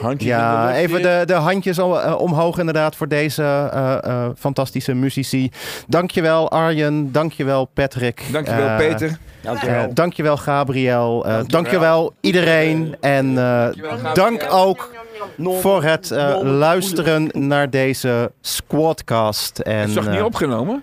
Handjes 0.00 0.30
in 0.30 0.36
de 0.36 0.42
ja, 0.42 0.74
even 0.74 1.02
de, 1.02 1.22
de 1.26 1.32
handjes 1.34 1.78
al, 1.78 2.02
eh, 2.02 2.20
omhoog 2.20 2.58
inderdaad 2.58 2.96
voor 2.96 3.08
deze 3.08 3.42
eh, 3.42 3.96
eh, 4.04 4.28
fantastische 4.38 4.94
muzici. 4.94 5.50
Dankjewel 5.86 6.50
Arjen, 6.50 7.12
dankjewel 7.12 7.64
Patrick. 7.64 8.22
Dankjewel, 8.32 8.76
Peter. 8.76 9.18
Dankjewel. 9.40 9.94
dankjewel 9.94 10.36
Gabriel. 10.36 11.22
Dankjewel. 11.22 11.46
Dankjewel. 11.46 12.12
iedereen. 12.20 12.96
En 13.00 13.38
eh, 13.38 13.68
dank 14.14 14.46
ook 14.50 14.94
voor 15.38 15.82
het 15.82 16.10
eh, 16.10 16.38
luisteren 16.42 17.28
naar 17.32 17.70
deze 17.70 18.32
squadcast. 18.40 19.58
En, 19.58 19.78
Het 19.78 19.88
is 19.88 19.94
toch 19.94 20.08
niet 20.08 20.22
opgenomen? 20.22 20.82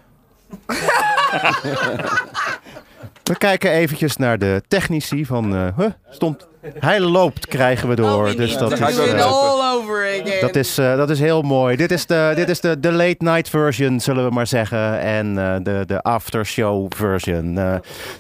we 3.24 3.38
kijken 3.38 3.72
eventjes 3.72 4.18
naar 4.18 4.38
de 4.38 4.62
technici 4.68 5.26
van... 5.26 5.56
eh, 5.56 5.68
huh, 5.78 5.90
stond, 6.10 6.48
hij 6.80 7.00
loopt, 7.00 7.48
krijgen 7.48 7.90
we 7.90 7.96
door. 7.96 8.36
dus 8.36 8.58
dat 8.58 8.72
is, 8.72 8.80
eh, 8.80 9.26
all 9.26 9.76
over 9.76 10.06
again. 10.22 10.42
dat 10.42 10.56
is, 10.56 10.78
eh, 10.78 10.98
dat 10.98 11.10
is 11.10 11.20
heel 11.20 11.42
mooi. 11.42 11.76
Dit 11.76 11.92
is 11.92 12.06
de, 12.06 12.32
dit 12.36 12.50
is 12.50 12.60
de, 12.60 12.80
de 12.80 12.92
late 12.92 13.16
night 13.20 13.50
version, 13.50 14.00
zullen 14.00 14.28
we 14.28 14.34
maar 14.34 14.48
zeggen. 14.48 15.00
En 15.00 15.36
de, 15.64 15.84
de 15.86 16.02
aftershow 16.02 16.94
version. 16.96 17.60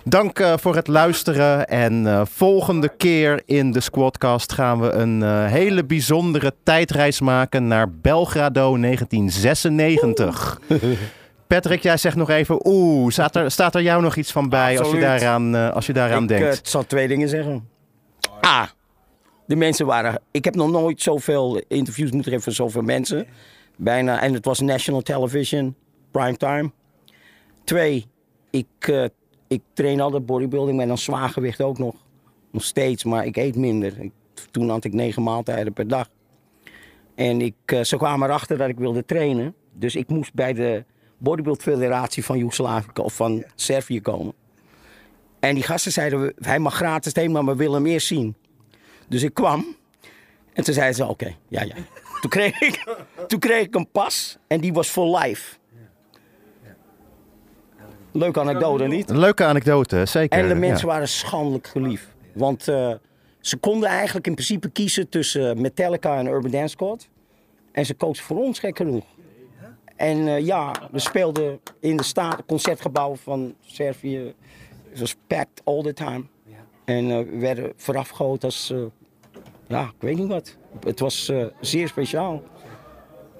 Dank 0.03 0.43
voor 0.55 0.75
het 0.75 0.87
luisteren. 0.87 1.67
En 1.67 2.27
volgende 2.31 2.89
keer 2.97 3.41
in 3.45 3.71
de 3.71 3.79
Squadcast 3.79 4.53
gaan 4.53 4.79
we 4.81 4.91
een 4.91 5.47
hele 5.47 5.85
bijzondere 5.85 6.53
tijdreis 6.63 7.21
maken 7.21 7.67
naar 7.67 7.91
Belgrado 7.91 8.77
1996. 8.77 10.59
Patrick, 11.53 11.83
jij 11.83 11.97
zegt 11.97 12.15
nog 12.15 12.29
even, 12.29 12.67
oeh, 12.67 13.11
staat 13.11 13.35
er, 13.35 13.51
staat 13.51 13.75
er 13.75 13.81
jou 13.81 14.01
nog 14.01 14.15
iets 14.15 14.31
van 14.31 14.49
bij 14.49 14.79
als 14.79 14.91
je 14.91 14.99
daaraan, 14.99 15.55
eh, 15.55 15.73
als 15.73 15.85
je 15.85 15.93
daaraan 15.93 16.23
ik 16.23 16.29
eh, 16.29 16.37
denkt? 16.39 16.67
zal 16.67 16.85
twee 16.85 17.07
dingen 17.07 17.29
zeggen. 17.29 17.69
A. 18.45 18.69
De 19.45 19.55
mensen 19.55 19.85
waren... 19.85 20.21
Ik 20.31 20.45
heb 20.45 20.55
nog 20.55 20.71
nooit 20.71 21.01
zoveel 21.01 21.61
interviews 21.67 22.11
moeten 22.11 22.31
geven 22.31 22.43
van 22.43 22.53
zoveel 22.53 22.81
mensen. 22.81 23.27
Bijna. 23.77 24.21
En 24.21 24.33
het 24.33 24.45
was 24.45 24.59
national 24.59 25.01
television. 25.01 25.75
Primetime. 26.11 26.71
Twee. 27.63 28.05
Ik, 28.49 28.67
eh, 28.79 29.05
ik 29.47 29.61
train 29.73 30.01
altijd 30.01 30.25
bodybuilding 30.25 30.77
met 30.77 30.89
een 30.89 30.97
zwaar 30.97 31.29
gewicht 31.29 31.61
ook 31.61 31.77
nog. 31.77 31.95
Nog 32.51 32.63
steeds. 32.63 33.03
Maar 33.03 33.25
ik 33.25 33.37
eet 33.37 33.55
minder. 33.55 33.99
Ik, 33.99 34.11
toen 34.51 34.69
had 34.69 34.83
ik 34.83 34.93
negen 34.93 35.23
maaltijden 35.23 35.73
per 35.73 35.87
dag. 35.87 36.09
En 37.15 37.41
ik, 37.41 37.79
ze 37.81 37.97
kwamen 37.97 38.29
erachter 38.29 38.57
dat 38.57 38.69
ik 38.69 38.77
wilde 38.77 39.05
trainen. 39.05 39.55
Dus 39.73 39.95
ik 39.95 40.09
moest 40.09 40.33
bij 40.33 40.53
de 40.53 40.83
bodybuild 41.23 41.61
federatie 41.61 42.25
van 42.25 42.37
Joegoslavië 42.37 42.87
of 43.01 43.13
van 43.15 43.43
Servië 43.55 44.01
komen. 44.01 44.33
En 45.39 45.53
die 45.53 45.63
gasten 45.63 45.91
zeiden, 45.91 46.33
hij 46.39 46.59
mag 46.59 46.75
gratis 46.75 47.13
heen, 47.13 47.31
maar 47.31 47.45
we 47.45 47.55
willen 47.55 47.73
hem 47.73 47.85
eerst 47.85 48.07
zien. 48.07 48.35
Dus 49.07 49.23
ik 49.23 49.33
kwam. 49.33 49.75
En 50.53 50.63
toen 50.63 50.73
zeiden 50.73 50.95
ze, 50.95 51.05
oké, 51.05 51.35
ja, 51.47 51.61
ja. 51.61 51.75
Toen 52.21 52.31
kreeg, 52.31 52.61
ik, 52.61 52.97
toen 53.27 53.39
kreeg 53.39 53.65
ik 53.65 53.75
een 53.75 53.89
pas 53.91 54.37
en 54.47 54.61
die 54.61 54.73
was 54.73 54.87
for 54.87 55.17
life. 55.17 55.55
Leuke 58.11 58.39
anekdote, 58.39 58.83
niet? 58.83 59.09
Een 59.09 59.19
leuke 59.19 59.43
anekdote, 59.43 60.05
zeker. 60.05 60.39
En 60.39 60.47
de 60.47 60.55
mensen 60.55 60.87
ja. 60.87 60.93
waren 60.93 61.07
schandelijk 61.07 61.67
geliefd. 61.67 62.07
Want 62.33 62.67
eh, 62.67 62.93
ze 63.39 63.57
konden 63.57 63.89
eigenlijk 63.89 64.27
in 64.27 64.33
principe 64.33 64.69
kiezen 64.69 65.09
tussen 65.09 65.61
Metallica 65.61 66.17
en 66.17 66.27
Urban 66.27 66.51
Dance 66.51 66.67
Squad. 66.67 67.07
En 67.71 67.85
ze 67.85 67.93
kozen 67.93 68.25
voor 68.25 68.37
ons, 68.37 68.59
gek 68.59 68.77
genoeg. 68.77 69.05
En 69.95 70.27
eh, 70.27 70.45
ja, 70.45 70.71
we 70.91 70.99
speelden 70.99 71.59
in 71.79 71.97
de 71.97 72.03
staat, 72.03 72.43
concertgebouw 72.47 73.15
van 73.15 73.53
Servië. 73.61 74.33
Het 74.89 74.99
was 74.99 75.15
packed 75.27 75.61
all 75.63 75.81
the 75.81 75.93
time. 75.93 76.23
En 76.85 77.11
eh, 77.11 77.17
we 77.17 77.37
werden 77.37 77.73
voorafgehoord 77.75 78.43
als, 78.43 78.71
eh, 78.71 78.77
ja, 79.67 79.81
ik 79.83 79.93
weet 79.99 80.17
niet 80.17 80.27
wat. 80.27 80.57
Het 80.85 80.99
was 80.99 81.29
eh, 81.29 81.45
zeer 81.61 81.87
speciaal. 81.87 82.43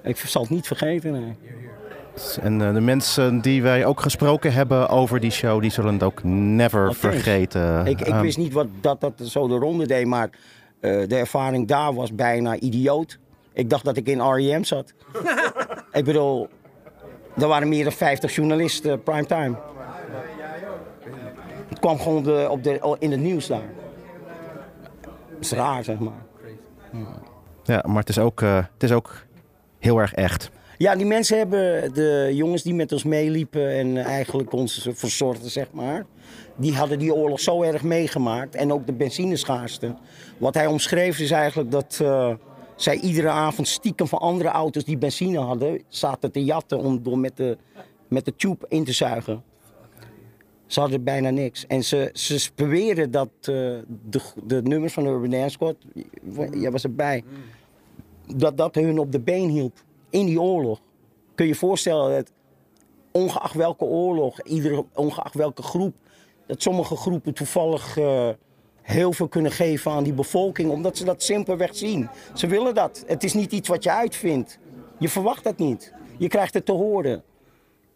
Ik 0.02 0.16
zal 0.16 0.42
het 0.42 0.50
niet 0.50 0.66
vergeten. 0.66 1.12
nee. 1.12 1.34
En 2.40 2.58
de 2.58 2.80
mensen 2.80 3.40
die 3.40 3.62
wij 3.62 3.84
ook 3.86 4.00
gesproken 4.00 4.52
hebben 4.52 4.88
over 4.88 5.20
die 5.20 5.30
show, 5.30 5.60
die 5.60 5.70
zullen 5.70 5.92
het 5.92 6.02
ook 6.02 6.22
never 6.24 6.94
vergeten. 6.94 7.86
Ik, 7.86 8.00
ik 8.00 8.06
Ehm, 8.06 8.20
wist 8.20 8.38
niet 8.38 8.52
wat, 8.52 8.66
dat 8.80 9.00
dat 9.00 9.12
zo 9.24 9.48
de 9.48 9.54
ronde 9.56 9.86
deed, 9.86 10.06
maar 10.06 10.30
eh, 10.80 11.08
de 11.08 11.16
ervaring 11.16 11.68
daar 11.68 11.94
was 11.94 12.14
bijna 12.14 12.56
idioot. 12.58 13.18
Ik 13.54 13.70
dacht 13.70 13.84
dat 13.84 13.96
ik 13.96 14.06
in 14.06 14.20
REM 14.20 14.64
zat. 14.64 14.94
ik 15.92 16.04
bedoel, 16.04 16.48
er 17.36 17.48
waren 17.48 17.68
meer 17.68 17.84
dan 17.84 17.92
50 17.92 18.34
journalisten 18.34 19.02
primetime. 19.02 19.56
Het 21.68 21.78
kwam 21.78 21.98
gewoon 21.98 22.16
op 22.16 22.24
de, 22.24 22.46
op 22.50 22.62
de, 22.62 22.96
in 22.98 23.10
het 23.10 23.20
nieuws 23.20 23.46
daar. 23.46 23.70
Dat 25.02 25.40
is 25.40 25.52
raar, 25.52 25.84
zeg 25.84 25.98
maar. 25.98 26.22
Ja, 27.62 27.84
maar 27.86 27.98
het 27.98 28.08
is, 28.08 28.18
ook, 28.18 28.42
eh, 28.42 28.56
het 28.56 28.82
is 28.82 28.92
ook 28.92 29.24
heel 29.78 29.98
erg 29.98 30.14
echt. 30.14 30.50
Ja, 30.78 30.96
die 30.96 31.06
mensen 31.06 31.38
hebben, 31.38 31.94
de 31.94 32.30
jongens 32.32 32.62
die 32.62 32.74
met 32.74 32.92
ons 32.92 33.04
meeliepen 33.04 33.70
en 33.70 33.96
eigenlijk 33.96 34.52
ons 34.52 34.88
verzorgden, 34.92 35.50
zeg 35.50 35.66
maar. 35.72 36.06
Die 36.56 36.74
hadden 36.74 36.98
die 36.98 37.14
oorlog 37.14 37.40
zo 37.40 37.62
erg 37.62 37.82
meegemaakt. 37.82 38.54
En 38.54 38.72
ook 38.72 38.86
de 38.86 38.92
benzineschaarste. 38.92 39.94
Wat 40.38 40.54
hij 40.54 40.66
omschreef 40.66 41.18
is 41.18 41.30
eigenlijk 41.30 41.70
dat 41.70 41.98
eh, 42.02 42.32
zij 42.76 43.00
iedere 43.00 43.28
avond 43.28 43.68
stiekem 43.68 44.06
van 44.06 44.18
andere 44.18 44.48
auto's 44.48 44.84
die 44.84 44.98
benzine 44.98 45.38
hadden, 45.38 45.82
zaten 45.88 46.32
te 46.32 46.44
jatten 46.44 46.78
om 46.78 47.02
door 47.02 47.18
met 47.18 47.36
de, 47.36 47.58
met 48.08 48.24
de 48.24 48.36
tube 48.36 48.66
in 48.68 48.84
te 48.84 48.92
zuigen. 48.92 49.42
Ze 50.66 50.80
hadden 50.80 51.04
bijna 51.04 51.30
niks. 51.30 51.66
En 51.66 51.84
ze, 51.84 52.10
ze 52.12 52.50
beweren 52.54 53.10
dat 53.10 53.28
eh, 53.40 53.46
de, 53.46 54.20
de 54.44 54.62
nummers 54.62 54.92
van 54.92 55.02
de 55.02 55.08
Urban 55.08 55.30
Dance 55.30 55.48
Squad, 55.48 55.76
jij 56.52 56.70
was 56.70 56.84
erbij, 56.84 57.24
dat 58.36 58.56
dat 58.56 58.74
hun 58.74 58.98
op 58.98 59.12
de 59.12 59.20
been 59.20 59.48
hielp 59.48 59.82
in 60.10 60.26
die 60.26 60.40
oorlog. 60.40 60.80
Kun 61.34 61.46
je 61.46 61.52
je 61.52 61.58
voorstellen 61.58 62.14
dat 62.14 62.32
ongeacht 63.10 63.54
welke 63.54 63.84
oorlog, 63.84 64.42
iedere, 64.42 64.84
ongeacht 64.94 65.34
welke 65.34 65.62
groep, 65.62 65.94
dat 66.46 66.62
sommige 66.62 66.96
groepen 66.96 67.34
toevallig 67.34 67.96
eh, 67.96 68.28
heel 68.84 69.12
veel 69.12 69.28
kunnen 69.28 69.52
geven 69.52 69.90
aan 69.90 70.04
die 70.04 70.12
bevolking, 70.12 70.70
omdat 70.70 70.96
ze 70.96 71.04
dat 71.04 71.22
simpelweg 71.22 71.76
zien. 71.76 72.08
Ze 72.34 72.46
willen 72.46 72.74
dat. 72.74 73.04
Het 73.06 73.24
is 73.24 73.32
niet 73.32 73.52
iets 73.52 73.68
wat 73.68 73.82
je 73.82 73.90
uitvindt. 73.90 74.58
Je 74.98 75.08
verwacht 75.08 75.44
dat 75.44 75.58
niet. 75.58 75.92
Je 76.18 76.28
krijgt 76.28 76.54
het 76.54 76.66
te 76.66 76.72
horen. 76.72 77.22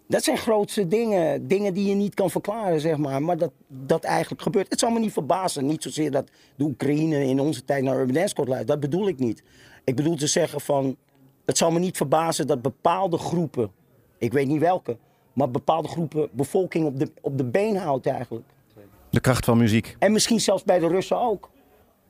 Dat 0.07 0.25
zijn 0.25 0.39
grootste 0.39 0.89
dingen, 0.89 1.47
dingen 1.47 1.75
die 1.75 1.89
je 1.89 1.95
niet 1.95 2.15
kan 2.15 2.31
verklaren, 2.31 2.81
zeg 2.81 2.97
maar. 2.97 3.23
Maar 3.23 3.37
dat, 3.37 3.53
dat 3.69 4.05
eigenlijk 4.05 4.43
gebeurt. 4.43 4.71
Het 4.71 4.79
zal 4.79 4.91
me 4.91 4.99
niet 4.99 5.13
verbazen. 5.13 5.67
Niet 5.67 5.83
zozeer 5.83 6.11
dat 6.11 6.31
de 6.57 6.65
Oekraïne 6.65 7.25
in 7.25 7.41
onze 7.41 7.65
tijd 7.65 7.83
naar 7.83 8.01
Urban 8.01 8.29
Squad 8.29 8.49
luistert. 8.49 8.81
Dat 8.81 8.91
bedoel 8.91 9.09
ik 9.09 9.19
niet. 9.19 9.43
Ik 9.85 9.97
bedoel 9.97 10.17
te 10.17 10.27
zeggen 10.27 10.61
van... 10.61 10.97
Het 11.45 11.59
zal 11.59 11.71
me 11.71 11.79
niet 11.79 11.97
verbazen 11.97 12.47
dat 12.47 12.63
bepaalde 12.63 13.19
groepen... 13.19 13.71
Ik 14.19 14.33
weet 14.33 14.47
niet 14.47 14.61
welke. 14.61 14.97
Maar 15.33 15.51
bepaalde 15.51 15.89
groepen 15.89 16.29
bevolking 16.33 16.87
op 16.87 16.99
de, 16.99 17.11
op 17.21 17.39
de 17.39 17.45
been 17.45 17.77
houdt 17.77 18.07
eigenlijk. 18.07 18.45
De 19.11 19.21
kracht 19.21 19.45
van 19.45 19.59
muziek. 19.59 19.97
En 19.99 20.13
misschien 20.13 20.41
zelfs 20.41 20.65
bij 20.65 20.79
de 20.79 20.89
Russen 20.89 21.19
ook. 21.21 21.51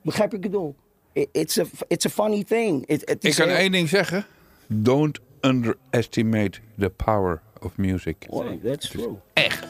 Begrijp 0.03 0.33
ik 0.33 0.43
het 0.43 0.51
bedoel? 0.51 0.75
I- 1.15 1.25
It's 1.31 1.59
a, 1.59 1.63
it's 1.87 2.05
a 2.05 2.09
funny 2.09 2.43
thing. 2.43 2.85
It, 2.85 3.17
Ik 3.19 3.35
kan 3.35 3.47
heel- 3.47 3.57
één 3.57 3.71
ding 3.71 3.89
zeggen. 3.89 4.25
Don't 4.67 5.19
underestimate 5.41 6.59
the 6.79 6.89
power 6.89 7.41
of 7.61 7.77
music. 7.77 8.15
That's 8.63 8.89
true. 8.89 9.15
Echt. 9.33 9.67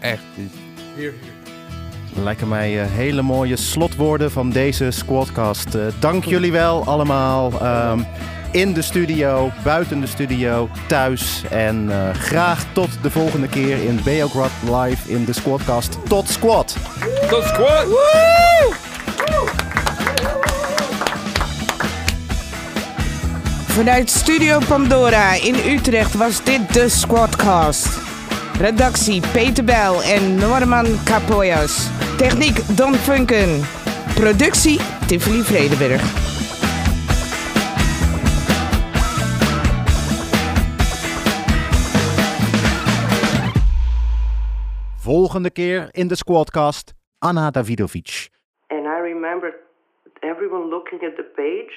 Echt. 0.00 0.22
Lijken 2.14 2.48
mij 2.48 2.80
eh, 2.82 2.90
hele 2.90 3.22
mooie 3.22 3.56
slotwoorden 3.56 4.30
van 4.30 4.50
deze 4.50 4.90
Squadcast. 4.90 5.74
Eh, 5.74 5.86
dank 6.00 6.24
jullie 6.24 6.52
wel 6.52 6.84
allemaal. 6.84 7.60
ehm, 7.60 8.00
in 8.50 8.72
de 8.72 8.82
studio, 8.82 9.50
buiten 9.62 10.00
de 10.00 10.06
studio, 10.06 10.68
thuis. 10.86 11.42
En 11.50 11.90
eh, 11.90 12.14
graag 12.14 12.64
tot 12.72 12.88
de 13.02 13.10
volgende 13.10 13.48
keer 13.48 13.82
in 13.82 14.00
Beograd 14.04 14.50
live 14.62 15.12
in 15.12 15.24
de 15.24 15.32
Squadcast. 15.32 15.98
Tot 16.08 16.28
Squad! 16.28 16.76
Tot 17.28 17.44
Squad! 17.44 17.86
Vanuit 23.66 24.10
Studio 24.10 24.58
Pandora 24.68 25.32
in 25.34 25.54
Utrecht 25.66 26.14
was 26.14 26.44
dit 26.44 26.74
de 26.74 26.88
Squadcast. 26.88 27.88
Redactie 28.58 29.22
Peter 29.32 29.64
Bel 29.64 30.02
en 30.02 30.34
Norman 30.34 30.86
Capoyas. 31.04 31.88
Techniek 32.16 32.60
Don 32.76 32.94
Funken. 32.94 33.60
Productie 34.14 34.80
Tiffany 35.06 35.42
Vredenburg. 35.42 36.35
Volgende 45.06 45.50
keer 45.50 45.88
in 45.90 46.08
de 46.08 46.16
Squadcast, 46.16 46.94
Anna 47.18 47.50
Davidovic. 47.50 48.28
And 48.66 48.86
I 48.86 48.98
remember 49.00 49.54
everyone 50.20 50.68
looking 50.68 51.00
at 51.04 51.14
the 51.16 51.22
page, 51.22 51.74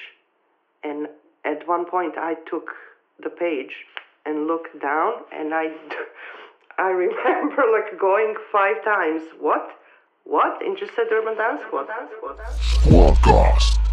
and 0.82 1.08
at 1.44 1.64
one 1.66 1.84
point 1.84 2.14
I 2.16 2.34
took 2.50 2.74
the 3.22 3.30
page 3.30 3.86
and 4.24 4.46
looked 4.46 4.80
down, 4.80 5.12
and 5.30 5.54
I, 5.54 5.70
I 6.86 6.90
remember 6.90 7.62
like 7.76 8.00
going 8.00 8.34
five 8.50 8.82
times. 8.82 9.22
What? 9.38 9.78
What? 10.24 10.60
And 10.64 10.76
just 10.76 10.96
said 10.96 11.06
Urban 11.12 11.36
Dance 11.36 11.60
Squad. 11.68 11.86
Squadcast. 12.82 13.89